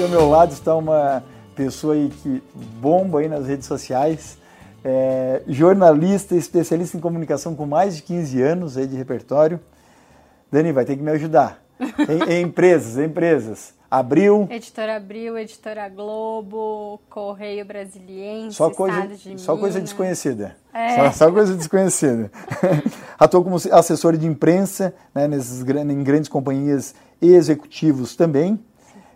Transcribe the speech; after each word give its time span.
Aqui 0.00 0.04
ao 0.14 0.18
meu 0.18 0.30
lado 0.30 0.50
está 0.50 0.74
uma 0.74 1.22
pessoa 1.54 1.92
aí 1.92 2.08
que 2.08 2.42
bomba 2.80 3.20
aí 3.20 3.28
nas 3.28 3.46
redes 3.46 3.66
sociais, 3.66 4.38
é, 4.82 5.42
jornalista, 5.46 6.34
especialista 6.34 6.96
em 6.96 7.00
comunicação 7.00 7.54
com 7.54 7.66
mais 7.66 7.96
de 7.96 8.02
15 8.04 8.40
anos 8.40 8.76
aí 8.78 8.86
de 8.86 8.96
repertório. 8.96 9.60
Dani, 10.50 10.72
vai 10.72 10.86
ter 10.86 10.96
que 10.96 11.02
me 11.02 11.10
ajudar. 11.10 11.62
Em, 11.78 12.32
em 12.32 12.40
empresas, 12.48 12.96
empresas. 12.96 13.74
Abril. 13.90 14.48
Editora 14.50 14.96
Abril, 14.96 15.36
Editora 15.36 15.86
Globo, 15.90 16.98
Correio 17.10 17.66
Brasiliense, 17.66 18.56
só 18.56 18.70
coisa, 18.70 19.06
de 19.06 19.18
Só 19.18 19.52
Minas. 19.52 19.60
coisa 19.60 19.80
desconhecida. 19.82 20.56
É. 20.72 20.96
Só, 20.96 21.12
só 21.12 21.30
coisa 21.30 21.54
desconhecida. 21.54 22.30
Atuou 23.20 23.44
como 23.44 23.56
assessor 23.56 24.16
de 24.16 24.26
imprensa 24.26 24.94
né, 25.14 25.28
nesses, 25.28 25.60
em 25.60 26.02
grandes 26.02 26.30
companhias 26.30 26.94
e 27.20 27.34
executivos 27.34 28.16
também. 28.16 28.58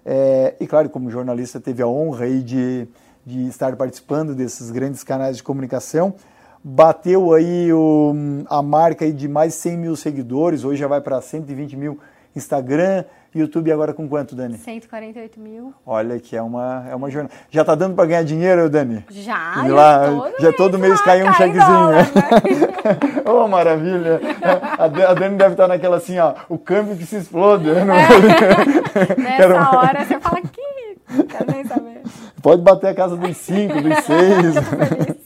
É, 0.05 0.55
e 0.61 0.67
claro, 0.67 0.91
como 0.91 1.11
jornalista, 1.11 1.61
teve 1.61 1.83
a 1.83 1.87
honra 1.87 2.27
aí 2.27 2.43
de, 2.43 2.87
de 3.25 3.47
estar 3.49 3.75
participando 3.77 4.35
desses 4.35 4.71
grandes 4.71 5.03
canais 5.03 5.37
de 5.37 5.43
comunicação. 5.43 6.15
Bateu 6.63 7.33
aí 7.33 7.73
o, 7.73 8.15
a 8.49 8.63
marca 8.63 9.05
aí 9.05 9.13
de 9.13 9.29
mais 9.29 9.53
de 9.53 9.59
100 9.59 9.77
mil 9.77 9.97
seguidores, 9.97 10.65
hoje 10.65 10.81
já 10.81 10.89
vai 10.89 11.01
para 11.01 11.21
120 11.21 11.77
mil 11.77 11.99
Instagram, 12.35 13.05
YouTube 13.41 13.71
agora 13.73 13.93
com 13.93 14.09
quanto, 14.09 14.35
Dani? 14.37 14.57
148 14.59 15.41
mil. 15.41 15.75
Olha 15.85 16.19
que 16.21 16.37
é 16.37 16.43
uma, 16.43 16.87
é 16.89 16.95
uma 16.95 17.11
jornada. 17.11 17.35
Já 17.51 17.65
tá 17.65 17.75
dando 17.75 17.95
para 17.95 18.07
ganhar 18.07 18.23
dinheiro, 18.25 18.71
Dani? 18.71 19.05
Já, 19.11 19.65
E 19.65 19.69
lá, 19.69 20.07
todo 20.07 20.33
já 20.41 20.53
todo 20.53 20.79
mês 20.79 20.99
lá 21.01 21.05
cai 21.05 21.23
um 21.23 21.27
cai 21.27 21.35
chequezinho, 21.37 21.67
dólar, 21.67 21.95
né? 21.95 22.03
oh, 23.27 23.49
maravilha! 23.49 24.21
A 24.79 24.89
Dan- 24.89 25.09
a 25.09 25.15
Dani 25.15 25.37
deve 25.37 25.53
estar 25.55 25.69
naquela 25.69 25.97
assim, 25.97 26.19
ó, 26.19 26.35
o 26.49 26.57
câmbio 26.59 26.97
que 26.97 27.05
se 27.07 27.17
explode. 27.17 27.65
né? 27.71 27.85
Nessa 29.19 29.37
Quero- 29.37 29.55
hora 29.57 30.05
você 30.05 30.21
fala 30.21 30.41
que. 30.41 31.25
Quero 31.29 31.51
nem 31.53 31.65
saber. 31.65 32.03
Pode 32.43 32.63
bater 32.63 32.89
a 32.89 32.95
casa 32.95 33.17
dos 33.17 33.37
cinco, 33.37 33.81
dos 33.81 33.99
seis. 34.05 34.57
Eu 34.57 34.63
tô 34.63 34.87
feliz. 34.87 35.17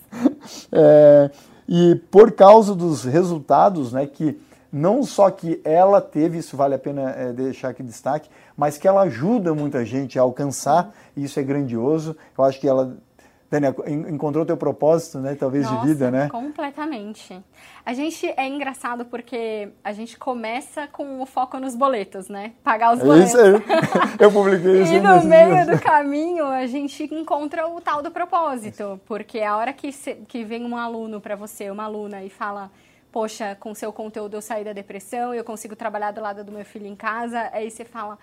É, 0.73 1.31
e 1.69 1.95
por 2.11 2.33
causa 2.33 2.75
dos 2.75 3.05
resultados, 3.05 3.93
né, 3.93 4.07
que 4.07 4.39
não 4.73 5.03
só 5.03 5.31
que 5.31 5.61
ela 5.65 6.01
teve, 6.01 6.39
isso 6.39 6.57
vale 6.57 6.75
a 6.75 6.79
pena 6.79 7.11
é, 7.11 7.33
deixar 7.33 7.71
aqui 7.71 7.83
destaque, 7.83 8.29
mas 8.57 8.77
que 8.79 8.87
ela 8.87 9.03
ajuda 9.03 9.55
muita 9.55 9.85
gente 9.85 10.19
a 10.19 10.23
alcançar, 10.23 10.93
e 11.17 11.25
isso 11.25 11.39
é 11.41 11.43
grandioso. 11.43 12.17
Eu 12.37 12.45
acho 12.45 12.61
que 12.61 12.69
ela, 12.69 12.97
Dani, 13.51 13.69
en- 13.87 14.15
encontrou 14.15 14.45
teu 14.45 14.59
propósito, 14.59 15.19
né, 15.21 15.35
talvez 15.35 15.65
Nossa, 15.65 15.81
de 15.81 15.87
vida, 15.87 16.11
né? 16.11 16.29
Completamente. 16.29 17.43
A 17.87 17.95
gente 17.95 18.27
é 18.37 18.47
engraçado 18.47 19.07
porque 19.07 19.71
a 19.83 19.93
gente 19.95 20.19
começa 20.19 20.87
com 20.89 21.23
o 21.23 21.25
foco 21.25 21.59
nos 21.59 21.75
boletos, 21.75 22.29
né? 22.29 22.53
Pagar 22.63 22.93
os 22.95 23.01
É 23.01 23.05
boletos. 23.05 23.31
isso 23.31 23.41
aí. 23.41 23.53
Eu 24.21 24.31
publiquei 24.31 24.83
isso 24.83 24.93
E 24.93 25.01
no 25.01 25.25
meio 25.25 25.65
dias. 25.65 25.67
do 25.69 25.79
caminho 25.83 26.45
a 26.45 26.67
gente 26.67 27.05
encontra 27.15 27.67
o 27.67 27.81
tal 27.81 28.03
do 28.03 28.11
propósito, 28.11 29.01
porque 29.07 29.41
a 29.41 29.57
hora 29.57 29.73
que, 29.73 29.91
cê- 29.93 30.19
que 30.29 30.45
vem 30.45 30.67
um 30.67 30.77
aluno 30.77 31.19
para 31.19 31.35
você, 31.35 31.71
uma 31.71 31.85
aluna, 31.85 32.23
e 32.23 32.29
fala, 32.29 32.71
poxa, 33.11 33.57
com 33.59 33.75
seu 33.75 33.93
conteúdo 33.93 34.37
eu 34.37 34.43
saí 34.43 34.65
da 34.65 34.73
depressão, 34.73 35.35
eu 35.35 35.45
consigo 35.45 35.75
trabalhar 35.75 36.13
do 36.13 36.21
lado 36.21 36.45
do 36.45 36.53
meu 36.53 36.65
filho 36.65 36.87
em 36.87 36.97
casa, 36.97 37.49
aí 37.53 37.71
você 37.71 37.85
fala, 37.85 38.19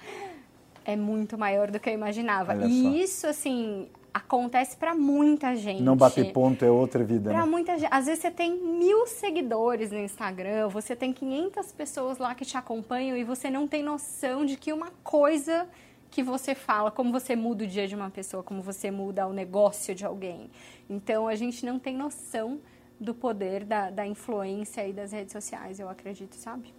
é 0.83 0.95
muito 0.95 1.37
maior 1.37 1.71
do 1.71 1.79
que 1.79 1.89
eu 1.89 1.93
imaginava. 1.93 2.55
E 2.67 3.01
isso, 3.01 3.25
assim, 3.27 3.87
acontece 4.13 4.77
para 4.77 4.95
muita 4.95 5.55
gente. 5.55 5.81
Não 5.81 5.97
bater 5.97 6.31
ponto 6.31 6.63
é 6.63 6.69
outra 6.69 7.03
vida, 7.03 7.31
Pra 7.31 7.41
né? 7.41 7.45
muita 7.45 7.77
gente. 7.77 7.89
Às 7.91 8.05
vezes 8.05 8.21
você 8.21 8.31
tem 8.31 8.55
mil 8.55 9.05
seguidores 9.07 9.91
no 9.91 9.99
Instagram, 9.99 10.69
você 10.69 10.95
tem 10.95 11.11
500 11.11 11.71
pessoas 11.73 12.17
lá 12.17 12.33
que 12.35 12.45
te 12.45 12.55
acompanham 12.55 13.17
e 13.17 13.23
você 13.23 13.49
não 13.49 13.67
tem 13.67 13.83
noção 13.83 14.45
de 14.45 14.55
que 14.55 14.71
uma 14.71 14.91
coisa 15.03 15.67
que 16.09 16.23
você 16.23 16.55
fala, 16.55 16.91
como 16.91 17.11
você 17.11 17.35
muda 17.35 17.65
o 17.65 17.67
dia 17.67 17.87
de 17.87 17.95
uma 17.95 18.09
pessoa, 18.09 18.41
como 18.41 18.61
você 18.61 18.89
muda 18.89 19.27
o 19.27 19.33
negócio 19.33 19.93
de 19.93 20.05
alguém. 20.05 20.49
Então 20.89 21.27
a 21.27 21.35
gente 21.35 21.65
não 21.65 21.77
tem 21.77 21.97
noção 21.97 22.59
do 22.99 23.13
poder 23.13 23.65
da, 23.65 23.89
da 23.89 24.05
influência 24.07 24.83
aí 24.83 24.93
das 24.93 25.11
redes 25.11 25.31
sociais, 25.33 25.79
eu 25.79 25.89
acredito, 25.89 26.35
sabe? 26.35 26.73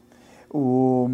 O- 0.51 1.09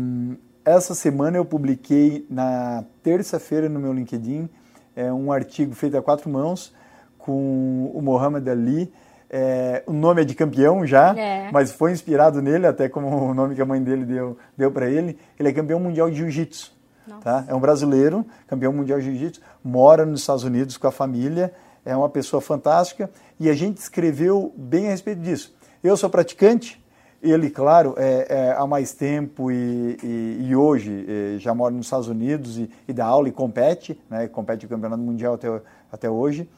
essa 0.65 0.95
semana 0.95 1.37
eu 1.37 1.45
publiquei 1.45 2.25
na 2.31 2.85
terça-feira 3.03 3.69
no 3.69 3.81
meu 3.81 3.93
LinkedIn 3.93 4.49
é, 4.95 5.13
um 5.13 5.33
artigo 5.33 5.75
feito 5.75 5.97
a 5.97 6.03
quatro 6.03 6.29
mãos 6.31 6.73
com 7.19 7.91
o 7.95 8.01
Mohamed 8.03 8.49
Ali. 8.49 8.93
É, 9.31 9.83
o 9.87 9.93
nome 9.93 10.21
é 10.21 10.25
de 10.25 10.35
campeão 10.35 10.87
já, 10.87 11.17
É. 11.19 11.51
mas 11.51 11.73
foi 11.73 11.91
inspirado 11.93 12.43
nele, 12.43 12.67
até 12.67 12.89
como 12.89 13.09
o 13.09 13.33
nome 13.35 13.55
que 13.55 13.63
a 13.63 13.65
mãe 13.65 13.83
dele 13.83 14.05
deu, 14.05 14.37
deu 14.57 14.71
para 14.71 14.89
ele. 14.91 15.19
Ele 15.39 15.49
é 15.49 15.53
campeão 15.53 15.81
mundial 15.81 16.11
de 16.11 16.17
jiu-jitsu. 16.17 16.73
Tá? 17.21 17.45
É 17.49 17.55
um 17.55 17.59
brasileiro, 17.61 18.25
campeão 18.47 18.73
mundial 18.73 18.99
de 19.01 19.07
jiu-jitsu, 19.07 19.41
mora 19.65 20.05
nos 20.07 20.21
Estados 20.21 20.45
Unidos 20.45 20.77
com 20.77 20.87
a 20.87 20.93
família, 20.93 21.53
é 21.85 21.97
uma 21.97 22.09
pessoa 22.09 22.41
fantástica 22.41 23.11
e 23.39 23.49
a 23.51 23.55
gente 23.55 23.79
escreveu 23.79 24.53
bem 24.57 24.87
a 24.87 24.91
respeito 24.91 25.21
disso. 25.21 25.55
Eu 25.83 25.97
sou 25.97 26.09
praticante, 26.09 26.81
ele, 27.23 27.51
claro, 27.51 27.95
é, 27.97 28.27
é, 28.29 28.53
há 28.57 28.67
mais 28.67 28.93
tempo 28.93 29.51
e, 29.51 29.97
e- 30.03 30.47
e 30.49 30.57
hoje 30.57 31.07
eh, 31.09 31.39
já 31.39 31.55
mora 31.55 31.73
nos 31.73 31.87
Estados 31.87 32.09
Unidos 32.09 32.59
e, 32.59 32.69
e 32.89 32.93
dá 32.93 33.05
aula 33.07 33.29
e 33.29 33.33
compete, 33.33 34.01
né, 34.11 34.27
compete 34.27 34.67
o 34.67 34.69
campeonato 34.69 35.03
mundial 35.03 35.35
até, 35.35 35.49
até 35.93 36.11
hoje. 36.11 36.49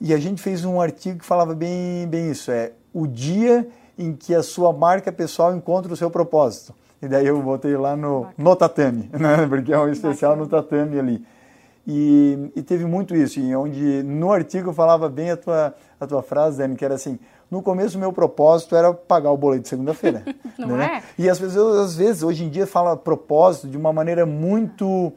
E 0.00 0.14
a 0.14 0.18
gente 0.18 0.40
fez 0.40 0.64
um 0.64 0.80
artigo 0.80 1.18
que 1.18 1.26
falava 1.26 1.54
bem, 1.54 2.06
bem 2.08 2.30
isso, 2.30 2.50
é 2.50 2.72
o 2.92 3.06
dia 3.06 3.68
em 3.98 4.14
que 4.14 4.34
a 4.34 4.42
sua 4.42 4.72
marca 4.72 5.12
pessoal 5.12 5.54
encontra 5.54 5.92
o 5.92 5.96
seu 5.96 6.10
propósito. 6.10 6.74
E 7.02 7.08
daí 7.08 7.26
eu 7.26 7.40
botei 7.42 7.76
lá 7.76 7.94
no, 7.96 8.28
no 8.36 8.56
tatame, 8.56 9.10
né? 9.12 9.46
porque 9.46 9.72
é 9.72 9.78
um 9.78 9.88
especial 9.90 10.36
no 10.36 10.46
tatame 10.46 10.98
ali. 10.98 11.24
E, 11.92 12.52
e 12.54 12.62
teve 12.62 12.84
muito 12.84 13.16
isso, 13.16 13.40
e 13.40 13.56
onde 13.56 14.04
no 14.04 14.30
artigo 14.32 14.70
eu 14.70 14.72
falava 14.72 15.08
bem 15.08 15.32
a 15.32 15.36
tua, 15.36 15.74
a 15.98 16.06
tua 16.06 16.22
frase, 16.22 16.58
Dani, 16.58 16.76
que 16.76 16.84
era 16.84 16.94
assim, 16.94 17.18
no 17.50 17.60
começo 17.60 17.96
o 17.96 18.00
meu 18.00 18.12
propósito 18.12 18.76
era 18.76 18.94
pagar 18.94 19.32
o 19.32 19.36
boleto 19.36 19.64
de 19.64 19.70
segunda-feira. 19.70 20.22
Não 20.56 20.76
né? 20.76 21.02
é? 21.02 21.22
E 21.22 21.28
as 21.28 21.40
pessoas, 21.40 21.78
às 21.80 21.96
vezes, 21.96 22.22
hoje 22.22 22.44
em 22.44 22.48
dia, 22.48 22.64
falam 22.64 22.96
propósito 22.96 23.66
de 23.66 23.76
uma 23.76 23.92
maneira 23.92 24.24
muito 24.24 25.12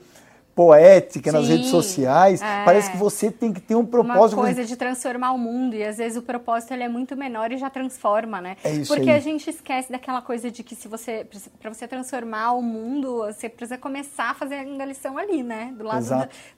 poética 0.55 1.31
nas 1.31 1.45
Sim, 1.45 1.53
redes 1.53 1.69
sociais. 1.69 2.41
é. 2.41 2.63
Parece 2.63 2.91
que 2.91 2.97
você 2.97 3.31
tem 3.31 3.51
que 3.51 3.59
ter 3.59 3.75
um 3.75 3.79
Uma 3.79 3.87
propósito. 3.87 4.39
coisa 4.39 4.63
de 4.63 4.75
transformar 4.75 5.31
o 5.31 5.37
mundo 5.37 5.75
e 5.75 5.83
às 5.83 5.97
vezes 5.97 6.17
o 6.17 6.21
propósito 6.21 6.73
ele 6.73 6.83
é 6.83 6.89
muito 6.89 7.15
menor 7.15 7.51
e 7.51 7.57
já 7.57 7.69
transforma, 7.69 8.39
né? 8.39 8.55
É 8.63 8.71
isso 8.71 8.93
Porque 8.93 9.09
aí. 9.09 9.17
a 9.17 9.19
gente 9.19 9.49
esquece 9.49 9.91
daquela 9.91 10.21
coisa 10.21 10.51
de 10.51 10.63
que 10.63 10.75
se 10.75 10.87
você 10.87 11.25
para 11.59 11.73
você 11.73 11.87
transformar 11.87 12.53
o 12.53 12.61
mundo, 12.61 13.17
você 13.25 13.49
precisa 13.49 13.77
começar 13.77 14.31
a 14.31 14.33
fazer 14.33 14.55
a 14.79 14.85
lição 14.85 15.17
ali, 15.17 15.41
né? 15.41 15.73
Do 15.77 15.83
lado 15.83 16.05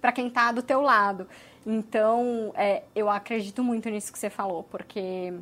para 0.01 0.11
quem 0.11 0.29
tá 0.29 0.51
do 0.51 0.61
teu 0.61 0.81
lado. 0.81 1.28
Então, 1.66 2.51
é, 2.55 2.84
eu 2.95 3.09
acredito 3.09 3.63
muito 3.63 3.89
nisso 3.89 4.11
que 4.13 4.19
você 4.19 4.29
falou, 4.29 4.63
porque 4.63 5.34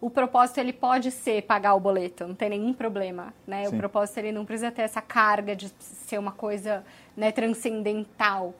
o 0.00 0.08
propósito 0.08 0.58
ele 0.58 0.72
pode 0.72 1.10
ser 1.10 1.42
pagar 1.42 1.74
o 1.74 1.80
boleto, 1.80 2.26
não 2.26 2.34
tem 2.34 2.48
nenhum 2.48 2.72
problema, 2.72 3.34
né? 3.46 3.66
Sim. 3.66 3.74
O 3.74 3.78
propósito 3.78 4.18
ele 4.18 4.32
não 4.32 4.46
precisa 4.46 4.70
ter 4.70 4.82
essa 4.82 5.02
carga 5.02 5.54
de 5.54 5.72
ser 5.80 6.18
uma 6.18 6.32
coisa, 6.32 6.84
né, 7.16 7.30
transcendental. 7.30 8.54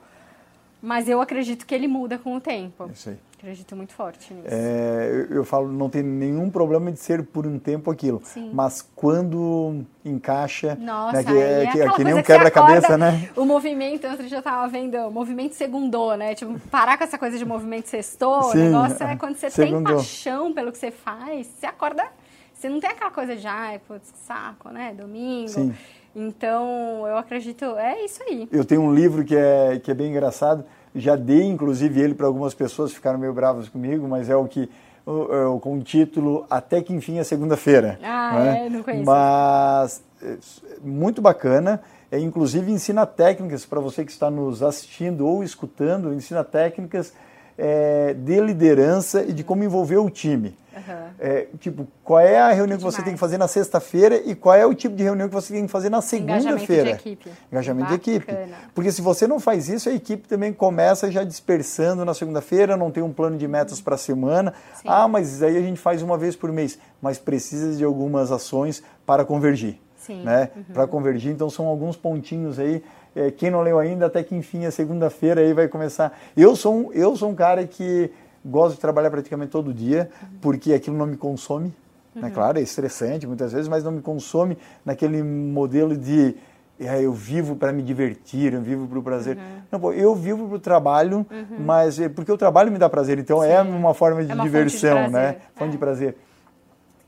Mas 0.81 1.09
eu 1.09 1.21
acredito 1.21 1.65
que 1.65 1.73
ele 1.73 1.87
muda 1.87 2.17
com 2.17 2.35
o 2.35 2.41
tempo. 2.41 2.89
Isso 2.91 3.09
aí. 3.09 3.17
Acredito 3.41 3.75
muito 3.75 3.91
forte 3.93 4.31
nisso. 4.31 4.47
É, 4.51 5.25
eu, 5.31 5.37
eu 5.37 5.43
falo, 5.43 5.67
não 5.71 5.89
tem 5.89 6.03
nenhum 6.03 6.47
problema 6.51 6.91
de 6.91 6.99
ser 6.99 7.23
por 7.23 7.47
um 7.47 7.57
tempo 7.57 7.89
aquilo. 7.89 8.21
Sim. 8.23 8.51
Mas 8.53 8.87
quando 8.95 9.83
encaixa, 10.05 10.77
Nossa, 10.79 11.17
né, 11.17 11.23
que, 11.23 11.31
é, 11.31 11.63
é 11.63 11.65
que, 11.65 11.81
aquela 11.81 11.95
que 11.95 12.03
nem 12.03 12.13
um 12.13 12.21
quebra-cabeça, 12.21 12.99
né? 12.99 13.31
O 13.35 13.43
movimento, 13.43 14.05
eu 14.05 14.41
tava 14.43 14.67
vendo, 14.67 14.95
o 15.07 15.11
movimento 15.11 15.55
segundou, 15.55 16.15
né? 16.15 16.35
Tipo, 16.35 16.59
parar 16.69 16.99
com 16.99 17.03
essa 17.03 17.17
coisa 17.17 17.35
de 17.35 17.43
movimento 17.43 17.89
sextou, 17.89 18.43
Sim, 18.43 18.59
o 18.59 18.63
negócio 18.65 19.03
é 19.07 19.15
quando 19.15 19.35
você 19.35 19.49
segundou. 19.49 19.85
tem 19.85 19.95
paixão 19.95 20.53
pelo 20.53 20.71
que 20.71 20.77
você 20.77 20.91
faz, 20.91 21.47
você 21.47 21.65
acorda, 21.65 22.05
você 22.53 22.69
não 22.69 22.79
tem 22.79 22.91
aquela 22.91 23.09
coisa 23.09 23.35
de, 23.35 23.47
ai, 23.47 23.81
putz, 23.87 24.13
saco, 24.27 24.69
né? 24.69 24.93
Domingo. 24.95 25.49
Sim. 25.49 25.73
Então, 26.15 27.07
eu 27.07 27.17
acredito, 27.17 27.65
é 27.75 28.05
isso 28.05 28.21
aí. 28.21 28.47
Eu 28.51 28.63
tenho 28.63 28.81
um 28.81 28.93
livro 28.93 29.25
que 29.25 29.35
é, 29.35 29.79
que 29.83 29.89
é 29.89 29.93
bem 29.95 30.11
engraçado, 30.11 30.63
já 30.95 31.15
dei 31.15 31.43
inclusive 31.43 31.99
ele 32.01 32.13
para 32.13 32.27
algumas 32.27 32.53
pessoas, 32.53 32.91
ficaram 32.93 33.17
meio 33.19 33.33
bravas 33.33 33.69
comigo, 33.69 34.07
mas 34.07 34.29
é 34.29 34.35
o 34.35 34.45
que 34.47 34.69
o- 35.05 35.59
com 35.59 35.77
o 35.77 35.81
título 35.81 36.45
Até 36.49 36.81
que 36.81 36.93
enfim 36.93 37.17
é 37.17 37.23
segunda-feira. 37.23 37.97
Ah, 38.03 38.39
né? 38.39 38.65
é? 38.65 38.69
Não 38.69 38.83
conheço. 38.83 39.03
Mas 39.05 40.03
é, 40.21 40.35
muito 40.83 41.21
bacana, 41.21 41.81
é, 42.11 42.19
inclusive 42.19 42.71
ensina 42.71 43.05
técnicas 43.05 43.65
para 43.65 43.79
você 43.79 44.05
que 44.05 44.11
está 44.11 44.29
nos 44.29 44.61
assistindo 44.61 45.25
ou 45.27 45.43
escutando, 45.43 46.13
ensina 46.13 46.43
técnicas 46.43 47.13
é, 47.63 48.15
de 48.15 48.39
liderança 48.41 49.21
e 49.23 49.31
de 49.31 49.43
como 49.43 49.63
envolver 49.63 49.97
o 49.97 50.09
time. 50.09 50.57
Aham. 50.75 51.09
É, 51.19 51.47
tipo, 51.59 51.85
qual 52.03 52.19
é 52.19 52.39
a 52.39 52.51
reunião 52.51 52.75
que 52.77 52.83
você 52.83 52.95
Demais. 52.97 53.05
tem 53.05 53.13
que 53.13 53.19
fazer 53.19 53.37
na 53.37 53.47
sexta-feira 53.47 54.15
e 54.25 54.33
qual 54.33 54.55
é 54.55 54.65
o 54.65 54.73
tipo 54.73 54.95
de 54.95 55.03
reunião 55.03 55.27
que 55.27 55.33
você 55.35 55.53
tem 55.53 55.65
que 55.65 55.71
fazer 55.71 55.89
na 55.89 55.97
Engajamento 55.99 56.41
segunda-feira? 56.41 56.83
de 56.85 56.89
equipe. 56.95 57.29
Engajamento 57.51 57.87
de 57.89 57.93
equipe. 57.95 58.25
Bacana. 58.31 58.55
Porque 58.73 58.91
se 58.91 59.01
você 59.01 59.27
não 59.27 59.39
faz 59.39 59.69
isso, 59.69 59.89
a 59.89 59.93
equipe 59.93 60.27
também 60.27 60.51
começa 60.51 61.11
já 61.11 61.23
dispersando 61.23 62.03
na 62.03 62.15
segunda-feira, 62.15 62.75
não 62.75 62.89
tem 62.89 63.03
um 63.03 63.13
plano 63.13 63.37
de 63.37 63.47
metas 63.47 63.79
para 63.79 63.93
a 63.93 63.97
semana. 63.97 64.53
Sim. 64.75 64.87
Ah, 64.87 65.07
mas 65.07 65.43
aí 65.43 65.55
a 65.55 65.61
gente 65.61 65.79
faz 65.79 66.01
uma 66.01 66.17
vez 66.17 66.35
por 66.35 66.51
mês. 66.51 66.79
Mas 66.99 67.19
precisa 67.19 67.75
de 67.75 67.83
algumas 67.83 68.31
ações 68.31 68.81
para 69.05 69.23
convergir. 69.23 69.77
né? 70.09 70.49
Uhum. 70.55 70.63
Para 70.73 70.87
convergir. 70.87 71.31
Então 71.31 71.49
são 71.49 71.67
alguns 71.67 71.95
pontinhos 71.95 72.57
aí. 72.57 72.83
É, 73.15 73.29
quem 73.29 73.49
não 73.49 73.61
leu 73.61 73.77
ainda, 73.77 74.05
até 74.05 74.23
que 74.23 74.35
enfim, 74.35 74.65
a 74.65 74.71
segunda-feira 74.71 75.41
aí 75.41 75.53
vai 75.53 75.67
começar. 75.67 76.17
Eu 76.35 76.55
sou, 76.55 76.73
um, 76.73 76.93
eu 76.93 77.15
sou 77.15 77.29
um 77.29 77.35
cara 77.35 77.65
que 77.67 78.09
gosto 78.43 78.75
de 78.75 78.81
trabalhar 78.81 79.11
praticamente 79.11 79.51
todo 79.51 79.73
dia, 79.73 80.09
porque 80.41 80.73
aquilo 80.73 80.97
não 80.97 81.05
me 81.05 81.17
consome. 81.17 81.67
Né? 81.67 81.73
Uhum. 82.15 82.21
Né? 82.21 82.31
Claro, 82.31 82.59
é 82.59 82.61
estressante 82.61 83.27
muitas 83.27 83.51
vezes, 83.51 83.67
mas 83.67 83.83
não 83.83 83.91
me 83.91 84.01
consome 84.01 84.57
naquele 84.85 85.21
modelo 85.21 85.95
de 85.95 86.35
é, 86.79 87.01
eu 87.01 87.13
vivo 87.13 87.55
para 87.55 87.71
me 87.71 87.83
divertir, 87.83 88.53
eu 88.53 88.61
vivo 88.61 88.87
para 88.87 88.97
o 88.97 89.03
prazer. 89.03 89.37
Uhum. 89.37 89.43
Não, 89.71 89.79
pô, 89.79 89.93
eu 89.93 90.15
vivo 90.15 90.47
para 90.47 90.55
o 90.55 90.59
trabalho, 90.59 91.25
uhum. 91.29 91.59
mas 91.59 91.99
é 91.99 92.09
porque 92.09 92.31
o 92.31 92.37
trabalho 92.37 92.71
me 92.71 92.79
dá 92.79 92.89
prazer, 92.89 93.19
então 93.19 93.43
é 93.43 93.47
Sim. 93.47 93.53
é 93.53 93.61
uma 93.61 93.93
forma 93.93 94.23
de 94.23 94.31
é 94.31 94.33
uma 94.33 94.43
diversão, 94.43 94.97
fonte 94.97 95.07
de 95.07 95.13
né? 95.13 95.35
Fonte 95.55 95.69
é. 95.69 95.71
de 95.71 95.77
prazer. 95.77 96.17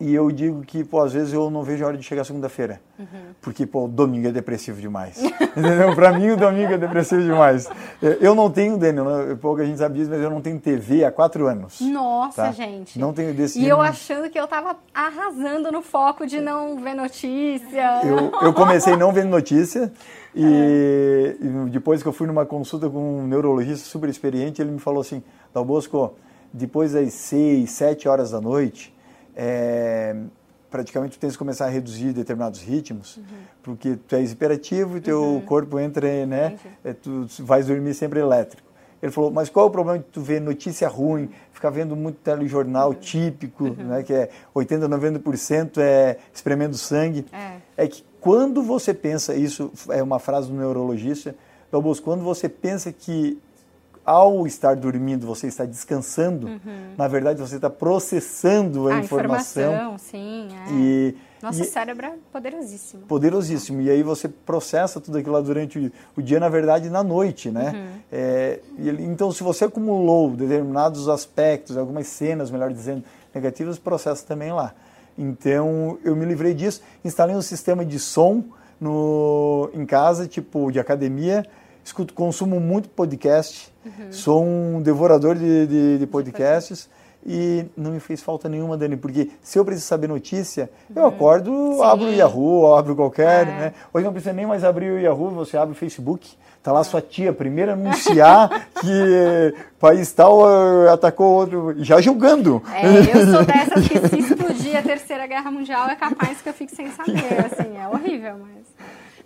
E 0.03 0.13
eu 0.13 0.29
digo 0.29 0.63
que, 0.63 0.83
pô, 0.83 0.99
às 0.99 1.13
vezes 1.13 1.31
eu 1.31 1.49
não 1.49 1.63
vejo 1.63 1.81
a 1.81 1.87
hora 1.87 1.97
de 1.97 2.03
chegar 2.03 2.25
segunda-feira. 2.25 2.81
Uhum. 2.99 3.05
Porque, 3.41 3.65
pô, 3.65 3.87
domingo 3.87 4.27
é 4.27 4.33
depressivo 4.33 4.81
demais. 4.81 5.23
Entendeu? 5.55 5.95
Pra 5.95 6.11
mim, 6.11 6.31
o 6.31 6.35
domingo 6.35 6.73
é 6.73 6.77
depressivo 6.77 7.21
demais. 7.21 7.69
Eu 8.19 8.35
não 8.35 8.51
tenho, 8.51 8.77
Daniel, 8.77 9.05
né? 9.05 9.37
pouca 9.41 9.65
gente 9.65 9.77
sabe 9.77 9.97
disso, 9.97 10.11
mas 10.11 10.21
eu 10.21 10.29
não 10.29 10.41
tenho 10.41 10.59
TV 10.59 11.05
há 11.05 11.11
quatro 11.11 11.47
anos. 11.47 11.79
Nossa, 11.79 12.43
tá? 12.43 12.51
gente. 12.51 12.99
Não 12.99 13.13
tenho 13.13 13.33
desse. 13.33 13.57
E 13.61 13.65
eu 13.65 13.79
achando 13.79 14.29
que 14.29 14.37
eu 14.37 14.45
tava 14.45 14.75
arrasando 14.93 15.71
no 15.71 15.81
foco 15.81 16.27
de 16.27 16.41
não 16.41 16.75
ver 16.83 16.95
notícia. 16.95 18.01
Eu, 18.03 18.29
eu 18.41 18.53
comecei 18.53 18.97
não 18.97 19.13
vendo 19.13 19.29
notícia. 19.29 19.89
E, 20.35 20.43
é. 20.43 21.45
e, 21.45 21.69
depois 21.69 22.01
que 22.01 22.09
eu 22.09 22.11
fui 22.11 22.25
numa 22.25 22.43
consulta 22.43 22.89
com 22.89 23.19
um 23.19 23.27
neurologista 23.27 23.87
super 23.87 24.09
experiente, 24.09 24.63
ele 24.63 24.71
me 24.71 24.79
falou 24.79 25.01
assim: 25.01 25.21
Dal 25.53 25.63
Bosco, 25.63 26.15
depois 26.51 26.93
das 26.93 27.13
seis, 27.13 27.69
sete 27.69 28.09
horas 28.09 28.31
da 28.31 28.41
noite, 28.41 28.91
é, 29.35 30.15
praticamente 30.69 31.17
tu 31.17 31.19
tens 31.19 31.33
que 31.33 31.37
começar 31.37 31.65
a 31.65 31.69
reduzir 31.69 32.13
determinados 32.13 32.61
ritmos, 32.61 33.17
uhum. 33.17 33.23
porque 33.61 33.97
tu 34.07 34.15
és 34.15 34.31
hiperativo 34.31 34.97
e 34.97 35.01
teu 35.01 35.21
uhum. 35.21 35.41
corpo 35.41 35.79
entra, 35.79 36.25
né, 36.25 36.57
é, 36.83 36.93
tu 36.93 37.27
vais 37.39 37.67
dormir 37.67 37.93
sempre 37.93 38.19
elétrico. 38.19 38.73
Ele 39.01 39.11
falou, 39.11 39.29
mas 39.31 39.49
qual 39.49 39.65
é 39.65 39.69
o 39.69 39.71
problema 39.71 39.99
de 39.99 40.05
tu 40.05 40.21
ver 40.21 40.39
notícia 40.39 40.87
ruim, 40.87 41.29
ficar 41.51 41.69
vendo 41.69 41.93
muito 41.95 42.19
telejornal 42.19 42.89
uhum. 42.89 42.95
típico, 42.95 43.65
uhum. 43.65 43.75
né, 43.75 44.03
que 44.03 44.13
é 44.13 44.29
80, 44.53 44.87
90% 44.87 45.77
é 45.77 46.17
espremendo 46.33 46.77
sangue? 46.77 47.25
É. 47.33 47.83
é 47.83 47.87
que 47.87 48.03
quando 48.21 48.63
você 48.63 48.93
pensa, 48.93 49.35
isso 49.35 49.71
é 49.89 50.01
uma 50.01 50.19
frase 50.19 50.47
do 50.47 50.55
neurologista, 50.55 51.35
Dalbos, 51.73 51.99
quando 51.99 52.23
você 52.23 52.47
pensa 52.47 52.91
que 52.93 53.39
ao 54.05 54.45
estar 54.45 54.75
dormindo, 54.75 55.25
você 55.25 55.47
está 55.47 55.65
descansando, 55.65 56.47
uhum. 56.47 56.93
na 56.97 57.07
verdade 57.07 57.39
você 57.39 57.55
está 57.55 57.69
processando 57.69 58.89
a, 58.89 58.95
a 58.95 58.99
informação. 58.99 59.73
informação. 59.73 59.97
Sim, 59.97 60.47
é. 60.51 60.71
E, 60.73 61.15
Nosso 61.41 61.61
e, 61.61 61.65
cérebro 61.65 62.05
é 62.05 62.13
poderosíssimo. 62.31 63.03
Poderosíssimo. 63.03 63.81
E 63.81 63.89
aí 63.89 64.03
você 64.03 64.27
processa 64.27 64.99
tudo 64.99 65.17
aquilo 65.17 65.33
lá 65.33 65.41
durante 65.41 65.79
o, 65.79 65.91
o 66.17 66.21
dia, 66.21 66.39
na 66.39 66.49
verdade, 66.49 66.89
na 66.89 67.03
noite, 67.03 67.49
né? 67.49 67.71
Uhum. 67.73 67.99
É, 68.11 68.59
então, 68.99 69.31
se 69.31 69.41
você 69.41 69.65
acumulou 69.65 70.31
determinados 70.31 71.07
aspectos, 71.07 71.77
algumas 71.77 72.07
cenas, 72.07 72.51
melhor 72.51 72.71
dizendo, 72.71 73.03
negativas, 73.33 73.79
processa 73.79 74.25
também 74.25 74.51
lá. 74.51 74.73
Então, 75.17 75.97
eu 76.03 76.15
me 76.15 76.25
livrei 76.25 76.53
disso, 76.53 76.81
instalei 77.05 77.35
um 77.35 77.41
sistema 77.41 77.85
de 77.85 77.99
som 77.99 78.43
no, 78.79 79.69
em 79.73 79.85
casa, 79.85 80.27
tipo 80.27 80.71
de 80.71 80.79
academia, 80.79 81.45
escuto, 81.83 82.13
consumo 82.13 82.59
muito 82.59 82.89
podcast, 82.89 83.71
uhum. 83.85 84.11
sou 84.11 84.43
um 84.43 84.81
devorador 84.81 85.35
de, 85.35 85.67
de, 85.67 85.97
de 85.99 86.07
podcasts 86.07 86.89
e 87.25 87.65
não 87.77 87.91
me 87.91 87.99
fez 87.99 88.21
falta 88.21 88.49
nenhuma, 88.49 88.77
Dani, 88.77 88.97
porque 88.97 89.31
se 89.41 89.57
eu 89.57 89.63
preciso 89.63 89.87
saber 89.87 90.07
notícia, 90.07 90.69
uhum. 90.89 91.01
eu 91.01 91.07
acordo, 91.07 91.51
Sim. 91.51 91.83
abro 91.83 92.05
o 92.05 92.13
Yahoo, 92.13 92.75
abro 92.75 92.95
qualquer, 92.95 93.47
é. 93.47 93.51
né? 93.51 93.73
Hoje 93.93 94.05
não 94.05 94.11
precisa 94.11 94.33
nem 94.33 94.45
mais 94.45 94.63
abrir 94.63 94.91
o 94.91 94.99
Yahoo, 94.99 95.29
você 95.31 95.55
abre 95.55 95.73
o 95.73 95.77
Facebook, 95.77 96.31
tá 96.61 96.71
lá 96.71 96.81
é. 96.81 96.83
sua 96.83 97.01
tia, 97.01 97.31
primeiro 97.31 97.71
anunciar 97.73 98.67
que 98.81 99.53
país 99.79 100.11
tal 100.11 100.41
eh, 100.49 100.89
atacou 100.89 101.33
outro, 101.33 101.75
já 101.77 102.01
julgando. 102.01 102.61
É, 102.73 102.87
eu 102.87 103.31
sou 103.31 103.45
dessas 103.45 103.87
que 103.87 104.07
se 104.07 104.19
explodir 104.19 104.77
a 104.77 104.81
Terceira 104.81 105.25
Guerra 105.25 105.51
Mundial 105.51 105.89
é 105.89 105.95
capaz 105.95 106.41
que 106.41 106.49
eu 106.49 106.53
fique 106.53 106.75
sem 106.75 106.91
saber, 106.91 107.45
assim, 107.45 107.77
é 107.77 107.87
horrível, 107.87 108.35
mas... 108.39 108.62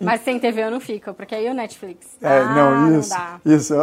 Mas 0.00 0.22
sem 0.22 0.38
TV 0.38 0.62
eu 0.62 0.70
não 0.70 0.80
fico, 0.80 1.12
porque 1.14 1.34
aí 1.34 1.48
o 1.48 1.54
Netflix. 1.54 2.06
É, 2.22 2.38
ah, 2.38 2.54
não, 2.54 2.98
isso. 2.98 3.14
Não 3.44 3.54
isso. 3.54 3.74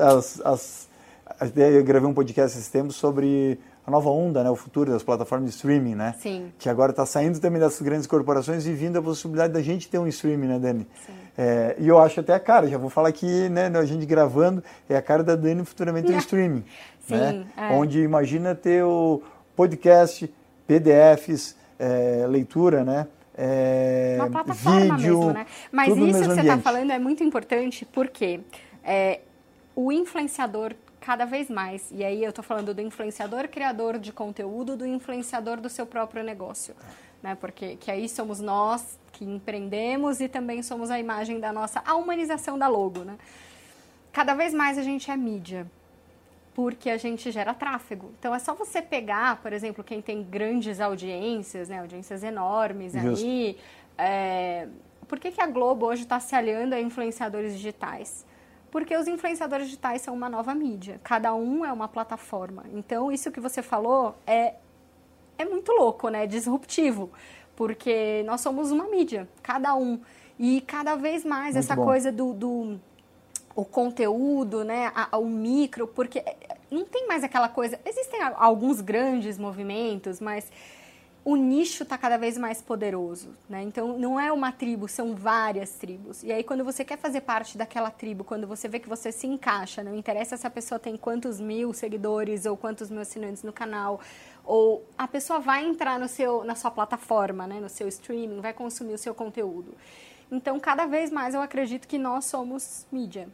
As, 0.00 0.40
as, 0.44 0.88
eu 1.56 1.84
gravei 1.84 2.08
um 2.08 2.14
podcast 2.14 2.56
esses 2.56 2.68
tempos 2.68 2.96
sobre 2.96 3.58
a 3.88 3.90
nova 3.90 4.10
onda, 4.10 4.44
né, 4.44 4.50
o 4.50 4.56
futuro 4.56 4.92
das 4.92 5.02
plataformas 5.02 5.48
de 5.48 5.56
streaming, 5.56 5.94
né? 5.94 6.14
Sim. 6.18 6.52
Que 6.58 6.68
agora 6.68 6.90
está 6.90 7.06
saindo 7.06 7.40
também 7.40 7.58
dessas 7.58 7.80
grandes 7.80 8.06
corporações 8.06 8.66
e 8.66 8.72
vindo 8.72 8.98
a 8.98 9.02
possibilidade 9.02 9.54
da 9.54 9.62
gente 9.62 9.88
ter 9.88 9.98
um 9.98 10.06
streaming, 10.06 10.46
né, 10.46 10.58
Dani? 10.58 10.86
Sim. 11.06 11.12
É, 11.38 11.74
e 11.78 11.88
eu 11.88 11.98
acho 11.98 12.20
até 12.20 12.34
a 12.34 12.40
cara, 12.40 12.66
já 12.68 12.76
vou 12.76 12.90
falar 12.90 13.08
aqui, 13.08 13.48
né, 13.48 13.66
a 13.66 13.84
gente 13.86 14.04
gravando, 14.04 14.62
é 14.90 14.96
a 14.96 15.00
cara 15.00 15.22
da 15.22 15.34
Dani 15.34 15.64
futuramente 15.64 16.12
um 16.12 16.18
streaming. 16.18 16.64
Sim, 17.06 17.14
né? 17.14 17.46
É. 17.56 17.72
Onde 17.72 18.00
imagina 18.02 18.54
ter 18.54 18.82
o 18.82 19.22
podcast, 19.56 20.30
PDFs, 20.66 21.56
é, 21.78 22.26
leitura, 22.28 22.84
né? 22.84 23.06
É, 23.40 24.16
uma 24.18 24.30
plataforma 24.30 24.96
vídeo, 24.96 25.18
mesmo, 25.18 25.32
né? 25.32 25.46
Mas 25.70 25.96
isso 25.96 26.18
que 26.18 26.26
você 26.26 26.40
está 26.40 26.58
falando 26.58 26.90
é 26.90 26.98
muito 26.98 27.22
importante 27.22 27.84
porque 27.84 28.40
é, 28.82 29.20
o 29.76 29.92
influenciador 29.92 30.74
cada 31.00 31.24
vez 31.24 31.48
mais, 31.48 31.88
e 31.92 32.04
aí 32.04 32.22
eu 32.22 32.30
estou 32.30 32.42
falando 32.42 32.74
do 32.74 32.80
influenciador 32.80 33.48
criador 33.48 33.96
de 33.96 34.12
conteúdo, 34.12 34.76
do 34.76 34.84
influenciador 34.84 35.60
do 35.60 35.68
seu 35.68 35.86
próprio 35.86 36.24
negócio, 36.24 36.74
né? 37.22 37.36
Porque 37.36 37.76
que 37.76 37.92
aí 37.92 38.08
somos 38.08 38.40
nós 38.40 38.98
que 39.12 39.24
empreendemos 39.24 40.20
e 40.20 40.26
também 40.26 40.60
somos 40.60 40.90
a 40.90 40.98
imagem 40.98 41.38
da 41.38 41.52
nossa 41.52 41.80
a 41.86 41.94
humanização 41.94 42.58
da 42.58 42.66
logo, 42.66 43.04
né? 43.04 43.16
Cada 44.12 44.34
vez 44.34 44.52
mais 44.52 44.76
a 44.76 44.82
gente 44.82 45.08
é 45.12 45.16
mídia 45.16 45.64
porque 46.58 46.90
a 46.90 46.96
gente 46.96 47.30
gera 47.30 47.54
tráfego. 47.54 48.10
Então 48.18 48.34
é 48.34 48.38
só 48.40 48.52
você 48.52 48.82
pegar, 48.82 49.40
por 49.40 49.52
exemplo, 49.52 49.84
quem 49.84 50.02
tem 50.02 50.24
grandes 50.24 50.80
audiências, 50.80 51.68
né, 51.68 51.78
audiências 51.78 52.24
enormes 52.24 52.94
Justo. 52.94 53.24
aí. 53.24 53.56
É... 53.96 54.66
Por 55.06 55.20
que, 55.20 55.30
que 55.30 55.40
a 55.40 55.46
Globo 55.46 55.86
hoje 55.86 56.02
está 56.02 56.18
se 56.18 56.34
aliando 56.34 56.74
a 56.74 56.80
influenciadores 56.80 57.52
digitais? 57.52 58.26
Porque 58.72 58.96
os 58.96 59.06
influenciadores 59.06 59.66
digitais 59.66 60.02
são 60.02 60.12
uma 60.12 60.28
nova 60.28 60.52
mídia. 60.52 61.00
Cada 61.04 61.32
um 61.32 61.64
é 61.64 61.72
uma 61.72 61.86
plataforma. 61.86 62.64
Então, 62.74 63.12
isso 63.12 63.30
que 63.30 63.38
você 63.38 63.62
falou 63.62 64.16
é, 64.26 64.54
é 65.38 65.44
muito 65.44 65.70
louco, 65.70 66.08
né? 66.08 66.26
Disruptivo. 66.26 67.08
Porque 67.54 68.24
nós 68.26 68.40
somos 68.40 68.72
uma 68.72 68.88
mídia, 68.88 69.28
cada 69.44 69.76
um. 69.76 70.00
E 70.36 70.60
cada 70.62 70.96
vez 70.96 71.24
mais 71.24 71.54
muito 71.54 71.58
essa 71.58 71.76
bom. 71.76 71.84
coisa 71.84 72.10
do, 72.10 72.32
do 72.32 72.80
o 73.58 73.64
conteúdo, 73.64 74.62
né, 74.62 74.92
o 75.12 75.24
micro, 75.24 75.88
porque 75.88 76.20
é, 76.20 76.36
não 76.70 76.84
tem 76.84 77.08
mais 77.08 77.24
aquela 77.24 77.48
coisa. 77.48 77.76
Existem 77.84 78.20
alguns 78.36 78.80
grandes 78.80 79.36
movimentos, 79.36 80.20
mas 80.20 80.48
o 81.24 81.34
nicho 81.34 81.82
está 81.82 81.98
cada 81.98 82.16
vez 82.16 82.38
mais 82.38 82.62
poderoso, 82.62 83.30
né? 83.48 83.60
Então 83.64 83.98
não 83.98 84.18
é 84.18 84.30
uma 84.30 84.52
tribo, 84.52 84.86
são 84.86 85.12
várias 85.12 85.72
tribos. 85.72 86.22
E 86.22 86.30
aí 86.30 86.44
quando 86.44 86.64
você 86.64 86.84
quer 86.84 86.98
fazer 86.98 87.22
parte 87.22 87.58
daquela 87.58 87.90
tribo, 87.90 88.22
quando 88.22 88.46
você 88.46 88.68
vê 88.68 88.78
que 88.78 88.88
você 88.88 89.10
se 89.10 89.26
encaixa, 89.26 89.82
não 89.82 89.96
interessa 89.96 90.36
se 90.36 90.46
a 90.46 90.50
pessoa 90.50 90.78
tem 90.78 90.96
quantos 90.96 91.40
mil 91.40 91.72
seguidores 91.72 92.46
ou 92.46 92.56
quantos 92.56 92.88
mil 92.88 93.00
assinantes 93.00 93.42
no 93.42 93.52
canal, 93.52 94.00
ou 94.44 94.84
a 94.96 95.08
pessoa 95.08 95.40
vai 95.40 95.66
entrar 95.66 95.98
no 95.98 96.06
seu, 96.06 96.44
na 96.44 96.54
sua 96.54 96.70
plataforma, 96.70 97.44
né, 97.44 97.58
no 97.58 97.68
seu 97.68 97.88
streaming, 97.88 98.40
vai 98.40 98.52
consumir 98.52 98.94
o 98.94 98.98
seu 98.98 99.16
conteúdo. 99.16 99.74
Então 100.30 100.60
cada 100.60 100.86
vez 100.86 101.10
mais 101.10 101.34
eu 101.34 101.42
acredito 101.42 101.88
que 101.88 101.98
nós 101.98 102.26
somos 102.26 102.86
mídia. 102.92 103.28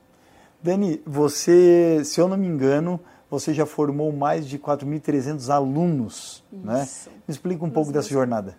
Dani, 0.65 1.03
você, 1.05 2.01
se 2.07 2.19
eu 2.19 2.27
não 2.27 2.39
me 2.39 2.47
engano, 2.47 2.99
você 3.29 3.53
já 3.53 3.67
formou 3.67 4.11
mais 4.11 4.49
de 4.49 4.59
4.300 4.59 5.51
alunos, 5.51 6.43
né? 6.51 6.85
Isso. 6.85 7.11
né? 7.11 7.17
Me 7.29 7.33
explica 7.35 7.63
um 7.67 7.71
pouco 7.71 7.93
dessa 7.93 8.09
jornada. 8.09 8.57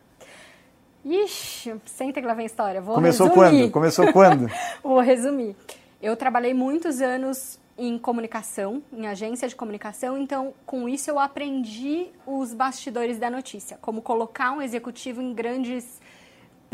Ixi, 1.03 1.73
senta 1.83 2.21
que 2.21 2.27
lá 2.27 2.35
vem 2.35 2.43
a 2.43 2.45
história. 2.45 2.79
Vou 2.79 2.93
Começou 2.93 3.25
resumir. 3.25 3.59
quando? 3.61 3.71
Começou 3.71 4.13
quando? 4.13 4.51
Vou 4.83 4.99
resumir. 4.99 5.55
Eu 5.99 6.15
trabalhei 6.15 6.53
muitos 6.53 7.01
anos 7.01 7.59
em 7.75 7.97
comunicação, 7.97 8.83
em 8.93 9.07
agência 9.07 9.47
de 9.47 9.55
comunicação, 9.55 10.15
então 10.15 10.53
com 10.63 10.87
isso 10.87 11.09
eu 11.09 11.17
aprendi 11.17 12.09
os 12.27 12.53
bastidores 12.53 13.17
da 13.17 13.31
notícia, 13.31 13.79
como 13.81 14.03
colocar 14.03 14.51
um 14.51 14.61
executivo 14.61 15.23
em 15.23 15.33
grandes 15.33 15.99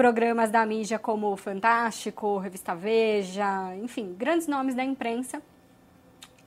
programas 0.02 0.50
da 0.50 0.66
mídia 0.66 0.98
como 0.98 1.38
Fantástico, 1.38 2.40
Revista 2.40 2.74
Veja, 2.74 3.76
enfim, 3.84 4.16
grandes 4.18 4.48
nomes 4.48 4.74
da 4.74 4.84
imprensa. 4.84 5.40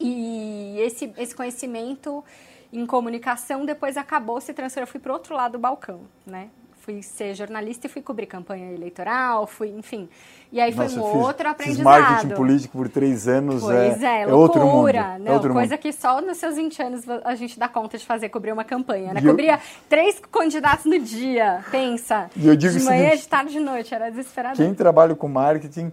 E 0.01 0.77
esse, 0.81 1.15
esse 1.17 1.37
conhecimento 1.37 2.25
em 2.73 2.85
comunicação 2.85 3.65
depois 3.65 3.97
acabou 3.97 4.41
se 4.41 4.53
transferindo, 4.53 4.89
eu 4.89 4.91
fui 4.91 4.99
para 4.99 5.13
outro 5.13 5.37
lado 5.37 5.53
do 5.53 5.59
balcão, 5.61 6.01
né? 6.27 6.51
Fui 6.85 7.03
ser 7.03 7.35
jornalista 7.35 7.87
e 7.87 7.91
fui 7.91 8.03
cobrir 8.03 8.27
campanha 8.27 8.71
eleitoral, 8.73 9.47
fui, 9.47 9.71
enfim. 9.71 10.07
E 10.53 10.61
aí 10.61 10.73
Nossa, 10.75 10.91
foi 10.91 11.03
um 11.03 11.19
outro 11.23 11.49
aprendizado. 11.49 11.77
Fiz 11.77 11.85
marketing 11.85 12.35
político 12.35 12.77
por 12.77 12.89
três 12.91 13.27
anos. 13.27 13.63
Pois 13.63 14.03
é, 14.03 14.19
é, 14.19 14.23
é 14.23 14.27
outro 14.35 14.61
mundo. 14.61 14.73
loucura. 14.75 15.19
Não, 15.19 15.33
é 15.33 15.35
outro 15.35 15.53
coisa 15.55 15.75
mundo. 15.75 15.81
que 15.81 15.93
só 15.93 16.21
nos 16.21 16.37
seus 16.37 16.57
20 16.57 16.83
anos 16.83 17.05
a 17.25 17.35
gente 17.35 17.59
dá 17.59 17.69
conta 17.69 17.97
de 17.97 18.05
fazer, 18.05 18.29
cobrir 18.29 18.53
uma 18.53 18.65
campanha, 18.65 19.15
né? 19.15 19.21
Eu- 19.23 19.31
Cobria 19.31 19.59
três 19.89 20.21
candidatos 20.31 20.85
no 20.85 20.99
dia, 20.99 21.65
pensa. 21.71 22.31
E 22.37 22.47
eu 22.47 22.55
digo 22.55 22.79
de 22.79 22.85
manhã, 22.85 23.05
seguinte, 23.07 23.23
de 23.23 23.29
tarde, 23.29 23.53
de 23.53 23.61
noite, 23.61 23.95
era 23.95 24.11
desesperador. 24.11 24.57
Quem 24.57 24.75
trabalha 24.75 25.15
com 25.15 25.27
marketing 25.27 25.91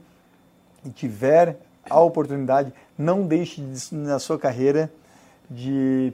e 0.85 0.89
tiver 0.89 1.57
a 1.89 1.99
oportunidade, 2.01 2.73
não 2.97 3.25
deixe 3.25 3.61
de- 3.61 3.95
na 3.95 4.19
sua 4.19 4.37
carreira 4.37 4.91
de 5.49 6.13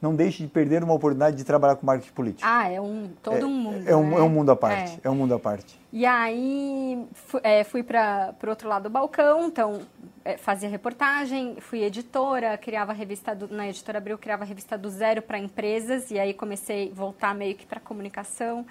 não 0.00 0.14
deixe 0.14 0.42
de 0.42 0.48
perder 0.48 0.82
uma 0.84 0.92
oportunidade 0.92 1.36
de 1.36 1.44
trabalhar 1.44 1.76
com 1.76 1.86
marketing 1.86 2.12
político. 2.12 2.46
Ah, 2.46 2.68
é 2.70 2.80
um 2.80 3.08
todo 3.22 3.46
um 3.46 3.50
mundo. 3.50 3.88
é, 3.88 3.96
um, 3.96 4.10
né? 4.10 4.16
é 4.18 4.22
um 4.22 4.28
mundo 4.28 4.50
à 4.52 4.56
parte. 4.56 5.00
É. 5.02 5.08
É. 5.08 5.10
um 5.10 5.14
mundo 5.14 5.34
à 5.34 5.38
parte. 5.38 5.78
E 5.92 6.04
aí 6.04 7.06
fu- 7.12 7.40
é, 7.42 7.64
fui 7.64 7.82
para 7.82 8.34
o 8.44 8.48
outro 8.48 8.68
lado 8.68 8.84
do 8.84 8.90
balcão, 8.90 9.46
então 9.46 9.80
é, 10.24 10.36
fazia 10.36 10.68
reportagem, 10.68 11.56
fui 11.60 11.82
editora, 11.82 12.58
criava 12.58 12.92
a 12.92 12.94
revista 12.94 13.34
do, 13.34 13.48
na 13.54 13.68
editora 13.68 13.98
Abril, 13.98 14.18
criava 14.18 14.42
a 14.44 14.46
revista 14.46 14.76
do 14.76 14.90
zero 14.90 15.22
para 15.22 15.38
empresas, 15.38 16.10
e 16.10 16.18
aí 16.18 16.34
comecei 16.34 16.90
a 16.90 16.94
voltar 16.94 17.34
meio 17.34 17.54
que 17.54 17.64
para 17.64 17.80
comunicação. 17.80 18.66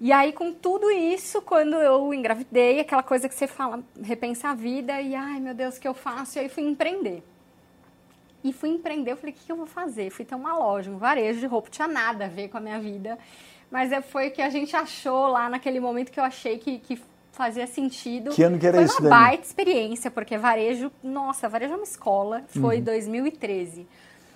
E 0.00 0.10
aí, 0.10 0.32
com 0.32 0.52
tudo 0.52 0.90
isso, 0.90 1.40
quando 1.42 1.76
eu 1.76 2.12
engravidei, 2.12 2.80
aquela 2.80 3.04
coisa 3.04 3.28
que 3.28 3.34
você 3.36 3.46
fala, 3.46 3.78
repensa 4.02 4.48
a 4.48 4.54
vida, 4.54 5.00
e 5.00 5.14
ai 5.14 5.38
meu 5.38 5.54
Deus, 5.54 5.76
o 5.76 5.80
que 5.80 5.86
eu 5.86 5.94
faço? 5.94 6.38
E 6.38 6.40
aí 6.40 6.48
fui 6.48 6.64
empreender. 6.64 7.22
E 8.44 8.52
fui 8.52 8.70
empreender, 8.70 9.12
eu 9.12 9.16
falei, 9.16 9.32
o 9.32 9.36
que, 9.36 9.44
que 9.46 9.52
eu 9.52 9.56
vou 9.56 9.66
fazer? 9.66 10.10
Fui 10.10 10.24
ter 10.24 10.34
uma 10.34 10.56
loja, 10.56 10.90
um 10.90 10.98
varejo 10.98 11.40
de 11.40 11.46
roupa, 11.46 11.70
tinha 11.70 11.86
nada 11.88 12.24
a 12.24 12.28
ver 12.28 12.48
com 12.48 12.58
a 12.58 12.60
minha 12.60 12.80
vida. 12.80 13.18
Mas 13.70 13.92
é, 13.92 14.00
foi 14.02 14.28
o 14.28 14.30
que 14.32 14.42
a 14.42 14.50
gente 14.50 14.74
achou 14.76 15.28
lá 15.28 15.48
naquele 15.48 15.80
momento 15.80 16.10
que 16.10 16.18
eu 16.20 16.24
achei 16.24 16.58
que, 16.58 16.78
que 16.78 17.00
fazia 17.30 17.66
sentido. 17.66 18.30
Que 18.32 18.42
ano 18.42 18.58
que 18.58 18.66
era 18.66 18.76
foi 18.78 18.84
isso, 18.84 19.00
uma 19.00 19.08
Dani? 19.08 19.22
baita 19.22 19.46
experiência, 19.46 20.10
porque 20.10 20.36
varejo, 20.36 20.90
nossa, 21.02 21.48
varejo 21.48 21.72
é 21.72 21.76
uma 21.76 21.84
escola, 21.84 22.42
foi 22.48 22.76
Uhum. 22.78 22.82
2013. 22.84 23.86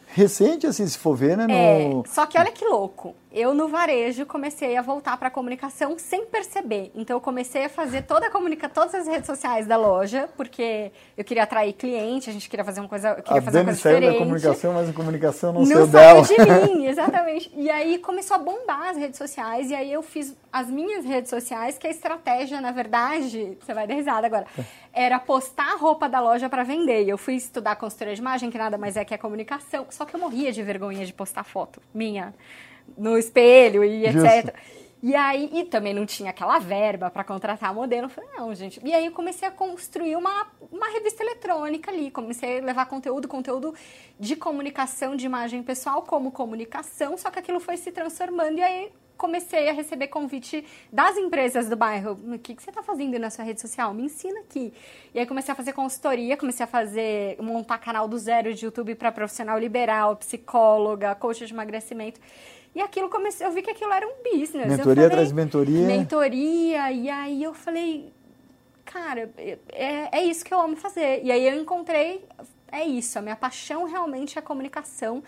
Recente, 0.09 0.67
assim, 0.67 0.87
se 0.87 0.97
for 0.97 1.15
ver, 1.17 1.37
né? 1.37 1.47
É, 1.51 1.89
No... 1.89 2.05
só 2.07 2.25
que 2.27 2.39
olha 2.39 2.51
que 2.51 2.65
louco. 2.65 3.15
Eu 3.33 3.53
no 3.53 3.69
varejo 3.69 4.25
comecei 4.25 4.79
a 4.79 4.81
voltar 4.83 5.19
para 5.19 5.29
a 5.29 5.31
comunicação 5.31 5.99
sem 5.99 6.25
perceber. 6.25 6.91
Então 6.95 7.17
eu 7.17 7.21
comecei 7.21 7.67
a 7.67 7.69
fazer 7.69 8.03
toda 8.03 8.29
a 8.29 8.31
comunica 8.31 8.67
todas 8.67 8.95
as 8.95 9.07
redes 9.07 9.27
sociais 9.27 9.67
da 9.67 9.77
loja, 9.77 10.27
porque 10.39 10.91
eu 11.19 11.23
queria 11.23 11.43
atrair 11.43 11.75
cliente, 11.75 12.31
a 12.31 12.33
gente 12.33 12.49
queria 12.49 12.65
fazer 12.65 12.81
uma 12.81 12.89
coisa, 12.89 13.11
eu 13.11 13.23
queria 13.23 13.39
A 13.41 13.43
fazer 13.43 13.59
uma 13.59 13.65
coisa 13.67 13.81
saiu 13.81 13.95
da 13.95 14.01
diferente. 14.01 14.19
comunicação, 14.25 14.73
mas 14.73 14.89
a 14.89 14.93
comunicação 14.95 15.53
não, 15.53 15.61
Não 15.61 15.87
saiu 15.87 16.25
saiu 16.25 16.47
dela. 16.47 16.67
de 16.67 16.73
mim, 16.73 16.87
exatamente. 16.87 17.53
E 17.55 17.69
aí 17.69 17.99
começou 17.99 18.37
a 18.37 18.39
bombar 18.39 18.89
as 18.89 18.97
redes 18.97 19.19
sociais, 19.19 19.71
e 19.71 19.75
aí 19.75 19.93
eu 19.93 20.03
fiz 20.03 20.35
as 20.51 20.71
minhas 20.71 21.05
redes 21.05 21.29
sociais, 21.29 21.77
que 21.77 21.87
a 21.87 21.91
estratégia, 21.91 22.59
na 22.63 22.71
verdade, 22.71 23.59
você 23.61 23.75
vai 23.75 23.87
dar 23.87 23.95
risada 23.95 24.27
agora, 24.27 24.47
era 24.97 25.19
postar 25.19 25.75
a 25.75 25.77
roupa 25.77 26.09
da 26.09 26.21
loja 26.21 26.49
para 26.49 26.65
vender. 26.65 27.05
E 27.05 27.11
eu 27.11 27.19
fui 27.19 27.35
estudar 27.35 27.77
consultoria 27.77 28.15
de 28.15 28.21
imagem, 28.21 28.51
que 28.51 28.57
nada 28.57 28.79
mais 28.79 28.97
é 28.97 29.05
que 29.05 29.13
a 29.13 29.19
comunicação, 29.19 29.87
só 29.91 30.07
que 30.07 30.17
eu 30.17 30.19
morria 30.19 30.51
de 30.51 30.63
vergonha 30.63 31.05
de 31.05 31.13
postar 31.13 31.45
foto 31.45 31.83
minha 31.93 32.35
no 32.97 33.19
espelho 33.19 33.85
e 33.85 34.11
Justo. 34.11 34.27
etc. 34.27 34.57
E 35.03 35.15
aí, 35.15 35.51
e 35.53 35.65
também 35.65 35.93
não 35.93 36.07
tinha 36.07 36.31
aquela 36.31 36.59
verba 36.59 37.11
para 37.11 37.23
contratar 37.23 37.75
modelo. 37.75 38.07
Eu 38.07 38.09
falei, 38.09 38.31
não, 38.39 38.55
gente. 38.55 38.81
E 38.83 38.95
aí 38.95 39.05
eu 39.05 39.13
comecei 39.13 39.47
a 39.47 39.51
construir 39.51 40.17
uma, 40.17 40.47
uma 40.73 40.89
revista 40.89 41.23
eletrônica 41.23 41.91
ali. 41.91 42.11
Comecei 42.11 42.61
a 42.61 42.65
levar 42.65 42.87
conteúdo, 42.87 43.29
conteúdo 43.29 43.75
de 44.19 44.35
comunicação, 44.35 45.15
de 45.15 45.27
imagem 45.27 45.63
pessoal 45.63 46.01
como 46.03 46.33
comunicação, 46.33 47.19
só 47.19 47.31
que 47.31 47.39
aquilo 47.39 47.61
foi 47.61 47.77
se 47.77 47.93
transformando 47.93 48.59
e 48.59 48.63
aí 48.63 48.91
comecei 49.17 49.69
a 49.69 49.73
receber 49.73 50.09
convite 50.09 50.65
das 50.93 51.17
empresas 51.17 51.69
do 51.69 51.77
bairro. 51.77 52.13
O 52.13 52.39
que, 52.39 52.55
que 52.55 52.63
você 52.63 52.71
está 52.71 52.83
fazendo 52.83 53.19
na 53.19 53.31
sua 53.31 53.45
rede 53.45 53.61
social? 53.61 53.93
Me 53.95 54.05
ensina 54.05 54.41
aqui. 54.41 54.73
E 55.15 55.19
aí 55.19 55.27
comecei 55.27 55.53
a 55.53 55.55
fazer 55.55 55.73
consultoria, 55.73 56.37
comecei 56.37 56.65
a 56.65 56.67
fazer, 56.67 57.37
montar 57.41 57.79
canal 57.79 58.07
do 58.09 58.19
zero 58.19 58.53
de 58.55 58.65
YouTube 58.65 58.95
para 58.95 59.11
profissional 59.11 59.59
liberal, 59.59 60.17
psicóloga, 60.17 61.15
coach 61.15 61.47
de 61.47 61.53
emagrecimento. 61.53 62.21
E 62.75 62.81
aquilo 62.81 63.09
comecei, 63.09 63.47
eu 63.47 63.53
vi 63.53 63.63
que 63.63 63.71
aquilo 63.71 63.93
era 63.93 64.07
um 64.07 64.23
business. 64.23 64.67
Mentoria 64.67 65.09
falei, 65.09 65.27
de 65.27 65.35
mentoria. 65.35 65.87
mentoria, 65.87 66.93
e 66.93 67.09
aí 67.09 67.43
eu 67.43 67.55
falei, 67.55 68.13
cara, 68.85 69.31
é, 69.73 70.09
é 70.13 70.25
isso 70.25 70.45
que 70.45 70.53
eu 70.53 70.61
amo 70.61 70.77
fazer. 70.77 71.23
E 71.25 71.33
aí 71.33 71.49
eu 71.49 71.59
encontrei, 71.59 72.23
é 72.71 72.85
isso, 72.85 73.19
a 73.19 73.23
minha 73.23 73.37
paixão 73.37 73.85
realmente 73.85 74.37
é 74.37 74.41
a 74.41 74.43
comunicação. 74.43 75.23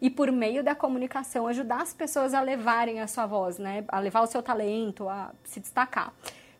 E 0.00 0.08
por 0.08 0.32
meio 0.32 0.64
da 0.64 0.74
comunicação, 0.74 1.46
ajudar 1.46 1.82
as 1.82 1.92
pessoas 1.92 2.32
a 2.32 2.40
levarem 2.40 3.00
a 3.00 3.06
sua 3.06 3.26
voz, 3.26 3.58
né? 3.58 3.84
A 3.88 3.98
levar 3.98 4.22
o 4.22 4.26
seu 4.26 4.42
talento, 4.42 5.08
a 5.08 5.32
se 5.44 5.60
destacar. 5.60 6.12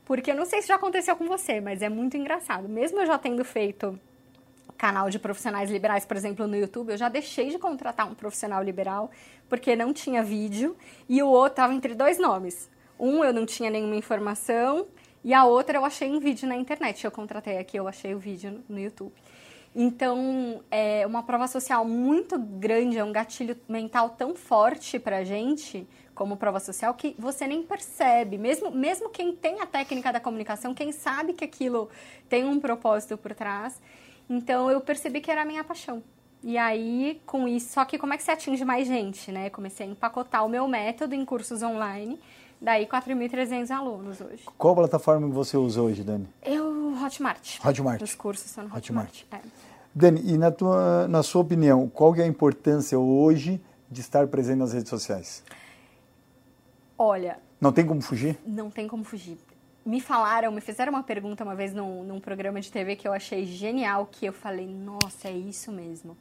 Porque 0.04 0.30
eu 0.30 0.36
não 0.36 0.44
sei 0.44 0.60
se 0.60 0.68
já 0.68 0.74
aconteceu 0.74 1.16
com 1.16 1.26
você, 1.26 1.60
mas 1.60 1.82
é 1.82 1.88
muito 1.88 2.16
engraçado. 2.16 2.68
Mesmo 2.68 3.00
eu 3.00 3.06
já 3.06 3.16
tendo 3.16 3.44
feito 3.44 3.98
canal 4.80 5.10
de 5.10 5.18
profissionais 5.18 5.70
liberais, 5.70 6.06
por 6.06 6.16
exemplo, 6.16 6.46
no 6.46 6.56
YouTube, 6.56 6.90
eu 6.90 6.96
já 6.96 7.10
deixei 7.10 7.50
de 7.50 7.58
contratar 7.58 8.10
um 8.10 8.14
profissional 8.14 8.62
liberal 8.62 9.10
porque 9.46 9.76
não 9.76 9.92
tinha 9.92 10.22
vídeo 10.22 10.74
e 11.06 11.22
o 11.22 11.28
outro 11.28 11.52
estava 11.52 11.74
entre 11.74 11.94
dois 11.94 12.18
nomes. 12.18 12.70
Um 12.98 13.22
eu 13.22 13.30
não 13.32 13.44
tinha 13.44 13.68
nenhuma 13.68 13.94
informação 13.94 14.86
e 15.22 15.34
a 15.34 15.44
outra 15.44 15.76
eu 15.76 15.84
achei 15.84 16.10
um 16.10 16.18
vídeo 16.18 16.48
na 16.48 16.56
internet. 16.56 17.04
Eu 17.04 17.10
contratei 17.10 17.58
aqui, 17.58 17.76
eu 17.76 17.86
achei 17.86 18.14
o 18.14 18.18
vídeo 18.18 18.64
no 18.68 18.80
YouTube. 18.80 19.12
Então, 19.74 20.64
é 20.70 21.06
uma 21.06 21.22
prova 21.22 21.46
social 21.46 21.84
muito 21.84 22.36
grande, 22.38 22.98
é 22.98 23.04
um 23.04 23.12
gatilho 23.12 23.56
mental 23.68 24.10
tão 24.10 24.34
forte 24.34 24.98
pra 24.98 25.22
gente, 25.22 25.86
como 26.12 26.36
prova 26.36 26.58
social, 26.58 26.92
que 26.94 27.14
você 27.16 27.46
nem 27.46 27.62
percebe. 27.62 28.36
Mesmo, 28.36 28.70
mesmo 28.72 29.08
quem 29.10 29.34
tem 29.34 29.60
a 29.60 29.66
técnica 29.66 30.12
da 30.12 30.18
comunicação, 30.18 30.74
quem 30.74 30.90
sabe 30.90 31.34
que 31.34 31.44
aquilo 31.44 31.88
tem 32.28 32.44
um 32.44 32.58
propósito 32.58 33.16
por 33.16 33.32
trás. 33.32 33.80
Então, 34.28 34.70
eu 34.70 34.80
percebi 34.80 35.20
que 35.20 35.30
era 35.30 35.42
a 35.42 35.44
minha 35.44 35.62
paixão. 35.62 36.02
E 36.42 36.58
aí, 36.58 37.20
com 37.24 37.46
isso, 37.46 37.74
só 37.74 37.84
que 37.84 37.98
como 37.98 38.14
é 38.14 38.16
que 38.16 38.22
você 38.22 38.30
atinge 38.32 38.64
mais 38.64 38.88
gente, 38.88 39.30
né? 39.30 39.50
Comecei 39.50 39.86
a 39.86 39.90
empacotar 39.90 40.44
o 40.44 40.48
meu 40.48 40.66
método 40.66 41.14
em 41.14 41.24
cursos 41.24 41.62
online, 41.62 42.18
daí 42.60 42.86
4.300 42.86 43.70
alunos 43.70 44.20
hoje. 44.20 44.44
Qual 44.58 44.74
plataforma 44.74 45.26
que 45.28 45.34
você 45.34 45.56
usa 45.56 45.80
hoje, 45.82 46.02
Dani? 46.04 46.28
Eu, 46.42 46.94
Hotmart. 47.02 47.58
Hotmart. 47.64 48.02
Os 48.02 48.14
cursos 48.14 48.50
são 48.50 48.64
no 48.68 48.76
Hotmart. 48.76 49.08
Hotmart. 49.22 49.44
É. 49.44 49.48
Dani, 49.94 50.20
e 50.24 50.38
na, 50.38 50.50
tua, 50.50 51.08
na 51.08 51.22
sua 51.22 51.42
opinião, 51.42 51.88
qual 51.88 52.14
é 52.16 52.22
a 52.22 52.26
importância 52.26 52.98
hoje 52.98 53.60
de 53.90 54.00
estar 54.00 54.26
presente 54.28 54.58
nas 54.58 54.72
redes 54.72 54.88
sociais? 54.88 55.42
Olha, 56.96 57.38
Não 57.60 57.72
tem 57.72 57.86
como 57.86 58.00
fugir? 58.00 58.38
não 58.46 58.70
tem 58.70 58.86
como 58.86 59.02
fugir. 59.04 59.38
Me 59.84 60.00
falaram, 60.00 60.52
me 60.52 60.60
fizeram 60.60 60.92
uma 60.92 61.02
pergunta 61.02 61.42
uma 61.42 61.54
vez 61.54 61.72
num, 61.72 62.04
num 62.04 62.20
programa 62.20 62.60
de 62.60 62.70
TV 62.70 62.94
que 62.96 63.08
eu 63.08 63.12
achei 63.12 63.46
genial, 63.46 64.06
que 64.10 64.26
eu 64.26 64.32
falei, 64.32 64.66
nossa, 64.68 65.28
é 65.28 65.32
isso 65.32 65.72
mesmo. 65.72 66.16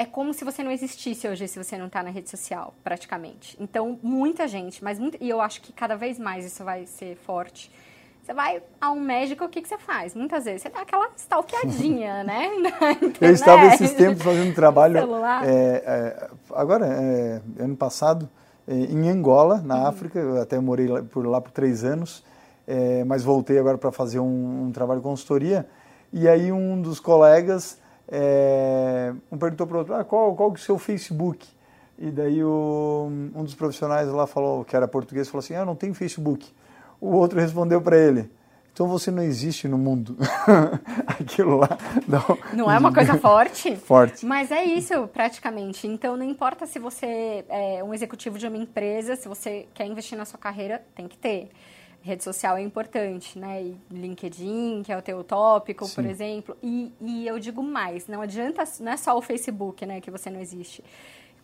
É 0.00 0.06
como 0.06 0.32
se 0.32 0.46
você 0.46 0.64
não 0.64 0.70
existisse 0.70 1.28
hoje 1.28 1.46
se 1.46 1.62
você 1.62 1.76
não 1.76 1.86
está 1.86 2.02
na 2.02 2.08
rede 2.08 2.30
social, 2.30 2.72
praticamente. 2.82 3.54
Então, 3.60 3.98
muita 4.02 4.48
gente, 4.48 4.82
mas 4.82 4.98
muita, 4.98 5.18
e 5.20 5.28
eu 5.28 5.42
acho 5.42 5.60
que 5.60 5.74
cada 5.74 5.94
vez 5.94 6.18
mais 6.18 6.46
isso 6.46 6.64
vai 6.64 6.86
ser 6.86 7.16
forte. 7.16 7.70
Você 8.22 8.32
vai 8.32 8.62
a 8.80 8.90
um 8.92 8.98
médico, 8.98 9.44
o 9.44 9.48
que, 9.50 9.60
que 9.60 9.68
você 9.68 9.76
faz? 9.76 10.14
Muitas 10.14 10.46
vezes 10.46 10.62
você 10.62 10.70
dá 10.70 10.80
aquela 10.80 11.06
stalkeadinha, 11.18 12.24
né? 12.24 12.48
Eu 13.20 13.30
estava 13.30 13.66
esses 13.66 13.92
tempos 13.92 14.22
fazendo 14.22 14.54
trabalho, 14.54 14.96
é, 15.44 15.82
é, 15.84 16.30
agora, 16.54 16.86
é, 16.86 17.42
ano 17.62 17.76
passado, 17.76 18.26
é, 18.66 18.72
em 18.72 19.06
Angola, 19.10 19.60
na 19.60 19.80
Uhum. 19.80 19.86
África, 19.86 20.18
eu 20.18 20.40
até 20.40 20.58
morei 20.58 20.86
lá, 20.86 21.02
por 21.02 21.26
lá 21.26 21.42
por 21.42 21.50
três 21.50 21.84
anos, 21.84 22.24
é, 22.66 23.04
mas 23.04 23.22
voltei 23.22 23.58
agora 23.58 23.76
para 23.76 23.92
fazer 23.92 24.18
um, 24.18 24.68
um 24.68 24.72
trabalho 24.72 25.00
de 25.00 25.04
consultoria, 25.04 25.68
e 26.10 26.26
aí 26.26 26.50
um 26.50 26.80
dos 26.80 26.98
colegas, 26.98 27.78
é, 28.10 29.14
um 29.30 29.38
perguntou 29.38 29.66
para 29.66 29.76
o 29.76 29.78
outro, 29.78 29.94
ah, 29.94 30.04
qual, 30.04 30.34
qual 30.34 30.50
é 30.50 30.52
o 30.52 30.56
seu 30.56 30.78
Facebook? 30.78 31.46
E 31.98 32.10
daí 32.10 32.42
o, 32.42 33.08
um 33.34 33.44
dos 33.44 33.54
profissionais 33.54 34.08
lá 34.08 34.26
falou, 34.26 34.64
que 34.64 34.74
era 34.74 34.88
português, 34.88 35.28
falou 35.28 35.40
assim, 35.40 35.54
ah, 35.54 35.64
não 35.64 35.76
tem 35.76 35.94
Facebook. 35.94 36.52
O 37.00 37.14
outro 37.14 37.38
respondeu 37.38 37.80
para 37.80 37.96
ele, 37.96 38.30
então 38.72 38.88
você 38.88 39.10
não 39.10 39.22
existe 39.22 39.68
no 39.68 39.76
mundo. 39.76 40.16
Aquilo 41.06 41.56
lá. 41.56 41.78
Não, 42.08 42.38
Não 42.54 42.70
é 42.70 42.78
uma 42.78 42.92
coisa 42.92 43.16
forte? 43.20 43.76
Forte. 43.76 44.24
Mas 44.24 44.50
é 44.50 44.64
isso, 44.64 45.06
praticamente. 45.08 45.86
Então, 45.86 46.16
não 46.16 46.24
importa 46.24 46.66
se 46.66 46.78
você 46.78 47.44
é 47.48 47.84
um 47.84 47.92
executivo 47.92 48.38
de 48.38 48.46
uma 48.46 48.56
empresa, 48.56 49.16
se 49.16 49.28
você 49.28 49.66
quer 49.74 49.86
investir 49.86 50.16
na 50.16 50.24
sua 50.24 50.38
carreira, 50.38 50.82
tem 50.94 51.06
que 51.06 51.16
ter. 51.16 51.50
Rede 52.02 52.24
social 52.24 52.56
é 52.56 52.62
importante, 52.62 53.38
né? 53.38 53.62
E 53.62 53.76
LinkedIn, 53.90 54.82
que 54.84 54.92
é 54.92 54.96
o 54.96 55.02
teu 55.02 55.22
tópico, 55.22 55.86
por 55.88 56.02
Sim. 56.04 56.08
exemplo. 56.10 56.56
E, 56.62 56.92
e 57.00 57.26
eu 57.26 57.38
digo 57.38 57.62
mais, 57.62 58.06
não 58.06 58.22
adianta, 58.22 58.64
não 58.80 58.92
é 58.92 58.96
só 58.96 59.16
o 59.16 59.20
Facebook, 59.20 59.84
né, 59.84 60.00
que 60.00 60.10
você 60.10 60.30
não 60.30 60.40
existe. 60.40 60.82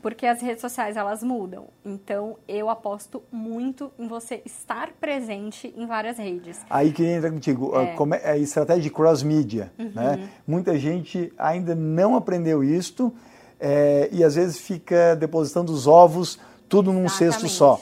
Porque 0.01 0.27
as 0.27 0.41
redes 0.41 0.61
sociais, 0.61 0.97
elas 0.97 1.23
mudam. 1.23 1.67
Então, 1.85 2.37
eu 2.47 2.71
aposto 2.71 3.23
muito 3.33 3.91
em 3.99 4.07
você 4.07 4.41
estar 4.45 4.93
presente 5.01 5.75
em 5.77 5.85
várias 5.87 6.17
redes. 6.19 6.61
Aí 6.71 6.93
que 6.93 7.05
entra 7.05 7.31
contigo, 7.31 7.77
É. 7.79 7.87
como 7.95 8.15
é 8.15 8.31
a 8.31 8.39
estratégia 8.39 8.83
de 8.83 8.91
cross-media. 8.91 9.73
Né? 9.79 10.29
Muita 10.47 10.79
gente 10.79 11.33
ainda 11.37 11.75
não 11.75 12.15
aprendeu 12.15 12.63
isto 12.63 13.13
é, 13.59 14.09
e 14.13 14.23
às 14.23 14.37
vezes 14.37 14.59
fica 14.59 15.17
depositando 15.17 15.73
os 15.73 15.87
ovos 15.87 16.39
tudo 16.69 16.93
num 16.93 17.09
cesto 17.09 17.47
Exatamente. 17.47 17.53
só. 17.55 17.81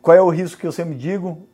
qual 0.00 0.16
é 0.16 0.20
o 0.22 0.30
risco 0.30 0.60
que 0.60 0.66
eu 0.66 0.72
sempre 0.72 0.94
digo? 0.96 1.46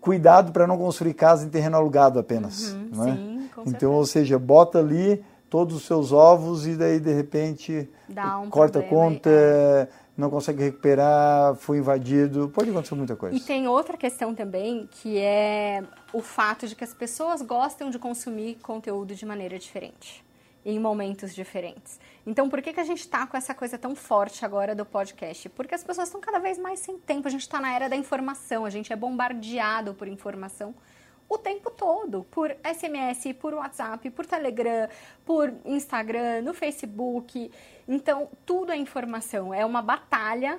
Cuidado 0.00 0.52
para 0.52 0.66
não 0.66 0.78
construir 0.78 1.14
casa 1.14 1.44
em 1.44 1.48
terreno 1.48 1.76
alugado 1.76 2.18
apenas. 2.18 2.72
Uhum, 2.72 2.88
não 2.92 3.08
é? 3.08 3.12
sim, 3.12 3.50
com 3.54 3.62
então, 3.66 3.92
ou 3.92 4.06
seja, 4.06 4.38
bota 4.38 4.78
ali 4.78 5.22
todos 5.50 5.74
os 5.74 5.82
seus 5.82 6.12
ovos 6.12 6.66
e 6.66 6.76
daí 6.76 7.00
de 7.00 7.12
repente 7.12 7.90
Dá 8.08 8.38
um 8.38 8.48
corta 8.48 8.78
a 8.78 8.82
problema 8.82 9.14
conta, 9.14 9.30
é. 9.30 9.88
não 10.16 10.30
consegue 10.30 10.62
recuperar, 10.62 11.56
foi 11.56 11.78
invadido, 11.78 12.48
pode 12.54 12.70
acontecer 12.70 12.94
muita 12.94 13.16
coisa. 13.16 13.36
E 13.36 13.40
tem 13.40 13.66
outra 13.66 13.96
questão 13.96 14.34
também, 14.34 14.88
que 14.90 15.18
é 15.18 15.82
o 16.12 16.22
fato 16.22 16.68
de 16.68 16.76
que 16.76 16.84
as 16.84 16.94
pessoas 16.94 17.42
gostam 17.42 17.90
de 17.90 17.98
consumir 17.98 18.58
conteúdo 18.62 19.14
de 19.14 19.26
maneira 19.26 19.58
diferente, 19.58 20.24
em 20.64 20.78
momentos 20.78 21.34
diferentes. 21.34 21.98
Então, 22.26 22.48
por 22.48 22.60
que, 22.60 22.72
que 22.72 22.80
a 22.80 22.84
gente 22.84 23.00
está 23.00 23.26
com 23.26 23.36
essa 23.36 23.54
coisa 23.54 23.78
tão 23.78 23.94
forte 23.94 24.44
agora 24.44 24.74
do 24.74 24.84
podcast? 24.84 25.48
Porque 25.48 25.74
as 25.74 25.82
pessoas 25.82 26.08
estão 26.08 26.20
cada 26.20 26.38
vez 26.38 26.58
mais 26.58 26.80
sem 26.80 26.98
tempo, 26.98 27.28
a 27.28 27.30
gente 27.30 27.42
está 27.42 27.60
na 27.60 27.74
era 27.74 27.88
da 27.88 27.96
informação, 27.96 28.64
a 28.64 28.70
gente 28.70 28.92
é 28.92 28.96
bombardeado 28.96 29.94
por 29.94 30.06
informação 30.06 30.74
o 31.30 31.38
tempo 31.38 31.70
todo, 31.70 32.26
por 32.28 32.50
SMS, 32.64 33.32
por 33.38 33.54
WhatsApp, 33.54 34.10
por 34.10 34.26
Telegram, 34.26 34.88
por 35.24 35.54
Instagram, 35.64 36.42
no 36.42 36.52
Facebook. 36.52 37.52
Então, 37.86 38.28
tudo 38.44 38.72
é 38.72 38.76
informação, 38.76 39.54
é 39.54 39.64
uma 39.64 39.80
batalha 39.80 40.58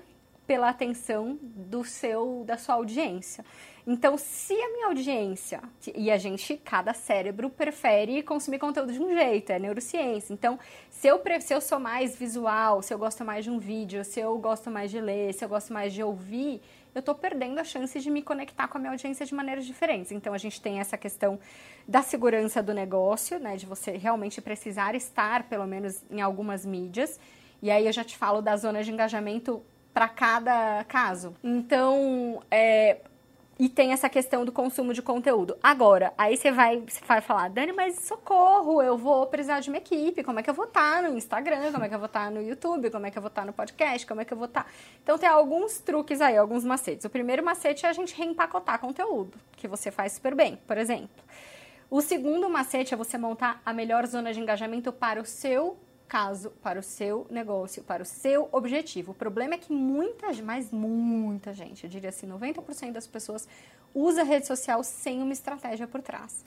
pela 0.52 0.68
atenção 0.68 1.40
do 1.42 1.82
seu 1.86 2.44
da 2.46 2.58
sua 2.58 2.76
audiência. 2.76 3.46
Então, 3.88 4.18
se 4.18 4.54
a 4.54 4.70
minha 4.74 4.88
audiência 4.88 5.62
e 5.96 6.12
a 6.12 6.18
gente, 6.18 6.58
cada 6.58 6.94
cérebro 6.94 7.50
prefere 7.50 8.22
consumir 8.22 8.60
conteúdo 8.60 8.92
de 8.92 9.02
um 9.02 9.16
jeito, 9.16 9.50
é 9.50 9.58
neurociência. 9.58 10.34
Então, 10.34 10.60
se 10.90 11.08
eu, 11.08 11.22
se 11.40 11.54
eu 11.54 11.62
sou 11.62 11.80
mais 11.80 12.18
visual, 12.18 12.82
se 12.82 12.94
eu 12.94 12.98
gosto 12.98 13.24
mais 13.24 13.46
de 13.46 13.50
um 13.50 13.60
vídeo, 13.60 14.04
se 14.04 14.20
eu 14.20 14.38
gosto 14.40 14.70
mais 14.70 14.92
de 14.92 15.00
ler, 15.00 15.34
se 15.34 15.46
eu 15.46 15.48
gosto 15.48 15.72
mais 15.72 15.94
de 15.94 16.04
ouvir, 16.04 16.62
eu 16.94 17.00
estou 17.00 17.16
perdendo 17.16 17.58
a 17.58 17.64
chance 17.64 17.98
de 17.98 18.12
me 18.12 18.22
conectar 18.22 18.68
com 18.68 18.78
a 18.78 18.82
minha 18.82 18.92
audiência 18.92 19.26
de 19.26 19.34
maneiras 19.34 19.66
diferentes. 19.66 20.12
Então, 20.12 20.34
a 20.34 20.38
gente 20.38 20.60
tem 20.60 20.82
essa 20.82 20.98
questão 20.98 21.40
da 21.88 22.02
segurança 22.02 22.62
do 22.62 22.74
negócio, 22.74 23.40
né, 23.40 23.56
de 23.56 23.66
você 23.66 23.92
realmente 23.92 24.42
precisar 24.42 24.96
estar, 24.96 25.44
pelo 25.44 25.66
menos, 25.66 26.04
em 26.12 26.20
algumas 26.20 26.66
mídias. 26.66 27.18
E 27.62 27.72
aí 27.72 27.86
eu 27.86 27.94
já 27.94 28.04
te 28.04 28.18
falo 28.18 28.42
da 28.42 28.58
zona 28.58 28.84
de 28.84 28.92
engajamento 28.92 29.64
para 29.94 30.08
cada 30.08 30.84
caso. 30.86 31.36
Então, 31.44 32.42
é, 32.50 32.98
e 33.62 33.70
tem 33.70 33.94
essa 33.94 34.10
questão 34.10 34.44
do 34.44 34.52
consumo 34.52 34.92
de 34.92 35.04
conteúdo. 35.04 35.56
Agora, 35.62 36.12
aí 36.18 36.36
você 36.36 36.52
vai, 36.52 36.80
você 36.80 37.00
vai 37.06 37.22
falar, 37.22 37.48
Dani, 37.48 37.72
mas 37.72 38.00
socorro, 38.00 38.82
eu 38.82 38.98
vou 38.98 39.28
precisar 39.28 39.60
de 39.60 39.70
uma 39.70 39.78
equipe. 39.78 40.24
Como 40.24 40.40
é 40.40 40.44
que 40.44 40.50
eu 40.50 40.54
vou 40.54 40.66
estar 40.66 41.04
no 41.04 41.16
Instagram? 41.16 41.72
Como 41.72 41.86
é 41.86 41.88
que 41.88 41.94
eu 41.94 42.00
vou 42.00 42.08
estar 42.08 42.32
no 42.32 42.42
YouTube? 42.42 42.90
Como 42.90 43.06
é 43.06 43.12
que 43.12 43.18
eu 43.20 43.22
vou 43.22 43.30
estar 43.30 43.46
no 43.46 43.54
podcast? 43.54 44.08
Como 44.08 44.20
é 44.20 44.26
que 44.26 44.34
eu 44.34 44.38
vou 44.38 44.48
estar? 44.48 44.66
Então, 45.04 45.16
tem 45.16 45.30
alguns 45.30 45.80
truques 45.80 46.22
aí, 46.22 46.36
alguns 46.38 46.64
macetes. 46.64 47.06
O 47.06 47.10
primeiro 47.10 47.44
macete 47.44 47.86
é 47.86 47.90
a 47.90 47.94
gente 47.94 48.16
reempacotar 48.16 48.80
conteúdo, 48.80 49.38
que 49.56 49.68
você 49.68 49.92
faz 49.92 50.14
super 50.14 50.34
bem, 50.34 50.58
por 50.66 50.80
exemplo. 50.80 51.10
O 51.88 52.02
segundo 52.02 52.50
macete 52.50 52.96
é 52.96 52.98
você 52.98 53.16
montar 53.16 53.62
a 53.64 53.72
melhor 53.72 54.08
zona 54.08 54.34
de 54.34 54.40
engajamento 54.40 54.92
para 54.92 55.22
o 55.22 55.26
seu 55.26 55.78
caso, 56.12 56.50
para 56.62 56.78
o 56.78 56.84
seu 56.84 57.26
negócio, 57.30 57.82
para 57.84 58.04
o 58.04 58.06
seu 58.06 58.50
objetivo. 58.52 59.14
O 59.14 59.16
problema 59.16 59.54
é 59.54 59.58
que 59.58 59.72
muita, 59.72 60.28
mas 60.44 60.70
muita 60.70 61.54
gente, 61.54 61.86
eu 61.86 61.90
diria 61.90 62.10
assim, 62.10 62.28
90% 62.28 62.92
das 62.92 63.08
pessoas 63.08 63.48
usa 63.96 64.20
a 64.20 64.26
rede 64.26 64.46
social 64.46 64.84
sem 64.84 65.22
uma 65.22 65.32
estratégia 65.32 65.88
por 65.88 66.02
trás. 66.02 66.44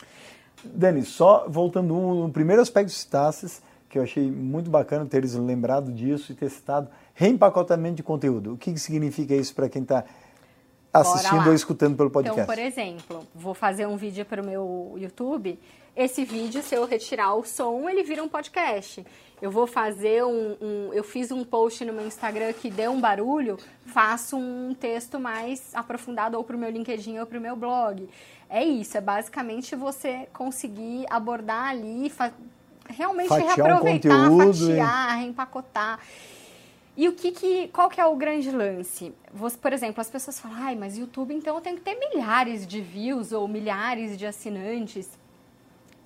Dani, 0.63 1.03
só 1.03 1.47
voltando 1.49 1.95
no 1.95 2.31
primeiro 2.31 2.61
aspecto 2.61 2.91
que 2.91 2.95
citasses, 2.95 3.63
que 3.89 3.97
eu 3.97 4.03
achei 4.03 4.31
muito 4.31 4.69
bacana 4.69 5.07
teres 5.07 5.33
lembrado 5.33 5.91
disso 5.91 6.33
e 6.33 6.35
ter 6.35 6.51
citado, 6.51 6.91
reempacotamento 7.15 7.97
de 7.97 8.03
conteúdo. 8.03 8.53
O 8.53 8.59
que 8.59 8.77
significa 8.77 9.35
isso 9.35 9.55
para 9.55 9.71
quem 9.71 9.81
está 9.81 10.05
assistindo 10.95 11.47
ou 11.49 11.55
escutando 11.55 11.97
pelo 11.97 12.11
podcast? 12.11 12.41
Então, 12.41 12.55
por 12.55 12.63
exemplo, 12.63 13.27
vou 13.35 13.55
fazer 13.55 13.87
um 13.87 13.97
vídeo 13.97 14.25
para 14.25 14.41
o 14.41 14.47
meu 14.47 14.95
YouTube. 14.97 15.59
Esse 15.97 16.25
vídeo, 16.25 16.63
se 16.63 16.75
eu 16.75 16.87
retirar 16.87 17.35
o 17.35 17.45
som, 17.45 17.89
ele 17.89 18.03
vira 18.03 18.23
um 18.23 18.29
podcast 18.29 19.05
eu 19.45 19.51
vou 19.51 19.67
fazer 19.67 20.25
um, 20.25 20.57
um, 20.61 20.91
Eu 20.95 21.05
fiz 21.05 21.31
um 21.31 21.45
post 21.45 21.85
no 21.85 21.93
meu 21.93 22.07
Instagram 22.07 22.51
que 22.55 22.71
deu 22.71 22.93
um 22.93 22.99
barulho, 22.99 23.59
faço 23.85 24.39
um 24.39 24.75
texto 24.75 25.21
mais 25.21 25.75
aprofundado 25.75 26.39
ou 26.39 26.45
para 26.45 26.57
o 26.57 26.59
meu 26.59 26.71
LinkedIn 26.71 27.19
ou 27.19 27.27
para 27.27 27.39
o 27.39 27.41
meu 27.43 27.55
blog. 27.55 28.09
É 28.49 28.65
isso, 28.65 28.97
é 28.97 29.03
basicamente 29.03 29.77
você 29.77 30.29
conseguir 30.33 31.05
abordar 31.11 31.69
ali, 31.69 32.11
realmente 32.89 33.29
fatiar 33.29 33.57
reaproveitar, 33.57 34.31
um 34.31 34.53
fatiar, 34.53 35.19
reempacotar. 35.19 36.01
E 36.97 37.09
o 37.09 37.13
que, 37.13 37.33
que 37.33 37.69
qual 37.69 37.89
que 37.89 38.01
é 38.01 38.07
o 38.07 38.15
grande 38.15 38.51
lance? 38.51 39.13
Você, 39.33 39.57
por 39.59 39.73
exemplo, 39.73 40.01
as 40.01 40.09
pessoas 40.09 40.39
falam, 40.39 40.57
ai, 40.61 40.77
mas 40.77 40.97
YouTube 40.97 41.35
então 41.35 41.61
tem 41.61 41.75
que 41.75 41.81
ter 41.81 41.99
milhares 41.99 42.67
de 42.67 42.81
views 42.81 43.33
ou 43.33 43.49
milhares 43.49 44.17
de 44.17 44.27
assinantes. 44.27 45.11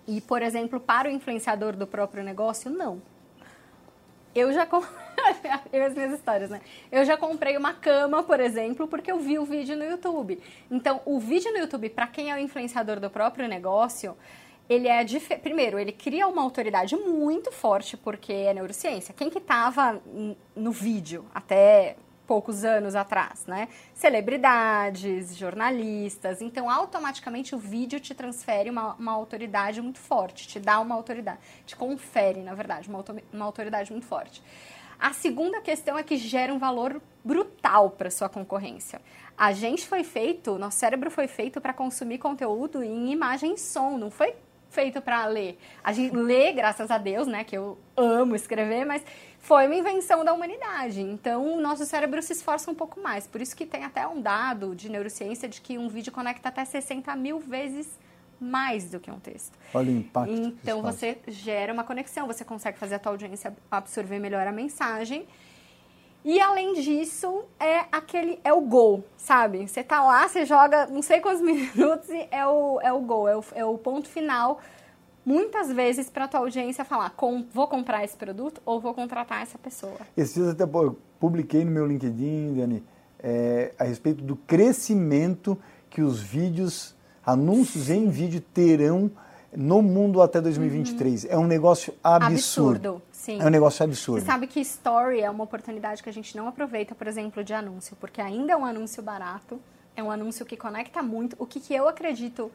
E, 0.06 0.22
por 0.22 0.40
exemplo, 0.40 0.80
para 0.80 1.08
o 1.08 1.12
influenciador 1.12 1.76
do 1.76 1.86
próprio 1.86 2.24
negócio, 2.24 2.70
não. 2.70 3.02
Eu 4.34 4.50
já 4.52 4.66
eu 5.70 5.84
as 5.84 5.94
minhas 5.94 6.12
histórias, 6.12 6.48
né? 6.48 6.62
Eu 6.90 7.04
já 7.04 7.18
comprei 7.18 7.58
uma 7.58 7.74
cama, 7.74 8.22
por 8.22 8.40
exemplo, 8.40 8.88
porque 8.88 9.12
eu 9.12 9.18
vi 9.18 9.38
o 9.38 9.44
vídeo 9.44 9.76
no 9.76 9.84
YouTube. 9.84 10.40
Então, 10.70 11.02
o 11.04 11.20
vídeo 11.20 11.52
no 11.52 11.58
YouTube, 11.58 11.90
para 11.90 12.06
quem 12.06 12.30
é 12.30 12.34
o 12.34 12.38
influenciador 12.38 12.98
do 12.98 13.10
próprio 13.10 13.46
negócio, 13.46 14.16
ele 14.68 14.88
é 14.88 15.02
dif... 15.02 15.36
primeiro, 15.38 15.78
ele 15.78 15.92
cria 15.92 16.28
uma 16.28 16.42
autoridade 16.42 16.94
muito 16.96 17.50
forte 17.50 17.96
porque 17.96 18.32
é 18.32 18.54
neurociência. 18.54 19.14
Quem 19.14 19.30
que 19.30 19.38
estava 19.38 20.00
no 20.54 20.70
vídeo 20.70 21.24
até 21.34 21.96
poucos 22.26 22.62
anos 22.62 22.94
atrás, 22.94 23.46
né? 23.46 23.68
Celebridades, 23.94 25.34
jornalistas. 25.34 26.42
Então, 26.42 26.68
automaticamente 26.68 27.54
o 27.54 27.58
vídeo 27.58 27.98
te 27.98 28.14
transfere 28.14 28.68
uma, 28.68 28.92
uma 28.96 29.12
autoridade 29.12 29.80
muito 29.80 29.98
forte, 29.98 30.46
te 30.46 30.60
dá 30.60 30.78
uma 30.78 30.94
autoridade, 30.94 31.38
te 31.64 31.74
confere, 31.74 32.42
na 32.42 32.54
verdade, 32.54 32.86
uma, 32.90 33.02
uma 33.32 33.44
autoridade 33.46 33.90
muito 33.90 34.04
forte. 34.04 34.42
A 35.00 35.14
segunda 35.14 35.60
questão 35.62 35.96
é 35.96 36.02
que 36.02 36.18
gera 36.18 36.52
um 36.52 36.58
valor 36.58 37.00
brutal 37.24 37.90
para 37.90 38.10
sua 38.10 38.28
concorrência. 38.28 39.00
A 39.36 39.52
gente 39.52 39.86
foi 39.86 40.04
feito, 40.04 40.58
nosso 40.58 40.76
cérebro 40.76 41.10
foi 41.10 41.28
feito 41.28 41.60
para 41.62 41.72
consumir 41.72 42.18
conteúdo 42.18 42.82
em 42.82 43.10
imagem 43.10 43.54
e 43.54 43.58
som, 43.58 43.96
não 43.96 44.10
foi 44.10 44.34
feito 44.70 45.00
para 45.00 45.26
ler. 45.26 45.58
A 45.82 45.92
gente 45.92 46.14
lê, 46.14 46.52
graças 46.52 46.90
a 46.90 46.98
Deus, 46.98 47.26
né, 47.26 47.44
que 47.44 47.56
eu 47.56 47.78
amo 47.96 48.36
escrever, 48.36 48.84
mas 48.84 49.02
foi 49.38 49.66
uma 49.66 49.74
invenção 49.74 50.24
da 50.24 50.32
humanidade. 50.32 51.00
Então, 51.00 51.56
o 51.56 51.60
nosso 51.60 51.84
cérebro 51.86 52.22
se 52.22 52.32
esforça 52.32 52.70
um 52.70 52.74
pouco 52.74 53.00
mais. 53.00 53.26
Por 53.26 53.40
isso 53.40 53.56
que 53.56 53.64
tem 53.64 53.84
até 53.84 54.06
um 54.06 54.20
dado 54.20 54.74
de 54.74 54.88
neurociência 54.90 55.48
de 55.48 55.60
que 55.60 55.78
um 55.78 55.88
vídeo 55.88 56.12
conecta 56.12 56.48
até 56.48 56.64
60 56.64 57.14
mil 57.16 57.38
vezes 57.38 57.98
mais 58.40 58.90
do 58.90 59.00
que 59.00 59.10
um 59.10 59.18
texto. 59.18 59.58
Olha 59.74 59.90
o 59.90 59.96
impacto. 59.96 60.32
Então, 60.32 60.82
você 60.82 61.18
gera 61.26 61.72
uma 61.72 61.82
conexão, 61.82 62.26
você 62.26 62.44
consegue 62.44 62.78
fazer 62.78 62.96
a 62.96 62.98
tua 62.98 63.12
audiência 63.12 63.56
absorver 63.70 64.18
melhor 64.18 64.46
a 64.46 64.52
mensagem. 64.52 65.26
E 66.24 66.40
além 66.40 66.74
disso, 66.74 67.44
é 67.58 67.84
aquele 67.92 68.38
é 68.42 68.52
o 68.52 68.60
gol, 68.60 69.04
sabe? 69.16 69.66
Você 69.66 69.82
tá 69.82 70.02
lá, 70.02 70.28
você 70.28 70.44
joga 70.44 70.86
não 70.86 71.02
sei 71.02 71.20
quantos 71.20 71.40
minutos 71.42 72.08
e 72.10 72.28
é 72.30 72.46
o, 72.46 72.80
é 72.80 72.92
o 72.92 73.00
gol, 73.00 73.28
é 73.28 73.36
o, 73.36 73.44
é 73.54 73.64
o 73.64 73.78
ponto 73.78 74.08
final 74.08 74.60
muitas 75.24 75.70
vezes 75.70 76.08
para 76.08 76.26
tua 76.26 76.40
audiência 76.40 76.86
falar, 76.86 77.10
com, 77.10 77.44
vou 77.52 77.68
comprar 77.68 78.02
esse 78.02 78.16
produto 78.16 78.62
ou 78.64 78.80
vou 78.80 78.94
contratar 78.94 79.42
essa 79.42 79.58
pessoa. 79.58 79.98
Esses 80.16 80.34
dias 80.34 80.48
até 80.48 80.64
publiquei 81.20 81.66
no 81.66 81.70
meu 81.70 81.86
LinkedIn, 81.86 82.54
Dani, 82.54 82.82
é, 83.18 83.74
a 83.78 83.84
respeito 83.84 84.24
do 84.24 84.36
crescimento 84.36 85.58
que 85.90 86.00
os 86.00 86.18
vídeos, 86.18 86.96
anúncios 87.24 87.90
em 87.90 88.08
vídeo 88.08 88.40
terão 88.40 89.10
no 89.54 89.82
mundo 89.82 90.20
até 90.20 90.40
2023. 90.40 91.24
Uhum. 91.24 91.30
É 91.30 91.38
um 91.38 91.46
negócio 91.46 91.94
absurdo. 92.02 92.70
Absurdo, 92.70 93.02
sim. 93.12 93.40
É 93.40 93.46
um 93.46 93.50
negócio 93.50 93.84
absurdo. 93.84 94.20
Você 94.20 94.26
sabe 94.26 94.46
que 94.46 94.60
story 94.60 95.20
é 95.20 95.30
uma 95.30 95.44
oportunidade 95.44 96.02
que 96.02 96.08
a 96.08 96.12
gente 96.12 96.36
não 96.36 96.48
aproveita, 96.48 96.94
por 96.94 97.06
exemplo, 97.06 97.42
de 97.42 97.52
anúncio, 97.52 97.96
porque 98.00 98.20
ainda 98.20 98.52
é 98.52 98.56
um 98.56 98.64
anúncio 98.64 99.02
barato, 99.02 99.60
é 99.96 100.02
um 100.02 100.10
anúncio 100.10 100.44
que 100.44 100.56
conecta 100.56 101.02
muito. 101.02 101.36
O 101.38 101.46
que, 101.46 101.60
que 101.60 101.74
eu 101.74 101.88
acredito 101.88 102.50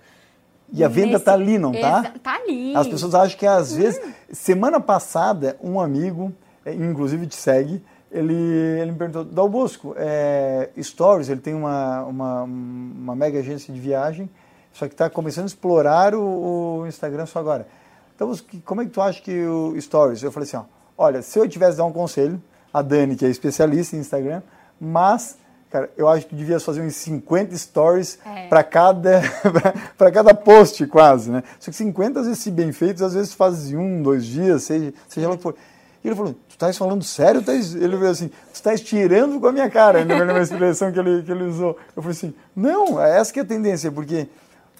e 0.71 0.83
a 0.83 0.87
venda 0.87 1.17
está 1.17 1.33
ali, 1.33 1.57
não 1.59 1.71
tá? 1.71 2.03
Tá 2.21 2.35
ali. 2.35 2.75
As 2.75 2.87
pessoas 2.87 3.13
acham 3.13 3.37
que 3.37 3.45
às 3.45 3.73
vezes. 3.73 4.01
Semana 4.31 4.79
passada, 4.79 5.57
um 5.61 5.79
amigo, 5.79 6.33
é, 6.65 6.73
inclusive 6.73 7.27
te 7.27 7.35
segue, 7.35 7.83
ele, 8.11 8.33
ele 8.33 8.91
me 8.91 8.97
perguntou: 8.97 9.23
Dal 9.23 9.49
Bosco, 9.49 9.93
é, 9.97 10.69
Stories, 10.81 11.29
ele 11.29 11.41
tem 11.41 11.53
uma, 11.53 12.03
uma, 12.03 12.43
uma 12.43 13.15
mega 13.15 13.39
agência 13.39 13.73
de 13.73 13.79
viagem, 13.79 14.29
só 14.73 14.87
que 14.87 14.93
está 14.93 15.09
começando 15.09 15.45
a 15.45 15.47
explorar 15.47 16.13
o, 16.13 16.81
o, 16.81 16.87
Instagram 16.87 17.25
só 17.25 17.39
agora. 17.39 17.67
Então, 18.15 18.31
como 18.65 18.81
é 18.81 18.85
que 18.85 18.91
tu 18.91 19.01
acha 19.01 19.21
que 19.21 19.45
o 19.45 19.79
Stories? 19.79 20.21
Eu 20.21 20.31
falei 20.31 20.47
assim: 20.47 20.57
ó, 20.57 20.63
olha, 20.97 21.21
se 21.21 21.39
eu 21.39 21.47
tivesse 21.47 21.77
dar 21.77 21.85
um 21.85 21.93
conselho, 21.93 22.41
a 22.73 22.81
Dani, 22.81 23.15
que 23.15 23.25
é 23.25 23.29
especialista 23.29 23.95
em 23.95 23.99
Instagram, 23.99 24.41
mas 24.81 25.37
Cara, 25.73 25.89
eu 25.97 26.07
acho 26.07 26.27
que 26.27 26.35
tu 26.35 26.37
devias 26.37 26.63
fazer 26.63 26.81
uns 26.81 26.93
50 26.97 27.57
stories 27.57 28.19
é. 28.23 28.47
para 28.47 28.63
cada, 28.63 29.23
para 29.97 30.11
cada 30.11 30.31
post, 30.31 30.85
quase, 30.85 31.31
né? 31.31 31.41
Só 31.59 31.71
que 31.71 31.77
50, 31.77 32.19
às 32.19 32.27
vezes, 32.27 32.43
se 32.43 32.51
bem 32.51 32.71
feitos, 32.71 33.01
às 33.01 33.15
vezes 33.15 33.33
faz 33.33 33.73
um, 33.73 34.03
dois 34.03 34.23
dias, 34.23 34.61
seja, 34.61 34.93
seja 35.09 35.27
lá 35.27 35.33
o 35.33 35.37
que 35.37 35.41
for. 35.41 35.55
E 36.03 36.07
ele 36.07 36.15
falou, 36.15 36.33
tu 36.33 36.51
estás 36.51 36.77
falando 36.77 37.03
sério? 37.03 37.43
Ele 37.47 37.95
falou 37.95 38.11
assim, 38.11 38.27
tu 38.27 38.53
estás 38.53 38.81
tirando 38.81 39.39
com 39.39 39.47
a 39.47 39.51
minha 39.51 39.67
cara, 39.67 40.05
na 40.05 40.13
uma 40.23 40.41
expressão 40.43 40.91
que 40.91 40.99
ele, 40.99 41.23
que 41.23 41.31
ele 41.31 41.45
usou. 41.45 41.75
Eu 41.95 42.03
falei 42.03 42.17
assim, 42.17 42.35
não, 42.55 43.01
é 43.01 43.17
essa 43.17 43.33
que 43.33 43.39
é 43.39 43.41
a 43.41 43.45
tendência, 43.45 43.91
porque 43.91 44.27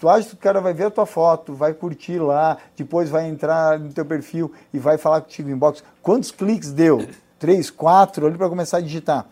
tu 0.03 0.09
acha 0.09 0.27
que 0.27 0.33
o 0.33 0.37
cara 0.37 0.59
vai 0.59 0.73
ver 0.73 0.87
a 0.87 0.91
tua 0.91 1.05
foto, 1.05 1.53
vai 1.53 1.73
curtir 1.73 2.19
lá, 2.19 2.57
depois 2.75 3.09
vai 3.09 3.25
entrar 3.25 3.79
no 3.79 3.93
teu 3.93 4.03
perfil 4.03 4.51
e 4.73 4.77
vai 4.77 4.97
falar 4.97 5.21
contigo 5.21 5.49
em 5.49 5.53
inbox. 5.53 5.81
Quantos 6.01 6.29
cliques 6.29 6.73
deu? 6.73 7.07
Três, 7.39 7.69
quatro, 7.69 8.27
ali 8.27 8.37
para 8.37 8.49
começar 8.49 8.79
a 8.79 8.81
digitar. 8.81 9.25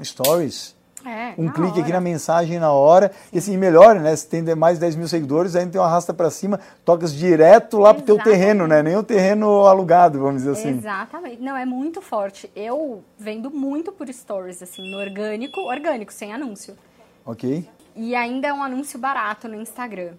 Stories, 0.00 0.76
é, 1.04 1.34
um 1.36 1.48
clique 1.48 1.72
hora. 1.72 1.80
aqui 1.80 1.92
na 1.92 2.00
mensagem 2.00 2.60
na 2.60 2.70
hora. 2.70 3.10
E 3.32 3.38
assim, 3.38 3.56
melhor, 3.56 3.96
né? 3.96 4.14
Se 4.14 4.28
tem 4.28 4.40
mais 4.54 4.76
de 4.76 4.82
10 4.82 4.94
mil 4.94 5.08
seguidores, 5.08 5.56
aí 5.56 5.66
tem 5.66 5.80
uma 5.80 5.88
arrasta 5.88 6.14
para 6.14 6.30
cima, 6.30 6.60
tocas 6.84 7.12
direto 7.12 7.78
lá 7.78 7.90
Exatamente. 7.90 8.04
pro 8.04 8.14
teu 8.14 8.24
terreno, 8.24 8.68
né? 8.68 8.84
Nem 8.84 8.96
o 8.96 9.02
terreno 9.02 9.66
alugado, 9.66 10.20
vamos 10.20 10.42
dizer 10.44 10.52
assim. 10.52 10.78
Exatamente. 10.78 11.42
Não, 11.42 11.56
é 11.56 11.66
muito 11.66 12.00
forte. 12.00 12.48
Eu 12.54 13.02
vendo 13.18 13.50
muito 13.50 13.90
por 13.90 14.06
stories, 14.08 14.62
assim, 14.62 14.92
no 14.92 14.96
orgânico, 14.96 15.60
orgânico, 15.62 16.12
sem 16.12 16.32
anúncio. 16.32 16.76
Ok. 17.26 17.68
E 17.96 18.14
ainda 18.14 18.48
é 18.48 18.52
um 18.52 18.62
anúncio 18.62 18.98
barato 18.98 19.48
no 19.48 19.54
Instagram 19.54 20.14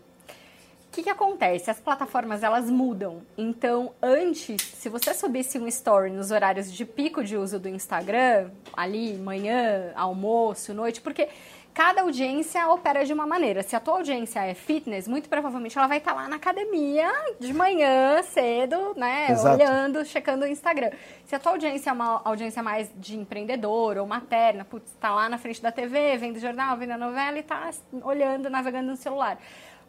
que, 0.96 1.04
que 1.04 1.10
acontece? 1.10 1.70
As 1.70 1.78
plataformas 1.78 2.42
elas 2.42 2.70
mudam. 2.70 3.22
Então, 3.38 3.92
antes, 4.02 4.62
se 4.62 4.88
você 4.88 5.14
subisse 5.14 5.60
um 5.60 5.68
story 5.68 6.10
nos 6.10 6.32
horários 6.32 6.72
de 6.72 6.86
pico 6.86 7.22
de 7.22 7.36
uso 7.36 7.60
do 7.60 7.68
Instagram, 7.68 8.50
ali 8.72 9.18
manhã, 9.18 9.92
almoço, 9.94 10.74
noite, 10.74 11.02
porque 11.02 11.28
cada 11.76 12.04
audiência 12.04 12.66
opera 12.70 13.04
de 13.04 13.12
uma 13.12 13.28
maneira. 13.28 13.62
Se 13.62 13.76
a 13.76 13.82
tua 13.82 13.96
audiência 13.96 14.40
é 14.40 14.54
fitness, 14.54 15.10
muito 15.10 15.28
provavelmente 15.28 15.78
ela 15.78 15.88
vai 15.88 15.98
estar 15.98 16.14
lá 16.14 16.26
na 16.30 16.38
academia 16.38 17.12
de 17.38 17.54
manhã, 17.54 18.24
cedo, 18.24 18.94
né? 18.96 19.28
Exato. 19.30 19.62
Olhando, 19.62 20.06
checando 20.06 20.46
o 20.46 20.48
Instagram. 20.48 20.92
Se 21.26 21.36
a 21.36 21.40
tua 21.40 21.52
audiência 21.52 21.90
é 21.90 21.94
uma 21.94 22.22
audiência 22.24 22.64
mais 22.64 22.90
de 22.96 23.18
empreendedor 23.18 23.98
ou 23.98 24.08
materna, 24.08 24.64
putz, 24.64 24.90
tá 25.02 25.14
lá 25.14 25.28
na 25.28 25.38
frente 25.38 25.62
da 25.62 25.70
TV, 25.70 26.16
vendo 26.18 26.40
jornal, 26.40 26.78
vendo 26.78 26.92
a 26.92 26.98
novela 26.98 27.38
e 27.38 27.44
tá 27.44 27.70
olhando, 28.04 28.50
navegando 28.50 28.92
no 28.92 28.96
celular. 28.96 29.38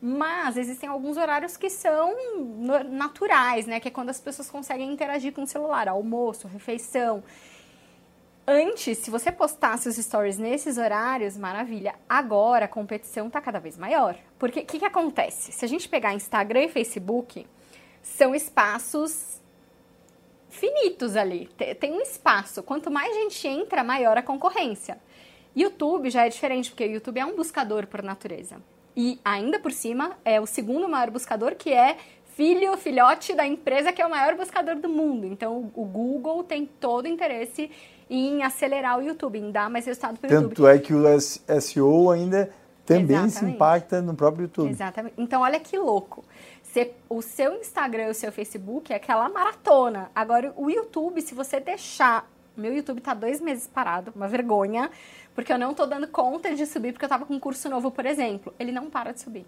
Mas 0.02 0.56
existem 0.56 0.88
alguns 0.88 1.16
horários 1.16 1.56
que 1.56 1.70
são 1.70 2.12
naturais, 2.90 3.64
né? 3.64 3.78
Que 3.78 3.88
é 3.88 3.90
quando 3.92 4.10
as 4.10 4.20
pessoas 4.20 4.50
conseguem 4.50 4.92
interagir 4.92 5.32
com 5.32 5.44
o 5.44 5.46
celular, 5.46 5.88
almoço, 5.88 6.48
refeição. 6.48 7.22
Antes, 8.48 8.98
se 8.98 9.10
você 9.10 9.32
postasse 9.32 9.88
os 9.88 9.96
stories 9.96 10.38
nesses 10.38 10.78
horários, 10.78 11.36
maravilha. 11.36 11.96
Agora 12.08 12.66
a 12.66 12.68
competição 12.68 13.26
está 13.26 13.40
cada 13.40 13.58
vez 13.58 13.76
maior. 13.76 14.16
Porque 14.38 14.60
o 14.60 14.64
que, 14.64 14.78
que 14.78 14.84
acontece? 14.84 15.50
Se 15.50 15.64
a 15.64 15.68
gente 15.68 15.88
pegar 15.88 16.14
Instagram 16.14 16.62
e 16.62 16.68
Facebook, 16.68 17.44
são 18.00 18.36
espaços 18.36 19.40
finitos 20.48 21.16
ali. 21.16 21.48
Tem 21.80 21.92
um 21.92 22.00
espaço. 22.00 22.62
Quanto 22.62 22.88
mais 22.88 23.12
gente 23.14 23.48
entra, 23.48 23.82
maior 23.82 24.16
a 24.16 24.22
concorrência. 24.22 24.96
YouTube 25.54 26.08
já 26.08 26.24
é 26.24 26.28
diferente, 26.28 26.70
porque 26.70 26.84
o 26.84 26.92
YouTube 26.92 27.18
é 27.18 27.26
um 27.26 27.34
buscador 27.34 27.88
por 27.88 28.00
natureza. 28.00 28.62
E 28.96 29.18
ainda 29.24 29.58
por 29.58 29.72
cima, 29.72 30.16
é 30.24 30.40
o 30.40 30.46
segundo 30.46 30.88
maior 30.88 31.10
buscador, 31.10 31.56
que 31.56 31.72
é 31.72 31.96
filho, 32.36 32.76
filhote 32.76 33.34
da 33.34 33.46
empresa 33.46 33.92
que 33.92 34.00
é 34.00 34.06
o 34.06 34.10
maior 34.10 34.36
buscador 34.36 34.76
do 34.76 34.88
mundo. 34.88 35.26
Então, 35.26 35.72
o 35.74 35.84
Google 35.84 36.44
tem 36.44 36.64
todo 36.64 37.06
o 37.06 37.08
interesse 37.08 37.70
em 38.08 38.42
acelerar 38.42 38.98
o 38.98 39.02
YouTube, 39.02 39.38
em 39.38 39.50
dar 39.50 39.68
mais 39.68 39.86
resultado 39.86 40.18
para 40.18 40.30
o 40.30 40.32
YouTube. 40.32 40.54
Tanto 40.54 40.68
é 40.68 40.78
que 40.78 40.94
o 40.94 41.04
SEO 41.60 42.10
ainda 42.10 42.50
também 42.84 43.16
Exatamente. 43.16 43.38
se 43.38 43.44
impacta 43.44 44.02
no 44.02 44.14
próprio 44.14 44.44
YouTube. 44.44 44.70
Exatamente. 44.70 45.14
Então, 45.18 45.42
olha 45.42 45.58
que 45.58 45.76
louco. 45.76 46.24
o 47.08 47.20
seu 47.20 47.54
Instagram 47.54 48.04
e 48.04 48.10
o 48.10 48.14
seu 48.14 48.30
Facebook 48.30 48.92
é 48.92 48.96
aquela 48.96 49.28
maratona. 49.28 50.10
Agora, 50.14 50.52
o 50.56 50.70
YouTube, 50.70 51.20
se 51.20 51.34
você 51.34 51.58
deixar... 51.60 52.30
Meu 52.56 52.74
YouTube 52.74 52.98
está 52.98 53.12
dois 53.12 53.38
meses 53.38 53.66
parado, 53.66 54.10
uma 54.16 54.26
vergonha 54.26 54.90
porque 55.36 55.52
eu 55.52 55.58
não 55.58 55.72
estou 55.72 55.86
dando 55.86 56.08
conta 56.08 56.54
de 56.54 56.64
subir 56.64 56.92
porque 56.92 57.04
eu 57.04 57.08
estava 57.08 57.26
com 57.26 57.34
um 57.34 57.38
curso 57.38 57.68
novo, 57.68 57.90
por 57.90 58.06
exemplo. 58.06 58.54
Ele 58.58 58.72
não 58.72 58.88
para 58.88 59.12
de 59.12 59.20
subir. 59.20 59.44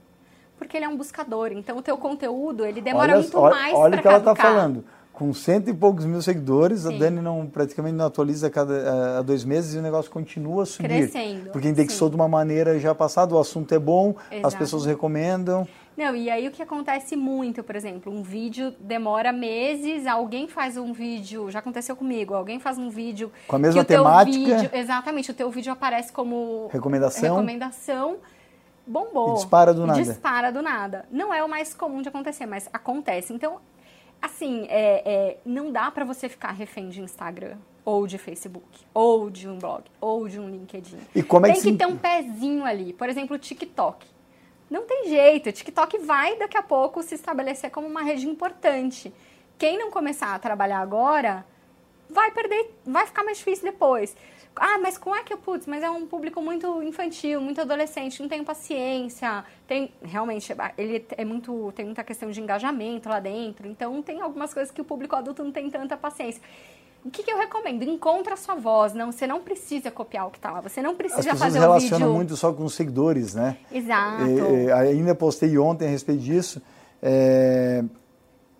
Porque 0.58 0.76
ele 0.76 0.84
é 0.84 0.88
um 0.88 0.98
buscador. 0.98 1.50
Então, 1.50 1.78
o 1.78 1.82
teu 1.82 1.96
conteúdo, 1.96 2.66
ele 2.66 2.82
demora 2.82 3.14
olha, 3.14 3.22
muito 3.22 3.38
olha, 3.38 3.54
mais 3.54 3.72
para 3.72 3.80
Olha 3.80 3.98
o 3.98 4.02
que 4.02 4.08
ela 4.08 4.18
está 4.18 4.36
falando. 4.36 4.84
Com 5.18 5.34
cento 5.34 5.68
e 5.68 5.74
poucos 5.74 6.04
mil 6.04 6.22
seguidores, 6.22 6.82
Sim. 6.82 6.94
a 6.94 6.98
Dani 6.98 7.20
não, 7.20 7.44
praticamente 7.44 7.96
não 7.96 8.06
atualiza 8.06 8.48
cada 8.48 9.18
a 9.18 9.22
dois 9.22 9.42
meses 9.42 9.74
e 9.74 9.78
o 9.78 9.82
negócio 9.82 10.08
continua 10.08 10.62
a 10.62 10.66
subir. 10.66 11.10
Crescendo. 11.10 11.50
Porque 11.50 11.66
indexou 11.66 12.06
Sim. 12.06 12.10
de 12.10 12.16
uma 12.16 12.28
maneira 12.28 12.78
já 12.78 12.94
passada, 12.94 13.34
o 13.34 13.38
assunto 13.40 13.74
é 13.74 13.80
bom, 13.80 14.14
Exato. 14.30 14.46
as 14.46 14.54
pessoas 14.54 14.86
recomendam. 14.86 15.66
Não, 15.96 16.14
e 16.14 16.30
aí 16.30 16.46
o 16.46 16.52
que 16.52 16.62
acontece 16.62 17.16
muito, 17.16 17.64
por 17.64 17.74
exemplo, 17.74 18.12
um 18.12 18.22
vídeo 18.22 18.72
demora 18.78 19.32
meses, 19.32 20.06
alguém 20.06 20.46
faz 20.46 20.76
um 20.76 20.92
vídeo, 20.92 21.50
já 21.50 21.58
aconteceu 21.58 21.96
comigo, 21.96 22.32
alguém 22.32 22.60
faz 22.60 22.78
um 22.78 22.88
vídeo 22.88 23.32
com 23.48 23.56
a 23.56 23.58
mesma 23.58 23.84
temática. 23.84 24.38
Vídeo, 24.38 24.70
exatamente, 24.72 25.32
o 25.32 25.34
teu 25.34 25.50
vídeo 25.50 25.72
aparece 25.72 26.12
como 26.12 26.68
recomendação. 26.70 27.34
Recomendação 27.34 28.18
bombou. 28.86 29.32
E 29.32 29.34
dispara 29.34 29.74
do 29.74 29.84
nada. 29.84 30.00
Dispara 30.00 30.52
do 30.52 30.62
nada. 30.62 31.06
Não 31.10 31.34
é 31.34 31.42
o 31.42 31.48
mais 31.48 31.74
comum 31.74 32.02
de 32.02 32.08
acontecer, 32.08 32.46
mas 32.46 32.68
acontece. 32.72 33.32
Então, 33.32 33.56
assim, 34.20 34.66
é, 34.68 35.02
é 35.04 35.36
não 35.44 35.70
dá 35.70 35.90
para 35.90 36.04
você 36.04 36.28
ficar 36.28 36.52
refém 36.52 36.88
de 36.88 37.00
Instagram 37.00 37.56
ou 37.88 38.06
de 38.06 38.18
Facebook, 38.18 38.66
ou 38.92 39.30
de 39.30 39.48
um 39.48 39.58
blog, 39.58 39.82
ou 39.98 40.28
de 40.28 40.38
um 40.38 40.46
LinkedIn. 40.46 40.98
E 41.14 41.22
como 41.22 41.46
é 41.46 41.52
Tem 41.52 41.62
que, 41.62 41.72
que 41.72 41.78
ter 41.78 41.86
um 41.86 41.96
pezinho 41.96 42.62
ali. 42.62 42.92
Por 42.92 43.08
exemplo, 43.08 43.34
o 43.34 43.38
TikTok. 43.38 44.06
Não 44.70 44.82
tem 44.82 45.08
jeito, 45.08 45.48
o 45.48 45.52
TikTok 45.52 45.96
vai 46.00 46.36
daqui 46.36 46.58
a 46.58 46.62
pouco 46.62 47.02
se 47.02 47.14
estabelecer 47.14 47.70
como 47.70 47.86
uma 47.86 48.02
rede 48.02 48.28
importante. 48.28 49.10
Quem 49.56 49.78
não 49.78 49.90
começar 49.90 50.34
a 50.34 50.38
trabalhar 50.38 50.80
agora 50.80 51.46
vai 52.10 52.30
perder, 52.30 52.74
vai 52.84 53.06
ficar 53.06 53.24
mais 53.24 53.38
difícil 53.38 53.64
depois. 53.64 54.14
Ah, 54.60 54.78
mas 54.82 54.98
como 54.98 55.14
é 55.14 55.22
que 55.22 55.32
eu, 55.32 55.38
putz, 55.38 55.66
mas 55.66 55.82
é 55.82 55.90
um 55.90 56.06
público 56.06 56.40
muito 56.40 56.82
infantil, 56.82 57.40
muito 57.40 57.60
adolescente, 57.60 58.20
não 58.20 58.28
tenho 58.28 58.44
paciência. 58.44 59.44
Tem, 59.66 59.92
realmente, 60.02 60.54
ele 60.76 61.04
é 61.16 61.24
muito, 61.24 61.72
tem 61.74 61.84
muita 61.84 62.04
questão 62.04 62.30
de 62.30 62.40
engajamento 62.40 63.08
lá 63.08 63.20
dentro. 63.20 63.66
Então, 63.66 64.02
tem 64.02 64.20
algumas 64.20 64.52
coisas 64.52 64.72
que 64.72 64.80
o 64.80 64.84
público 64.84 65.16
adulto 65.16 65.42
não 65.42 65.52
tem 65.52 65.70
tanta 65.70 65.96
paciência. 65.96 66.42
O 67.04 67.10
que, 67.10 67.22
que, 67.22 67.30
eu 67.30 67.38
recomendo? 67.38 67.82
Encontra 67.84 68.34
a 68.34 68.36
sua 68.36 68.54
voz. 68.54 68.92
Não, 68.92 69.12
você 69.12 69.26
não 69.26 69.40
precisa 69.40 69.90
copiar 69.90 70.26
o 70.26 70.30
que 70.30 70.38
está 70.38 70.50
lá. 70.50 70.60
Você 70.60 70.82
não 70.82 70.94
precisa 70.96 71.22
fazer 71.22 71.30
o 71.30 71.32
vídeo. 71.34 71.46
As 71.46 71.52
pessoas 71.52 71.90
relacionam 71.90 72.14
muito 72.14 72.36
só 72.36 72.52
com 72.52 72.64
os 72.64 72.74
seguidores, 72.74 73.34
né? 73.34 73.56
Exato. 73.72 74.24
E, 74.24 74.70
ainda 74.72 75.14
postei 75.14 75.56
ontem 75.58 75.86
a 75.86 75.90
respeito 75.90 76.20
disso. 76.20 76.60
É, 77.00 77.84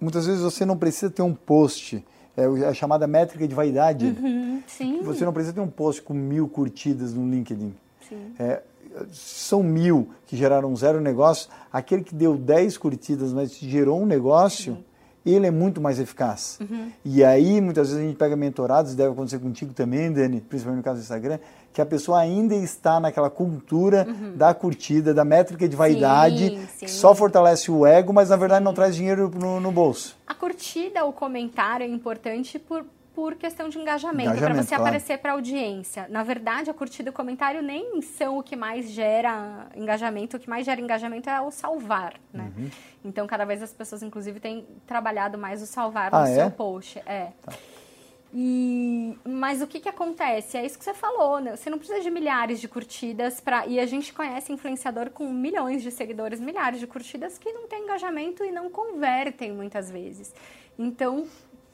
muitas 0.01 0.27
vezes 0.27 0.41
você 0.41 0.65
não 0.65 0.79
precisa 0.79 1.11
ter 1.11 1.23
um 1.23 1.35
post. 1.35 2.05
É 2.39 2.69
a 2.69 2.73
chamada 2.73 3.07
métrica 3.07 3.49
de 3.49 3.55
vaidade. 3.55 4.07
Uhum, 4.07 4.63
sim. 4.67 5.03
Você 5.03 5.25
não 5.25 5.33
precisa 5.33 5.53
ter 5.53 5.61
um 5.61 5.69
post 5.69 6.01
com 6.03 6.15
mil 6.15 6.49
curtidas 6.49 7.13
no 7.13 7.29
LinkedIn. 7.29 7.75
Sim. 8.09 8.33
É, 8.39 8.63
são 9.11 9.63
mil 9.63 10.11
que 10.25 10.37
geraram 10.37 10.75
zero 10.77 11.01
negócio. 11.01 11.51
Aquele 11.73 12.05
que 12.05 12.15
deu 12.15 12.37
dez 12.37 12.79
curtidas, 12.79 13.33
mas 13.33 13.59
gerou 13.59 14.01
um 14.01 14.07
negócio... 14.07 14.75
Sim 14.75 14.88
ele 15.33 15.47
é 15.47 15.51
muito 15.51 15.81
mais 15.81 15.99
eficaz. 15.99 16.59
Uhum. 16.61 16.91
E 17.05 17.25
aí, 17.25 17.61
muitas 17.61 17.89
vezes 17.89 18.03
a 18.03 18.07
gente 18.07 18.17
pega 18.17 18.37
mentorados, 18.37 18.95
deve 18.95 19.13
acontecer 19.13 19.39
contigo 19.39 19.73
também, 19.73 20.13
Dani, 20.13 20.41
principalmente 20.41 20.79
no 20.79 20.85
caso 20.85 21.01
do 21.01 21.03
Instagram, 21.03 21.39
que 21.73 21.81
a 21.81 21.87
pessoa 21.87 22.21
ainda 22.21 22.55
está 22.55 22.99
naquela 22.99 23.31
cultura 23.31 24.07
uhum. 24.09 24.37
da 24.37 24.53
curtida, 24.53 25.15
da 25.15 25.25
métrica 25.25 25.69
de 25.69 25.77
vaidade, 25.77 26.49
sim, 26.49 26.67
sim. 26.79 26.87
que 26.87 26.91
só 26.91 27.15
fortalece 27.15 27.71
o 27.71 27.87
ego, 27.87 28.13
mas 28.13 28.31
na 28.31 28.37
verdade 28.37 28.65
não 28.65 28.75
traz 28.75 28.97
dinheiro 28.97 29.31
no, 29.35 29.61
no 29.61 29.71
bolso. 29.71 30.17
A 30.27 30.35
curtida, 30.35 31.05
o 31.05 31.13
comentário 31.13 31.85
é 31.85 31.89
importante 31.89 32.59
por, 32.59 32.85
por 33.19 33.35
questão 33.35 33.69
de 33.69 33.77
engajamento, 33.77 34.31
engajamento 34.31 34.55
para 34.55 34.63
você 34.63 34.77
claro. 34.77 34.83
aparecer 34.85 35.19
para 35.19 35.33
a 35.33 35.35
audiência. 35.35 36.07
Na 36.09 36.23
verdade, 36.23 36.71
a 36.71 36.73
curtida 36.73 37.09
e 37.09 37.11
o 37.11 37.13
comentário 37.13 37.61
nem 37.61 38.01
são 38.01 38.39
o 38.39 38.45
que 38.45 38.55
mais 38.55 38.89
gera 38.91 39.67
engajamento, 39.75 40.37
o 40.37 40.41
que 40.41 40.49
mais 40.49 40.65
gera 40.65 40.81
engajamento 40.81 41.29
é 41.29 41.41
o 41.41 41.51
salvar, 41.51 42.15
né? 42.33 42.53
Uhum. 42.57 42.71
Então, 43.05 43.27
cada 43.27 43.45
vez 43.45 43.61
as 43.61 43.73
pessoas, 43.73 44.05
inclusive, 44.05 44.39
têm 44.39 44.65
trabalhado 44.87 45.37
mais 45.37 45.61
o 45.61 45.67
salvar 45.67 46.15
ah, 46.15 46.21
no 46.21 46.27
é? 46.29 46.35
seu 46.37 46.51
post. 46.53 47.03
É. 47.07 47.33
Tá. 47.43 47.53
E, 48.33 49.19
mas 49.27 49.63
o 49.63 49.67
que, 49.67 49.81
que 49.81 49.89
acontece? 49.89 50.57
É 50.57 50.65
isso 50.65 50.79
que 50.79 50.85
você 50.85 50.95
falou, 50.95 51.41
né? 51.41 51.57
Você 51.57 51.69
não 51.69 51.79
precisa 51.79 52.01
de 52.01 52.11
milhares 52.13 52.61
de 52.61 52.69
curtidas 52.69 53.41
para 53.41 53.67
e 53.67 53.81
a 53.81 53.87
gente 53.87 54.13
conhece 54.13 54.53
influenciador 54.53 55.11
com 55.11 55.29
milhões 55.29 55.83
de 55.83 55.91
seguidores, 55.91 56.39
milhares 56.39 56.79
de 56.79 56.87
curtidas 56.87 57.37
que 57.37 57.51
não 57.53 57.67
tem 57.67 57.83
engajamento 57.83 58.45
e 58.45 58.53
não 58.53 58.71
convertem 58.71 59.51
muitas 59.51 59.91
vezes. 59.91 60.33
Então, 60.79 61.27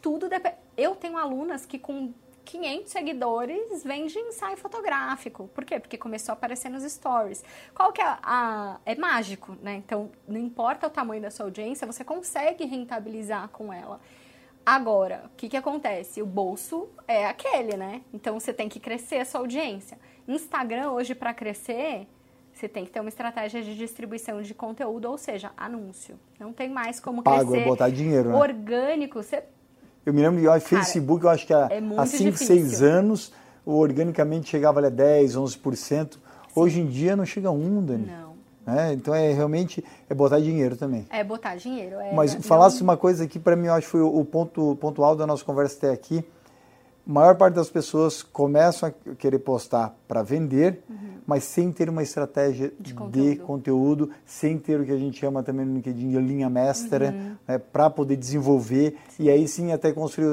tudo 0.05 0.29
depende. 0.29 0.57
Eu 0.77 0.95
tenho 0.95 1.17
alunas 1.17 1.65
que 1.65 1.79
com 1.79 2.13
500 2.45 2.93
seguidores 2.93 3.83
vende 3.83 4.19
ensaio 4.19 4.55
fotográfico. 4.55 5.49
Por 5.55 5.65
quê? 5.65 5.81
Porque 5.81 5.97
começou 5.97 6.33
a 6.33 6.35
aparecer 6.35 6.69
nos 6.69 6.83
stories. 6.83 7.43
Qual 7.75 7.91
que 7.91 8.03
é 8.03 8.05
a... 8.23 8.79
É 8.85 8.95
mágico, 8.97 9.57
né? 9.63 9.77
Então, 9.77 10.11
não 10.29 10.39
importa 10.39 10.87
o 10.89 10.91
tamanho 10.91 11.23
da 11.23 11.31
sua 11.31 11.47
audiência, 11.47 11.87
você 11.87 12.05
consegue 12.05 12.67
rentabilizar 12.67 13.49
com 13.49 13.73
ela. 13.73 13.99
Agora, 14.67 15.23
o 15.25 15.37
que, 15.39 15.49
que 15.49 15.57
acontece? 15.57 16.21
O 16.21 16.27
bolso 16.27 16.91
é 17.09 17.25
aquele, 17.25 17.75
né? 17.75 18.03
Então, 18.13 18.39
você 18.39 18.53
tem 18.53 18.69
que 18.69 18.79
crescer 18.79 19.21
a 19.21 19.25
sua 19.25 19.41
audiência. 19.41 19.99
Instagram, 20.29 20.91
hoje, 20.91 21.15
para 21.15 21.33
crescer, 21.33 22.07
você 22.53 22.69
tem 22.69 22.85
que 22.85 22.91
ter 22.91 23.01
uma 23.01 23.09
estratégia 23.09 23.63
de 23.63 23.75
distribuição 23.75 24.43
de 24.43 24.53
conteúdo, 24.53 25.11
ou 25.11 25.17
seja, 25.17 25.51
anúncio. 25.57 26.21
Não 26.39 26.53
tem 26.53 26.69
mais 26.69 27.01
como 27.01 27.23
Pago, 27.23 27.53
crescer 27.53 27.65
botar 27.67 27.89
dinheiro, 27.89 28.29
né? 28.29 28.35
orgânico. 28.35 29.23
Você 29.23 29.45
Eu 30.05 30.13
me 30.13 30.21
lembro 30.21 30.41
de 30.41 30.61
Facebook, 30.61 31.25
eu 31.25 31.31
acho 31.31 31.47
que 31.47 31.55
há, 31.55 31.69
é 31.71 31.79
há 31.97 32.07
5, 32.07 32.33
difícil. 32.33 32.47
6 32.57 32.83
anos, 32.83 33.33
o 33.65 33.73
organicamente 33.79 34.51
chegava 34.51 34.79
ali 34.79 34.89
a 34.89 34.91
10, 34.91 35.37
11%. 35.37 36.19
Hoje 36.55 36.81
em 36.81 36.87
dia 36.87 37.17
não 37.17 37.25
chega 37.25 37.49
a 37.49 37.53
um, 37.53 37.83
Dani. 37.83 38.07
Não. 38.07 38.35
né? 38.67 38.93
Então 38.93 39.15
é 39.15 39.33
realmente 39.33 39.83
é 40.09 40.15
botar 40.15 40.41
dinheiro 40.41 40.77
também. 40.77 41.07
É 41.11 41.25
botar 41.25 41.57
dinheiro. 41.57 41.97
É, 41.97 42.13
Mas 42.13 42.35
não- 42.35 42.43
falasse 42.43 42.83
uma 42.83 42.97
coisa 42.97 43.27
que 43.27 43.39
para 43.39 43.57
mim 43.57 43.67
eu 43.67 43.73
acho 43.75 43.87
que 43.87 43.93
foi 43.93 44.03
o 44.03 44.25
ponto 44.25 44.77
pontual 44.77 45.17
da 45.17 45.27
nossa 45.27 45.45
conversa 45.45 45.77
até 45.79 45.91
aqui. 45.91 46.25
A 47.07 47.13
maior 47.13 47.37
parte 47.37 47.55
das 47.55 47.69
pessoas 47.69 48.23
começam 48.23 48.89
a 48.89 49.15
querer 49.15 49.39
postar 49.41 49.95
para 50.09 50.23
vender, 50.23 50.83
mas 51.27 51.45
sem 51.45 51.71
ter 51.71 51.91
uma 51.91 52.03
estratégia 52.03 52.73
De 52.81 52.93
de 52.93 52.95
conteúdo. 52.95 53.41
conteúdo. 53.45 54.11
sem 54.25 54.59
ter 54.59 54.81
o 54.81 54.85
que 54.87 54.91
a 54.93 54.97
gente 54.97 55.19
chama 55.19 55.43
também 55.43 55.67
no 55.67 55.75
LinkedIn 55.75 56.09
de 56.11 56.19
linha 56.19 56.49
mestra, 56.49 57.15
para 57.71 57.91
poder 57.91 58.17
desenvolver 58.17 58.97
e 59.19 59.29
aí 59.31 59.47
sim 59.47 59.71
até 59.71 59.93
construir 59.93 60.29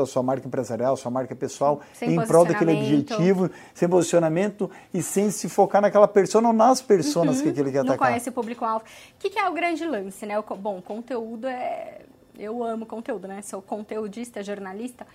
a 0.00 0.06
sua 0.06 0.22
marca 0.22 0.46
empresarial, 0.46 0.96
sua 0.96 1.10
marca 1.10 1.34
pessoal, 1.34 1.80
Sem 1.92 2.14
em 2.14 2.24
prol 2.24 2.44
daquele 2.44 2.72
objetivo, 2.72 3.50
sem 3.74 3.88
posicionamento 3.88 4.70
e 4.94 5.02
sem 5.02 5.28
se 5.32 5.48
focar 5.48 5.82
naquela 5.82 6.06
persona 6.06 6.46
ou 6.48 6.54
nas 6.54 6.80
personas 6.80 7.40
que 7.42 7.48
ele 7.48 7.72
quer 7.72 7.78
Uhum. 7.80 7.84
não 7.86 7.92
atacar. 7.94 8.08
conhece 8.10 8.28
o 8.28 8.32
público-alvo. 8.32 8.84
O 8.84 9.18
que, 9.18 9.28
que 9.28 9.38
é 9.40 9.48
o 9.48 9.52
grande 9.52 9.84
lance, 9.84 10.24
né? 10.24 10.38
O 10.38 10.42
bom, 10.56 10.80
conteúdo 10.80 11.48
é... 11.48 12.02
Eu 12.38 12.62
amo 12.64 12.86
conteúdo, 12.86 13.28
né? 13.28 13.42
Sou 13.42 13.60
conteudista, 13.60 14.42
jornalista. 14.42 15.06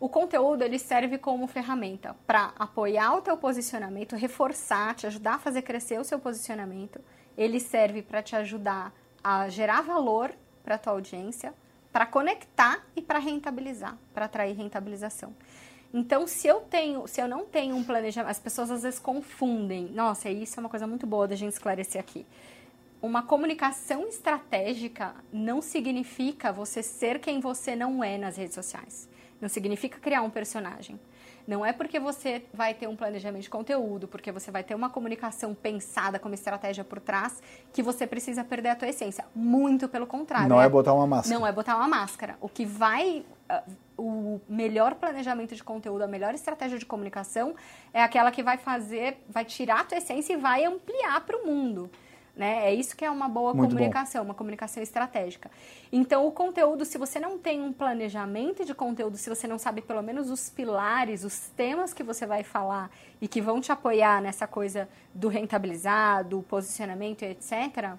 O 0.00 0.08
conteúdo, 0.08 0.62
ele 0.62 0.78
serve 0.78 1.18
como 1.18 1.48
ferramenta 1.48 2.14
para 2.24 2.52
apoiar 2.56 3.16
o 3.16 3.20
teu 3.20 3.36
posicionamento, 3.36 4.14
reforçar, 4.14 4.94
te 4.94 5.08
ajudar 5.08 5.34
a 5.34 5.38
fazer 5.38 5.62
crescer 5.62 5.98
o 5.98 6.04
seu 6.04 6.20
posicionamento. 6.20 7.00
Ele 7.36 7.58
serve 7.58 8.00
para 8.00 8.22
te 8.22 8.36
ajudar 8.36 8.92
a 9.24 9.48
gerar 9.48 9.82
valor 9.82 10.32
para 10.62 10.76
a 10.76 10.78
tua 10.78 10.92
audiência, 10.92 11.52
para 11.92 12.06
conectar 12.06 12.86
e 12.94 13.02
para 13.02 13.18
rentabilizar, 13.18 13.98
para 14.14 14.26
atrair 14.26 14.54
rentabilização. 14.56 15.34
Então, 15.92 16.28
se 16.28 16.46
eu 16.46 16.60
tenho, 16.60 17.08
se 17.08 17.20
eu 17.20 17.26
não 17.26 17.44
tenho 17.44 17.74
um 17.74 17.82
planejamento, 17.82 18.30
as 18.30 18.38
pessoas 18.38 18.70
às 18.70 18.82
vezes 18.82 19.00
confundem. 19.00 19.86
Nossa, 19.86 20.30
isso 20.30 20.58
é 20.58 20.60
uma 20.60 20.68
coisa 20.68 20.86
muito 20.86 21.06
boa 21.06 21.26
da 21.26 21.34
gente 21.34 21.54
esclarecer 21.54 22.00
aqui. 22.00 22.24
Uma 23.02 23.22
comunicação 23.22 24.06
estratégica 24.06 25.14
não 25.32 25.60
significa 25.60 26.52
você 26.52 26.82
ser 26.84 27.18
quem 27.18 27.40
você 27.40 27.74
não 27.74 28.04
é 28.04 28.16
nas 28.16 28.36
redes 28.36 28.54
sociais. 28.54 29.08
Não 29.40 29.48
significa 29.48 29.98
criar 29.98 30.22
um 30.22 30.30
personagem. 30.30 30.98
Não 31.46 31.64
é 31.64 31.72
porque 31.72 31.98
você 31.98 32.44
vai 32.52 32.74
ter 32.74 32.86
um 32.86 32.94
planejamento 32.94 33.42
de 33.42 33.48
conteúdo, 33.48 34.06
porque 34.06 34.30
você 34.30 34.50
vai 34.50 34.62
ter 34.62 34.74
uma 34.74 34.90
comunicação 34.90 35.54
pensada 35.54 36.18
como 36.18 36.34
estratégia 36.34 36.84
por 36.84 37.00
trás, 37.00 37.42
que 37.72 37.82
você 37.82 38.06
precisa 38.06 38.44
perder 38.44 38.68
a 38.70 38.76
tua 38.76 38.88
essência. 38.88 39.24
Muito 39.34 39.88
pelo 39.88 40.06
contrário. 40.06 40.48
Não 40.48 40.60
é 40.60 40.68
botar 40.68 40.92
uma 40.92 41.06
máscara. 41.06 41.38
Não 41.38 41.46
é 41.46 41.52
botar 41.52 41.76
uma 41.76 41.88
máscara. 41.88 42.36
O 42.40 42.48
que 42.48 42.66
vai. 42.66 43.24
ah, 43.48 43.62
O 43.96 44.40
melhor 44.48 44.94
planejamento 44.94 45.54
de 45.56 45.64
conteúdo, 45.64 46.02
a 46.02 46.06
melhor 46.06 46.34
estratégia 46.34 46.78
de 46.78 46.84
comunicação 46.84 47.54
é 47.94 48.02
aquela 48.02 48.30
que 48.30 48.42
vai 48.42 48.58
fazer, 48.58 49.16
vai 49.28 49.44
tirar 49.44 49.80
a 49.80 49.84
tua 49.84 49.98
essência 49.98 50.34
e 50.34 50.36
vai 50.36 50.64
ampliar 50.66 51.20
para 51.22 51.36
o 51.36 51.46
mundo. 51.46 51.90
Né? 52.38 52.68
É 52.68 52.72
isso 52.72 52.96
que 52.96 53.04
é 53.04 53.10
uma 53.10 53.28
boa 53.28 53.52
Muito 53.52 53.70
bom. 53.70 53.76
comunicação, 53.78 54.22
uma 54.24 54.32
comunicação 54.32 54.80
estratégica. 54.80 55.50
Então, 55.90 56.24
o 56.24 56.30
conteúdo, 56.30 56.84
se 56.84 56.96
você 56.96 57.18
não 57.18 57.36
tem 57.36 57.60
um 57.60 57.72
planejamento 57.72 58.64
de 58.64 58.72
conteúdo, 58.72 59.16
se 59.16 59.28
você 59.28 59.48
não 59.48 59.58
sabe 59.58 59.82
pelo 59.82 60.00
menos 60.04 60.30
os 60.30 60.48
pilares, 60.48 61.24
os 61.24 61.48
temas 61.56 61.92
que 61.92 62.04
você 62.04 62.26
vai 62.26 62.44
falar 62.44 62.92
e 63.20 63.26
que 63.26 63.40
vão 63.40 63.60
te 63.60 63.72
apoiar 63.72 64.22
nessa 64.22 64.46
coisa 64.46 64.88
do 65.12 65.26
rentabilizar, 65.26 66.22
do 66.24 66.40
posicionamento 66.42 67.22
e 67.22 67.26
etc., 67.26 67.94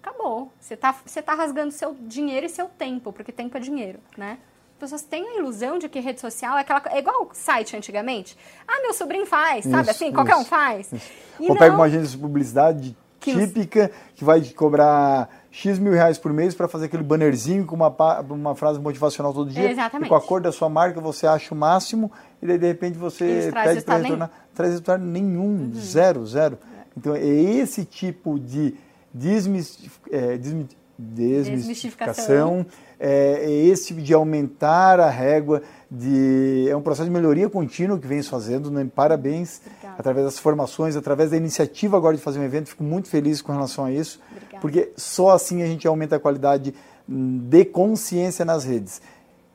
acabou. 0.00 0.52
Você 0.60 0.76
tá, 0.76 0.94
você 1.04 1.20
tá 1.20 1.34
rasgando 1.34 1.72
seu 1.72 1.96
dinheiro 2.02 2.46
e 2.46 2.48
seu 2.48 2.68
tempo, 2.68 3.12
porque 3.12 3.32
tempo 3.32 3.56
é 3.56 3.60
dinheiro, 3.60 3.98
né? 4.16 4.38
As 4.74 4.78
pessoas 4.90 5.02
têm 5.02 5.26
a 5.28 5.38
ilusão 5.38 5.78
de 5.78 5.88
que 5.88 5.98
rede 6.00 6.20
social 6.20 6.56
é 6.56 6.60
aquela 6.60 6.82
é 6.86 6.98
igual 7.00 7.30
site 7.32 7.76
antigamente. 7.76 8.36
Ah, 8.66 8.80
meu 8.82 8.92
sobrinho 8.94 9.26
faz, 9.26 9.64
sabe? 9.64 9.82
Isso, 9.82 9.90
assim, 9.90 10.12
qualquer 10.12 10.34
um 10.36 10.40
isso, 10.40 10.50
faz. 10.50 10.92
E 11.38 11.48
Ou 11.48 11.54
pega 11.56 11.68
não- 11.70 11.76
uma 11.76 11.84
agência 11.86 12.08
de 12.08 12.18
publicidade 12.18 12.96
típica 13.30 13.90
que 14.14 14.24
vai 14.24 14.40
cobrar 14.42 15.28
X 15.50 15.78
mil 15.78 15.92
reais 15.92 16.18
por 16.18 16.32
mês 16.32 16.54
para 16.54 16.66
fazer 16.68 16.86
aquele 16.86 17.02
bannerzinho 17.02 17.64
com 17.66 17.74
uma, 17.76 17.88
uma 18.30 18.54
frase 18.54 18.78
motivacional 18.80 19.32
todo 19.32 19.50
dia. 19.50 19.70
Exatamente. 19.70 20.06
E 20.06 20.08
com 20.08 20.14
a 20.14 20.20
cor 20.20 20.40
da 20.40 20.50
sua 20.52 20.68
marca 20.68 21.00
você 21.00 21.26
acha 21.26 21.54
o 21.54 21.56
máximo 21.58 22.10
e 22.42 22.46
daí 22.46 22.58
de 22.58 22.66
repente 22.66 22.98
você 22.98 23.48
trazem 23.50 23.74
pede 23.74 23.84
para 23.84 23.94
retornar. 24.08 24.30
Traz 24.54 24.70
resultado 24.70 25.04
nenhum, 25.04 25.70
zero, 25.74 26.26
zero. 26.26 26.58
Então 26.96 27.14
é 27.14 27.24
esse 27.24 27.84
tipo 27.84 28.38
de 28.38 28.74
desmistif- 29.12 30.00
é, 30.10 30.36
desmi- 30.36 30.68
desmistificação, 30.98 32.66
é, 33.00 33.38
é 33.44 33.50
esse 33.66 33.88
tipo 33.88 34.00
de 34.02 34.12
aumentar 34.14 35.00
a 35.00 35.10
régua, 35.10 35.62
de, 35.90 36.66
é 36.68 36.76
um 36.76 36.80
processo 36.82 37.08
de 37.08 37.12
melhoria 37.14 37.48
contínua 37.50 37.98
que 37.98 38.06
vem 38.06 38.22
fazendo, 38.22 38.70
né? 38.70 38.86
parabéns. 38.94 39.60
Através 39.98 40.24
das 40.26 40.38
formações, 40.38 40.96
através 40.96 41.30
da 41.30 41.36
iniciativa 41.36 41.96
agora 41.96 42.16
de 42.16 42.22
fazer 42.22 42.38
um 42.40 42.44
evento, 42.44 42.68
fico 42.68 42.84
muito 42.84 43.08
feliz 43.08 43.40
com 43.42 43.52
relação 43.52 43.84
a 43.84 43.92
isso, 43.92 44.20
Obrigada. 44.30 44.60
porque 44.60 44.92
só 44.96 45.30
assim 45.30 45.62
a 45.62 45.66
gente 45.66 45.86
aumenta 45.86 46.16
a 46.16 46.20
qualidade 46.20 46.74
hum, 47.08 47.38
de 47.48 47.64
consciência 47.64 48.44
nas 48.44 48.64
redes. 48.64 49.00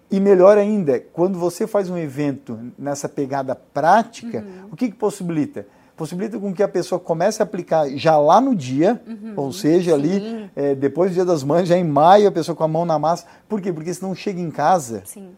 E 0.10 0.20
melhor 0.22 0.58
ainda, 0.58 1.00
quando 1.12 1.38
você 1.38 1.68
faz 1.68 1.90
um 1.90 1.98
evento 1.98 2.58
nessa 2.80 3.10
pegada 3.10 3.54
prática, 3.56 4.40
Uhum. 4.40 4.70
o 4.72 4.76
que, 4.76 4.90
que 4.90 4.96
possibilita? 4.96 5.68
Possibilita 5.98 6.38
com 6.40 6.54
que 6.54 6.62
a 6.64 6.68
pessoa 6.68 6.98
comece 7.00 7.42
a 7.42 7.44
aplicar 7.44 7.90
já 7.90 8.18
lá 8.18 8.40
no 8.40 8.56
dia, 8.56 9.02
ou 9.36 9.52
seja, 9.52 9.94
ali 9.96 10.20
Uhum. 10.20 10.50
É, 10.56 10.76
depois 10.76 11.12
do 11.12 11.16
Dia 11.16 11.26
das 11.26 11.44
Mães, 11.44 11.68
já 11.68 11.76
em 11.78 11.84
maio, 11.84 12.28
a 12.30 12.32
pessoa 12.32 12.56
com 12.56 12.64
a 12.64 12.68
mão 12.68 12.86
na 12.86 12.98
massa. 13.00 13.26
Por 13.50 13.60
quê? 13.60 13.74
Porque 13.74 13.94
senão 13.94 14.14
chega 14.16 14.40
em 14.40 14.50
casa, 14.52 15.02
Sim. 15.06 15.30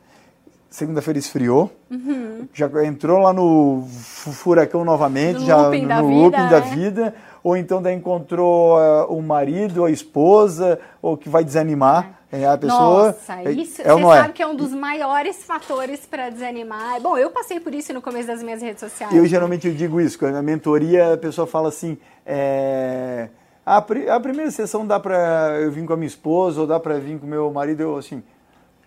Segunda-feira 0.70 1.18
esfriou, 1.20 1.72
Uhum. 1.90 2.48
já 2.54 2.70
entrou 2.86 3.20
lá 3.20 3.34
no 3.34 3.84
fu- 3.90 4.32
furacão 4.32 4.86
novamente, 4.86 5.40
No 5.40 5.46
já 5.46 5.58
looping 5.68 5.88
da 5.88 6.02
no 6.02 6.08
vida, 6.08 6.20
looping 6.22 6.50
da 6.50 6.60
né? 6.60 6.62
vida, 6.62 7.16
ou 7.44 7.58
então 7.58 7.82
daí 7.82 7.96
encontrou 7.96 8.80
eh, 8.80 9.06
o 9.10 9.22
marido, 9.22 9.84
a 9.86 9.92
esposa, 9.92 10.80
ou 11.02 11.18
que 11.18 11.28
vai 11.30 11.44
desanimar 11.44 12.20
é, 12.32 12.46
a 12.46 12.56
pessoa. 12.58 13.08
Nossa, 13.08 13.42
é, 13.42 13.52
isso 13.52 13.82
é 13.82 13.92
você 13.92 14.02
é? 14.02 14.22
sabe 14.22 14.34
que 14.34 14.44
é 14.44 14.48
um 14.48 14.56
dos 14.56 14.72
maiores 14.72 15.44
fatores 15.44 16.06
para 16.06 16.30
desanimar. 16.30 17.02
Bom, 17.02 17.18
eu 17.18 17.32
passei 17.32 17.60
por 17.60 17.74
isso 17.74 17.92
no 17.92 18.02
começo 18.02 18.28
das 18.28 18.44
minhas 18.44 18.62
redes 18.62 18.80
sociais. 18.80 19.16
Eu 19.16 19.26
geralmente 19.26 19.68
eu 19.68 19.74
digo 19.74 20.00
isso, 20.00 20.20
quando 20.20 20.34
na 20.34 20.42
mentoria 20.44 21.14
a 21.14 21.18
pessoa 21.18 21.48
fala 21.48 21.70
assim, 21.70 21.98
é, 22.26 23.30
a, 23.66 23.82
pri- 23.82 24.08
a 24.10 24.20
primeira 24.20 24.52
sessão 24.52 24.86
dá 24.86 25.00
para 25.00 25.58
eu 25.62 25.72
vir 25.72 25.84
com 25.86 25.94
a 25.94 25.98
minha 25.98 26.08
esposa 26.08 26.62
ou 26.62 26.68
dá 26.68 26.80
para 26.80 27.00
vir 27.00 27.18
com 27.20 27.26
o 27.26 27.30
meu 27.30 27.52
marido, 27.52 27.82
eu 27.82 27.98
assim, 27.98 28.22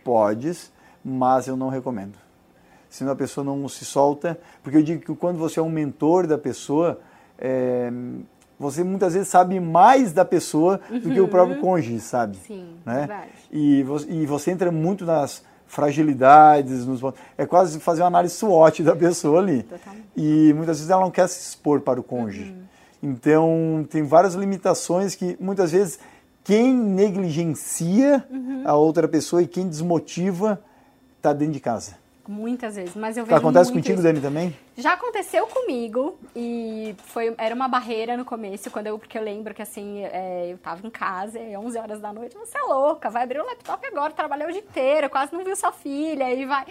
podes, 0.05 0.71
mas 1.04 1.46
eu 1.46 1.56
não 1.56 1.68
recomendo. 1.68 2.16
Senão 2.88 3.12
a 3.12 3.16
pessoa 3.16 3.44
não 3.44 3.68
se 3.68 3.84
solta, 3.84 4.38
porque 4.62 4.78
eu 4.78 4.82
digo 4.82 5.02
que 5.02 5.14
quando 5.14 5.38
você 5.38 5.58
é 5.58 5.62
um 5.62 5.70
mentor 5.70 6.26
da 6.26 6.36
pessoa, 6.36 7.00
é, 7.38 7.90
você 8.58 8.84
muitas 8.84 9.14
vezes 9.14 9.28
sabe 9.28 9.58
mais 9.58 10.12
da 10.12 10.24
pessoa 10.24 10.80
do 10.90 11.10
que 11.10 11.20
o 11.20 11.26
próprio 11.26 11.58
cônjuge 11.60 12.00
sabe. 12.00 12.36
Sim, 12.46 12.76
né? 12.84 12.98
verdade. 12.98 13.30
E 13.50 13.82
você, 13.82 14.10
e 14.10 14.26
você 14.26 14.50
entra 14.50 14.70
muito 14.70 15.04
nas 15.04 15.42
fragilidades, 15.66 16.84
nos, 16.84 17.00
é 17.38 17.46
quase 17.46 17.80
fazer 17.80 18.02
uma 18.02 18.08
análise 18.08 18.34
SWOT 18.34 18.82
da 18.82 18.94
pessoa 18.94 19.40
ali. 19.40 19.62
Totalmente. 19.62 20.06
E 20.14 20.52
muitas 20.52 20.76
vezes 20.76 20.90
ela 20.90 21.00
não 21.00 21.10
quer 21.10 21.26
se 21.28 21.40
expor 21.40 21.80
para 21.80 21.98
o 21.98 22.02
cônjuge. 22.02 22.54
Então, 23.02 23.86
tem 23.90 24.02
várias 24.02 24.34
limitações 24.34 25.14
que 25.14 25.36
muitas 25.40 25.72
vezes 25.72 25.98
quem 26.44 26.74
negligencia 26.74 28.24
a 28.64 28.74
outra 28.74 29.08
pessoa 29.08 29.42
e 29.42 29.46
quem 29.46 29.66
desmotiva 29.66 30.60
está 31.22 31.32
dentro 31.32 31.54
de 31.54 31.61
casa. 31.61 31.96
Muitas 32.26 32.76
vezes, 32.76 32.94
mas 32.94 33.16
eu 33.16 33.24
vejo 33.24 33.37
Acontece 33.37 33.72
contigo, 33.72 33.94
isso. 33.94 34.02
Dani, 34.02 34.20
também? 34.20 34.56
Já 34.76 34.92
aconteceu 34.92 35.44
comigo 35.48 36.16
e 36.37 36.94
foi, 37.06 37.35
era 37.37 37.52
uma 37.52 37.66
barreira 37.66 38.16
no 38.16 38.24
começo, 38.24 38.70
quando 38.70 38.87
eu, 38.87 38.98
porque 38.98 39.18
eu 39.18 39.22
lembro 39.22 39.52
que 39.52 39.61
assim, 39.61 40.04
é, 40.04 40.52
eu 40.52 40.58
tava 40.58 40.87
em 40.87 40.90
casa, 40.90 41.38
é 41.38 41.58
11 41.58 41.78
horas 41.78 42.00
da 42.00 42.12
noite, 42.12 42.37
você 42.37 42.56
é 42.56 42.62
louca, 42.62 43.11
vai 43.11 43.24
abrir 43.24 43.40
o 43.40 43.44
laptop 43.44 43.85
agora, 43.87 44.12
trabalhei 44.12 44.46
o 44.46 44.52
dia 44.52 44.61
inteiro, 44.61 45.11
quase 45.11 45.32
não 45.32 45.44
viu 45.44 45.56
sua 45.56 45.72
filha, 45.72 46.26
aí 46.26 46.46
vai. 46.46 46.64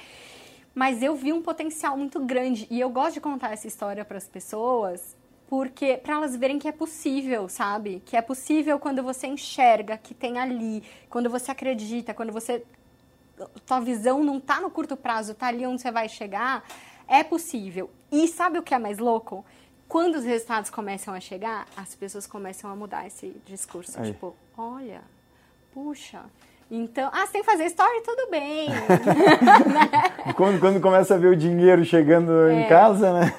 Mas 0.73 1.03
eu 1.03 1.15
vi 1.15 1.33
um 1.33 1.41
potencial 1.41 1.97
muito 1.97 2.17
grande 2.21 2.65
e 2.69 2.79
eu 2.79 2.89
gosto 2.89 3.15
de 3.15 3.21
contar 3.21 3.51
essa 3.51 3.67
história 3.67 4.05
para 4.05 4.17
as 4.17 4.27
pessoas 4.27 5.17
porque 5.49 5.97
para 5.97 6.13
elas 6.13 6.33
verem 6.33 6.57
que 6.57 6.65
é 6.65 6.71
possível, 6.71 7.49
sabe? 7.49 8.01
Que 8.05 8.15
é 8.15 8.21
possível 8.21 8.79
quando 8.79 9.03
você 9.03 9.27
enxerga 9.27 9.97
que 9.97 10.13
tem 10.13 10.39
ali, 10.39 10.81
quando 11.09 11.29
você 11.29 11.51
acredita, 11.51 12.13
quando 12.13 12.31
você 12.31 12.63
tua 13.65 13.80
visão 13.80 14.23
não 14.23 14.39
tá 14.39 14.60
no 14.60 14.69
curto 14.69 14.95
prazo, 14.97 15.34
tá 15.34 15.47
ali 15.47 15.65
onde 15.65 15.82
você 15.82 15.91
vai 15.91 16.08
chegar, 16.10 16.63
é 17.08 17.23
possível. 17.23 17.89
E 18.12 18.27
sabe 18.27 18.60
o 18.60 18.63
que 18.63 18.73
é 18.73 18.80
mais 18.80 18.97
louco? 18.97 19.45
Quando 19.88 20.15
os 20.15 20.23
resultados 20.23 20.69
começam 20.69 21.13
a 21.13 21.19
chegar, 21.19 21.65
as 21.75 21.93
pessoas 21.95 22.25
começam 22.25 22.69
a 22.71 22.75
mudar 22.75 23.06
esse 23.08 23.36
discurso. 23.45 23.99
Aí. 23.99 24.13
Tipo, 24.13 24.36
olha, 24.58 25.01
puxa, 25.73 26.21
então, 26.69 27.10
ah, 27.13 27.25
você 27.25 27.34
tem 27.34 27.41
que 27.43 27.51
fazer 27.51 27.65
story, 27.65 28.01
tudo 28.01 28.30
bem. 28.32 28.69
Quando, 30.36 30.60
quando 30.60 30.80
começa 30.82 31.15
a 31.15 31.17
ver 31.17 31.27
o 31.27 31.36
dinheiro 31.36 31.84
chegando 31.84 32.32
É. 32.47 32.62
em 32.62 32.67
casa, 32.69 33.12
né? 33.12 33.34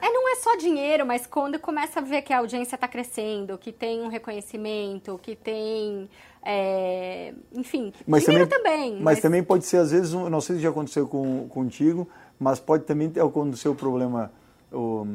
É, 0.00 0.08
não 0.08 0.32
é 0.32 0.36
só 0.36 0.56
dinheiro, 0.56 1.04
mas 1.04 1.26
quando 1.26 1.58
começa 1.58 2.00
a 2.00 2.02
ver 2.02 2.22
que 2.22 2.32
a 2.32 2.38
audiência 2.38 2.76
está 2.76 2.88
crescendo, 2.88 3.58
que 3.58 3.70
tem 3.70 4.00
um 4.00 4.08
reconhecimento, 4.08 5.20
que 5.22 5.36
tem. 5.36 6.08
É, 6.44 7.32
enfim, 7.54 7.92
mas 8.06 8.24
também, 8.24 8.46
também. 8.46 8.92
Mas, 8.94 9.02
mas, 9.02 9.20
também 9.20 9.42
pode 9.42 9.64
ser, 9.64 9.76
às 9.76 9.90
vezes, 9.92 10.12
não 10.12 10.40
sei 10.40 10.56
se 10.56 10.62
já 10.62 10.70
aconteceu 10.70 11.06
com, 11.06 11.46
contigo, 11.48 12.08
mas 12.38 12.58
pode 12.58 12.84
também 12.84 13.12
acontecer 13.20 13.68
o 13.68 13.74
problema, 13.74 14.32
o, 14.72 15.06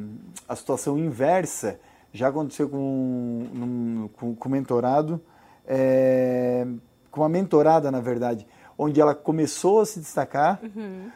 a 0.48 0.56
situação 0.56 0.98
inversa. 0.98 1.80
Já 2.14 2.30
aconteceu 2.30 2.70
com, 2.70 4.10
com, 4.14 4.36
com 4.36 4.50
mentorado, 4.50 5.22
é, 5.68 6.66
com 7.12 7.22
uma 7.22 7.30
mentorada, 7.30 7.92
na 7.92 8.00
verdade, 8.00 8.48
onde 8.78 9.02
ela 9.02 9.14
começou 9.14 9.82
a 9.82 9.86
se 9.86 10.00
destacar. 10.00 10.60
Uhum 10.64 11.12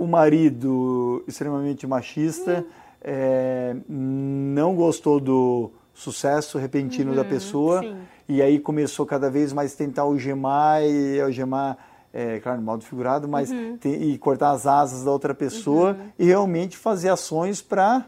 o 0.00 0.06
marido 0.06 1.22
extremamente 1.28 1.86
machista 1.86 2.64
é, 3.02 3.76
não 3.86 4.74
gostou 4.74 5.20
do 5.20 5.70
sucesso 5.92 6.56
repentino 6.56 7.10
uhum, 7.10 7.16
da 7.16 7.22
pessoa 7.22 7.82
sim. 7.82 7.96
E 8.30 8.40
aí 8.40 8.60
começou 8.60 9.04
cada 9.04 9.28
vez 9.28 9.52
mais 9.52 9.74
tentar 9.74 10.02
algemar 10.02 10.82
e 10.84 11.20
algemar 11.20 11.76
é, 12.12 12.38
claro, 12.38 12.58
no 12.58 12.64
modo 12.64 12.84
figurado, 12.84 13.26
mas 13.28 13.50
uhum. 13.50 13.76
e 13.84 14.16
cortar 14.18 14.52
as 14.52 14.66
asas 14.66 15.04
da 15.04 15.10
outra 15.10 15.34
pessoa 15.34 15.90
uhum. 15.90 16.08
e 16.18 16.26
realmente 16.26 16.76
fazer 16.76 17.08
ações 17.08 17.60
para 17.60 18.06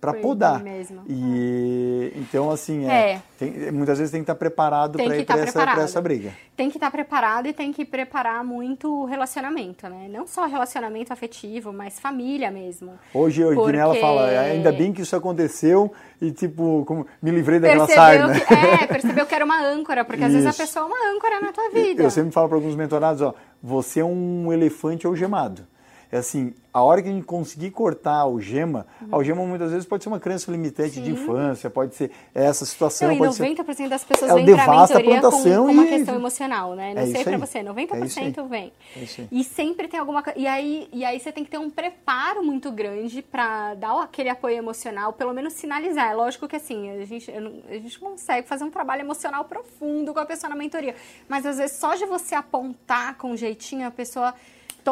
para 0.00 0.14
podar. 0.14 0.62
Mesmo. 0.62 1.02
E 1.08 2.12
é. 2.14 2.18
então 2.18 2.50
assim, 2.50 2.88
é, 2.88 3.12
é. 3.12 3.22
Tem, 3.38 3.72
muitas 3.72 3.98
vezes 3.98 4.10
tem 4.10 4.20
que 4.20 4.24
estar 4.24 4.34
preparado 4.34 4.96
para 4.96 5.16
ir 5.16 5.24
tá 5.24 5.34
para 5.34 5.42
essa, 5.44 5.80
essa, 5.80 6.00
briga. 6.00 6.32
Tem 6.56 6.70
que 6.70 6.76
estar 6.76 6.86
tá 6.86 6.90
preparado 6.90 7.46
e 7.46 7.52
tem 7.52 7.72
que 7.72 7.84
preparar 7.84 8.44
muito 8.44 9.02
o 9.02 9.04
relacionamento, 9.04 9.88
né? 9.88 10.08
Não 10.10 10.26
só 10.26 10.46
relacionamento 10.46 11.12
afetivo, 11.12 11.72
mas 11.72 11.98
família 11.98 12.50
mesmo. 12.50 12.92
Hoje 13.12 13.44
o 13.44 13.54
Porque... 13.54 13.76
ela 13.76 13.94
fala, 13.96 14.28
ainda 14.28 14.72
bem 14.72 14.92
que 14.92 15.02
isso 15.02 15.16
aconteceu 15.16 15.92
e 16.20 16.30
tipo, 16.30 16.84
como 16.86 17.06
me 17.22 17.30
livrei 17.30 17.60
daquela 17.60 17.86
sarna. 17.86 18.40
Que, 18.40 18.54
é, 18.54 18.86
percebeu 18.86 19.26
que 19.26 19.34
era 19.34 19.44
uma 19.44 19.60
âncora, 19.60 20.04
porque 20.04 20.24
às 20.24 20.32
vezes 20.32 20.46
a 20.46 20.52
pessoa 20.52 20.84
é 20.84 20.88
uma 20.88 21.16
âncora 21.16 21.40
na 21.40 21.52
tua 21.52 21.70
vida. 21.70 22.02
Eu 22.02 22.10
sempre 22.10 22.32
falo 22.32 22.48
para 22.48 22.56
alguns 22.56 22.74
mentorados, 22.74 23.22
ó, 23.22 23.34
você 23.62 24.00
é 24.00 24.04
um 24.04 24.52
elefante 24.52 25.06
algemado 25.06 25.66
é 26.10 26.18
assim, 26.18 26.54
a 26.72 26.82
hora 26.82 27.02
que 27.02 27.08
a 27.08 27.12
gente 27.12 27.24
conseguir 27.24 27.70
cortar 27.70 28.12
a 28.12 28.20
algema, 28.20 28.86
uhum. 29.00 29.08
a 29.12 29.16
algema 29.16 29.44
muitas 29.44 29.70
vezes 29.70 29.86
pode 29.86 30.02
ser 30.02 30.08
uma 30.08 30.20
crença 30.20 30.50
limitante 30.50 30.94
Sim. 30.94 31.02
de 31.02 31.10
infância, 31.10 31.68
pode 31.68 31.94
ser 31.94 32.10
essa 32.34 32.64
situação. 32.64 33.08
Não, 33.08 33.26
e 33.26 33.28
90% 33.28 33.74
ser... 33.74 33.88
das 33.88 34.04
pessoas 34.04 34.32
vêm 34.32 34.46
para 34.46 34.64
a 34.64 34.80
mentoria 34.80 35.20
com, 35.20 35.30
com, 35.30 35.72
uma 35.72 35.86
questão 35.86 36.14
emocional, 36.14 36.74
né? 36.74 36.94
Não 36.94 37.02
é 37.02 37.06
sei 37.06 37.24
para 37.24 37.36
você, 37.36 37.60
90% 37.60 38.38
é 38.38 38.48
vem. 38.48 38.72
É 38.96 39.24
e 39.30 39.44
sempre 39.44 39.88
tem 39.88 40.00
alguma 40.00 40.22
coisa. 40.22 40.38
E 40.38 40.46
aí, 40.46 40.88
e 40.92 41.04
aí 41.04 41.18
você 41.20 41.30
tem 41.30 41.44
que 41.44 41.50
ter 41.50 41.58
um 41.58 41.68
preparo 41.68 42.42
muito 42.42 42.70
grande 42.70 43.20
para 43.20 43.74
dar 43.74 44.00
aquele 44.02 44.30
apoio 44.30 44.56
emocional, 44.56 45.12
pelo 45.12 45.34
menos 45.34 45.54
sinalizar. 45.54 46.10
É 46.10 46.14
lógico 46.14 46.48
que 46.48 46.56
assim, 46.56 46.90
a 46.90 47.04
gente, 47.04 47.30
a 47.30 47.72
gente 47.74 47.98
consegue 47.98 48.48
fazer 48.48 48.64
um 48.64 48.70
trabalho 48.70 49.02
emocional 49.02 49.44
profundo 49.44 50.14
com 50.14 50.20
a 50.20 50.26
pessoa 50.26 50.48
na 50.48 50.56
mentoria. 50.56 50.94
Mas 51.28 51.44
às 51.44 51.58
vezes 51.58 51.76
só 51.76 51.94
de 51.94 52.06
você 52.06 52.34
apontar 52.34 53.16
com 53.16 53.32
um 53.32 53.36
jeitinho, 53.36 53.86
a 53.86 53.90
pessoa 53.90 54.32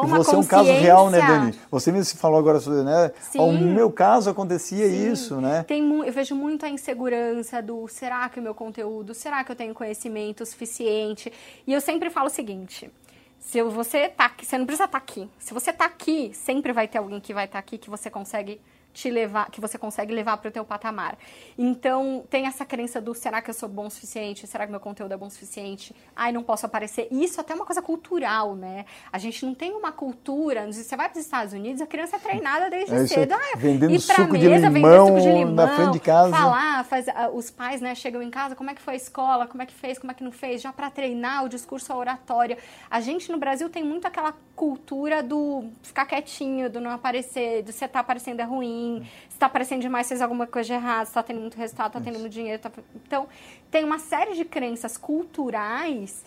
toma 0.00 0.16
você 0.18 0.35
é 0.35 0.38
um 0.38 0.44
caso 0.44 0.72
real, 0.72 1.11
né, 1.11 1.20
Dani? 1.20 1.54
Você 1.70 1.90
mesmo 1.90 2.18
falou 2.18 2.38
agora 2.38 2.61
sobre, 2.61 2.82
né? 2.82 3.11
Sim. 3.20 3.38
Ao 3.38 3.52
meu 3.52 3.90
caso 3.90 4.30
acontecia 4.30 4.88
Sim. 4.88 5.12
isso, 5.12 5.40
né? 5.40 5.64
Tem, 5.66 5.82
eu 5.82 6.12
vejo 6.12 6.35
muito 6.35 6.64
a 6.66 6.68
insegurança 6.68 7.62
do 7.62 7.88
será 7.88 8.28
que 8.28 8.38
o 8.38 8.42
meu 8.42 8.54
conteúdo, 8.54 9.14
será 9.14 9.42
que 9.42 9.52
eu 9.52 9.56
tenho 9.56 9.74
conhecimento 9.74 10.44
suficiente? 10.44 11.32
E 11.66 11.72
eu 11.72 11.80
sempre 11.80 12.11
falo 12.11 12.26
o 12.26 12.30
seguinte, 12.30 12.90
se 13.38 13.62
você 13.62 14.09
tá 14.09 14.26
aqui, 14.26 14.44
você 14.44 14.59
não 14.59 14.66
precisa 14.66 14.85
estar 14.85 14.98
tá 14.98 15.04
aqui. 15.04 15.28
Se 15.38 15.54
você 15.54 15.72
tá 15.72 15.85
aqui, 15.85 16.32
sempre 16.35 16.72
vai 16.72 16.88
ter 16.88 16.98
alguém 16.98 17.20
que 17.20 17.32
vai 17.32 17.44
estar 17.44 17.54
tá 17.54 17.59
aqui 17.61 17.78
que 17.78 17.88
você 17.88 18.11
consegue 18.11 18.61
te 18.96 19.11
levar, 19.11 19.50
que 19.50 19.61
você 19.61 19.76
consegue 19.76 20.12
levar 20.12 20.38
para 20.38 20.48
o 20.48 20.50
teu 20.50 20.64
patamar. 20.64 21.18
Então, 21.59 22.24
tem 22.30 22.46
essa 22.46 22.64
crença 22.64 22.98
do 22.98 23.14
será 23.14 23.42
que 23.42 23.50
eu 23.50 23.54
sou 23.54 23.68
bom 23.68 23.87
o 23.87 23.90
suficiente? 23.90 24.46
Será 24.46 24.64
que 24.64 24.70
meu 24.70 24.80
conteúdo 24.80 25.12
é 25.12 25.16
bom 25.18 25.26
o 25.26 25.30
suficiente? 25.30 25.94
Ai, 26.14 26.32
não 26.32 26.42
posso 26.42 26.64
aparecer. 26.64 27.06
E 27.11 27.22
isso 27.22 27.38
até 27.38 27.52
é 27.52 27.56
uma 27.56 27.66
coisa 27.66 27.82
cultural, 27.82 28.56
né? 28.56 28.87
A 29.12 29.18
gente 29.18 29.44
não 29.44 29.54
tem 29.54 29.72
uma 29.74 29.92
cultura, 29.92 30.66
você 30.72 30.96
vai 30.96 31.11
para 31.11 31.18
os 31.18 31.24
Estados 31.26 31.52
Unidos, 31.52 31.82
a 31.82 31.87
criança 31.87 32.16
é 32.16 32.18
treinada 32.18 32.70
desde 32.70 32.94
é 32.94 33.06
cedo. 33.06 33.35
Ah, 33.35 33.56
vendendo 33.56 33.92
ir 33.92 34.00
suco 34.00 34.32
mesa, 34.32 34.68
de 34.68 34.74
limão, 34.74 35.09
suco 35.09 35.20
de 35.20 35.28
limão 35.28 35.54
na 35.54 35.76
frente 35.76 35.92
de 35.92 36.00
casa. 36.00 36.30
Falar, 36.35 36.85
faz, 36.87 37.06
uh, 37.06 37.37
os 37.37 37.50
pais, 37.50 37.82
né, 37.82 37.94
chegam 37.94 38.22
em 38.22 38.30
casa, 38.30 38.56
como 38.56 38.70
é 38.70 38.74
que 38.74 38.80
foi 38.80 38.94
a 38.94 38.96
escola, 38.96 39.46
como 39.46 39.62
é 39.62 39.66
que 39.66 39.74
fez, 39.74 39.98
como 39.98 40.11
é 40.11 40.14
que 40.14 40.24
não 40.24 40.32
fez, 40.32 40.62
já 40.62 40.72
para 40.72 40.88
treinar 40.90 41.44
o 41.44 41.50
discurso 41.50 41.92
oratório. 41.92 42.56
A 42.90 43.00
gente 43.00 43.30
no 43.30 43.37
Brasil 43.37 43.68
tem 43.68 43.85
muito 43.85 44.06
aquela 44.06 44.35
cultura 44.54 45.22
do 45.22 45.64
ficar 45.82 46.06
quietinho, 46.06 46.70
do 46.70 46.80
não 46.80 46.90
aparecer, 46.90 47.62
do 47.62 47.72
você 47.72 47.85
estar 47.85 47.98
tá 47.98 48.00
aparecendo 48.00 48.40
é 48.40 48.44
ruim, 48.44 48.86
se 49.29 49.35
está 49.37 49.46
aparecendo 49.46 49.81
demais, 49.81 50.09
fez 50.09 50.22
alguma 50.22 50.46
coisa 50.46 50.66
de 50.66 50.72
errado, 50.72 51.07
está 51.07 51.22
tendo 51.22 51.40
muito 51.40 51.57
resultado, 51.57 51.88
está 51.88 52.01
tendo 52.01 52.18
muito 52.18 52.33
dinheiro. 52.33 52.61
Tá... 52.61 52.70
Então, 52.94 53.29
tem 53.70 53.85
uma 53.85 53.99
série 53.99 54.35
de 54.35 54.44
crenças 54.44 54.96
culturais 54.96 56.25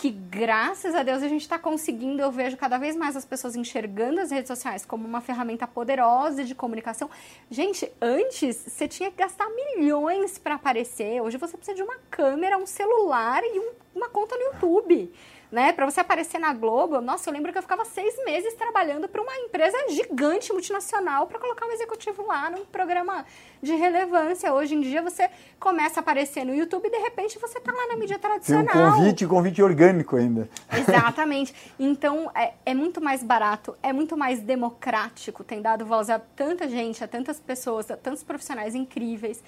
que, 0.00 0.10
graças 0.10 0.94
a 0.94 1.02
Deus, 1.02 1.22
a 1.22 1.28
gente 1.28 1.42
está 1.42 1.58
conseguindo. 1.58 2.22
Eu 2.22 2.32
vejo 2.32 2.56
cada 2.56 2.78
vez 2.78 2.96
mais 2.96 3.14
as 3.16 3.24
pessoas 3.26 3.54
enxergando 3.54 4.18
as 4.20 4.30
redes 4.30 4.48
sociais 4.48 4.86
como 4.86 5.06
uma 5.06 5.20
ferramenta 5.20 5.66
poderosa 5.66 6.42
de 6.42 6.54
comunicação. 6.54 7.10
Gente, 7.50 7.90
antes 8.00 8.64
você 8.66 8.88
tinha 8.88 9.10
que 9.10 9.18
gastar 9.18 9.46
milhões 9.50 10.38
para 10.38 10.54
aparecer. 10.54 11.20
Hoje 11.20 11.36
você 11.36 11.54
precisa 11.54 11.76
de 11.76 11.82
uma 11.82 11.96
câmera, 12.10 12.56
um 12.56 12.66
celular 12.66 13.42
e 13.44 13.58
um, 13.58 13.72
uma 13.94 14.08
conta 14.08 14.36
no 14.36 14.42
YouTube 14.44 15.12
né? 15.50 15.72
Para 15.72 15.84
você 15.84 16.00
aparecer 16.00 16.38
na 16.38 16.52
Globo, 16.52 17.00
nossa, 17.00 17.28
eu 17.28 17.34
lembro 17.34 17.50
que 17.50 17.58
eu 17.58 17.62
ficava 17.62 17.84
seis 17.84 18.14
meses 18.24 18.54
trabalhando 18.54 19.08
para 19.08 19.20
uma 19.20 19.36
empresa 19.38 19.76
gigante 19.88 20.52
multinacional 20.52 21.26
para 21.26 21.38
colocar 21.38 21.66
um 21.66 21.72
executivo 21.72 22.24
lá 22.26 22.48
num 22.50 22.64
programa 22.64 23.24
de 23.60 23.74
relevância. 23.74 24.52
Hoje 24.52 24.74
em 24.74 24.80
dia 24.80 25.02
você 25.02 25.28
começa 25.58 25.98
a 25.98 26.02
aparecer 26.02 26.44
no 26.44 26.54
YouTube 26.54 26.86
e 26.86 26.90
de 26.90 26.98
repente 26.98 27.38
você 27.38 27.58
está 27.58 27.72
lá 27.72 27.88
na 27.88 27.96
mídia 27.96 28.18
tradicional. 28.18 28.72
Tem 28.72 28.82
um 28.82 28.92
convite, 28.92 29.26
convite 29.26 29.62
orgânico 29.62 30.16
ainda. 30.16 30.48
Exatamente. 30.72 31.54
Então 31.78 32.30
é, 32.34 32.52
é 32.64 32.74
muito 32.74 33.00
mais 33.00 33.22
barato, 33.22 33.76
é 33.82 33.92
muito 33.92 34.16
mais 34.16 34.40
democrático, 34.40 35.42
tem 35.42 35.60
dado 35.60 35.84
voz 35.84 36.08
a 36.08 36.18
tanta 36.18 36.68
gente, 36.68 37.02
a 37.02 37.08
tantas 37.08 37.40
pessoas, 37.40 37.90
a 37.90 37.96
tantos 37.96 38.22
profissionais 38.22 38.74
incríveis. 38.74 39.42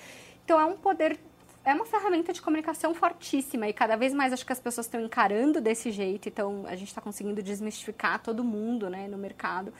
Então 0.45 0.61
é 0.61 0.65
um 0.65 0.77
poder 0.77 1.19
é 1.65 1.73
uma 1.73 1.85
ferramenta 1.85 2.33
de 2.33 2.43
comunicação 2.43 2.95
fortíssima 2.95 3.69
e 3.69 3.73
cada 3.73 3.97
vez 3.97 4.13
mais 4.13 4.33
acho 4.33 4.45
que 4.45 4.53
as 4.53 4.61
pessoas 4.61 4.87
estão 4.87 5.01
encarando 5.01 5.61
desse 5.61 5.91
jeito, 5.91 6.29
então 6.29 6.65
a 6.67 6.75
gente 6.75 6.89
está 6.89 7.01
conseguindo 7.01 7.43
desmistificar 7.43 8.21
todo 8.21 8.43
mundo 8.43 8.91
né, 8.91 9.07
no 9.09 9.17
mercado. 9.17 9.73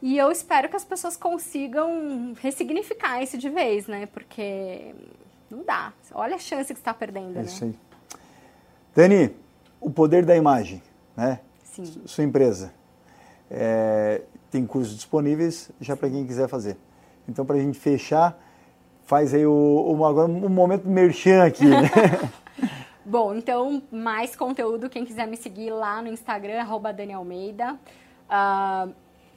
E 0.00 0.16
eu 0.16 0.30
espero 0.30 0.68
que 0.68 0.76
as 0.76 0.84
pessoas 0.84 1.16
consigam 1.16 2.32
ressignificar 2.40 3.20
isso 3.20 3.36
de 3.36 3.50
vez, 3.50 3.88
né? 3.88 4.06
Porque 4.06 4.94
não 5.50 5.64
dá. 5.64 5.92
Olha 6.12 6.36
a 6.36 6.38
chance 6.38 6.72
que 6.72 6.78
está 6.78 6.94
perdendo, 6.94 7.32
é 7.32 7.40
né? 7.40 7.42
Isso 7.42 7.64
aí. 7.64 7.74
Dani, 8.94 9.34
o 9.80 9.90
poder 9.90 10.24
da 10.24 10.36
imagem, 10.36 10.80
né? 11.16 11.40
Sim. 11.64 11.84
Sua 12.06 12.22
empresa. 12.22 12.72
É, 13.50 14.22
tem 14.50 14.64
cursos 14.64 14.94
disponíveis 14.94 15.70
já 15.80 15.96
para 15.96 16.08
quem 16.08 16.24
quiser 16.26 16.48
fazer. 16.48 16.76
Então, 17.28 17.44
para 17.44 17.56
a 17.56 17.60
gente 17.60 17.78
fechar, 17.78 18.40
faz 19.08 19.32
aí 19.32 19.46
o, 19.46 19.52
o, 19.52 20.04
agora 20.04 20.30
um 20.30 20.50
momento 20.50 20.86
merchan 20.86 21.42
aqui, 21.42 21.64
né? 21.64 21.90
Bom, 23.04 23.34
então, 23.34 23.82
mais 23.90 24.36
conteúdo, 24.36 24.90
quem 24.90 25.02
quiser 25.02 25.26
me 25.26 25.34
seguir 25.34 25.70
lá 25.70 26.02
no 26.02 26.08
Instagram, 26.08 26.60
arroba 26.60 26.92
Dani 26.92 27.14
Almeida. 27.14 27.74
Uh, 28.28 28.92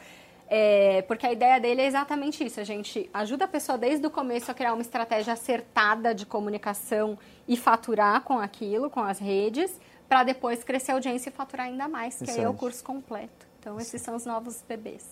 É, 0.48 1.02
porque 1.02 1.26
a 1.26 1.32
ideia 1.32 1.60
dele 1.60 1.82
é 1.82 1.86
exatamente 1.86 2.44
isso. 2.44 2.60
A 2.60 2.64
gente 2.64 3.08
ajuda 3.14 3.44
a 3.44 3.48
pessoa 3.48 3.78
desde 3.78 4.04
o 4.06 4.10
começo 4.10 4.50
a 4.50 4.54
criar 4.54 4.72
uma 4.72 4.82
estratégia 4.82 5.32
acertada 5.32 6.14
de 6.14 6.26
comunicação 6.26 7.16
e 7.46 7.56
faturar 7.56 8.22
com 8.22 8.38
aquilo, 8.38 8.90
com 8.90 9.00
as 9.00 9.20
redes, 9.20 9.72
para 10.08 10.24
depois 10.24 10.64
crescer 10.64 10.92
a 10.92 10.94
audiência 10.94 11.30
e 11.30 11.32
faturar 11.32 11.66
ainda 11.66 11.88
mais, 11.88 12.16
que 12.16 12.24
Excelente. 12.24 12.40
aí 12.40 12.46
é 12.46 12.48
o 12.48 12.54
curso 12.54 12.82
completo. 12.82 13.46
Então, 13.60 13.78
esses 13.80 14.00
são 14.02 14.16
os 14.16 14.24
novos 14.24 14.62
bebês. 14.68 15.04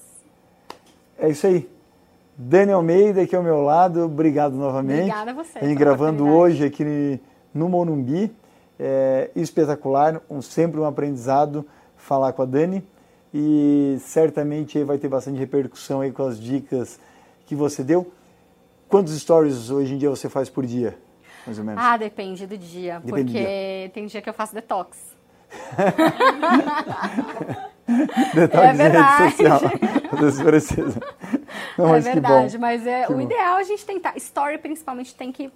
É 1.18 1.28
isso 1.28 1.46
aí. 1.46 1.68
Daniel 2.36 2.78
Almeida 2.78 3.22
aqui 3.22 3.34
ao 3.34 3.42
meu 3.42 3.60
lado, 3.62 4.04
obrigado 4.04 4.54
novamente. 4.54 5.02
Obrigada 5.02 5.30
a 5.30 5.34
você. 5.34 5.58
A 5.60 5.64
gente 5.64 5.78
gravando 5.78 6.28
hoje 6.28 6.64
aqui 6.64 7.20
no 7.52 7.68
Monumbi 7.68 8.34
é 8.78 9.30
espetacular, 9.36 10.20
um, 10.30 10.42
sempre 10.42 10.80
um 10.80 10.84
aprendizado 10.84 11.66
falar 11.96 12.32
com 12.32 12.42
a 12.42 12.44
Dani 12.44 12.84
e 13.32 13.96
certamente 14.00 14.82
vai 14.84 14.98
ter 14.98 15.08
bastante 15.08 15.38
repercussão 15.38 16.00
aí 16.00 16.12
com 16.12 16.24
as 16.24 16.38
dicas 16.38 17.00
que 17.46 17.54
você 17.54 17.82
deu. 17.82 18.12
Quantos 18.88 19.18
stories 19.18 19.70
hoje 19.70 19.94
em 19.94 19.98
dia 19.98 20.10
você 20.10 20.28
faz 20.28 20.48
por 20.48 20.64
dia? 20.64 20.96
mais 21.46 21.58
ou 21.58 21.64
menos? 21.64 21.82
Ah, 21.82 21.96
depende 21.96 22.46
do 22.46 22.56
dia. 22.56 23.00
Depende 23.04 23.32
do 23.32 23.38
porque 23.38 23.90
tem 23.92 24.06
dia 24.06 24.22
que 24.22 24.28
eu 24.28 24.34
faço 24.34 24.54
detox. 24.54 24.98
Detox 28.34 28.64
É 28.64 28.70
de 28.72 28.78
verdade. 28.78 29.22
rede 29.22 29.36
social. 29.36 30.44
Precisa. 30.44 31.00
Não, 31.76 31.88
é 31.88 31.90
mas 31.90 32.04
verdade, 32.04 32.58
mas 32.58 32.86
é, 32.86 33.08
o 33.08 33.20
ideal 33.20 33.58
é 33.58 33.60
a 33.60 33.64
gente 33.64 33.84
tentar. 33.84 34.16
Story, 34.16 34.58
principalmente, 34.58 35.14
tem 35.14 35.30
que 35.30 35.52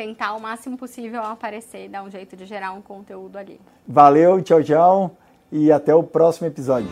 tentar 0.00 0.34
o 0.34 0.40
máximo 0.40 0.78
possível 0.78 1.22
aparecer, 1.22 1.86
dar 1.90 2.02
um 2.02 2.10
jeito 2.10 2.34
de 2.34 2.46
gerar 2.46 2.72
um 2.72 2.80
conteúdo 2.80 3.36
ali. 3.36 3.60
Valeu, 3.86 4.40
tchau, 4.40 4.62
tchau. 4.62 5.10
E 5.52 5.70
até 5.70 5.94
o 5.94 6.02
próximo 6.02 6.46
episódio. 6.46 6.88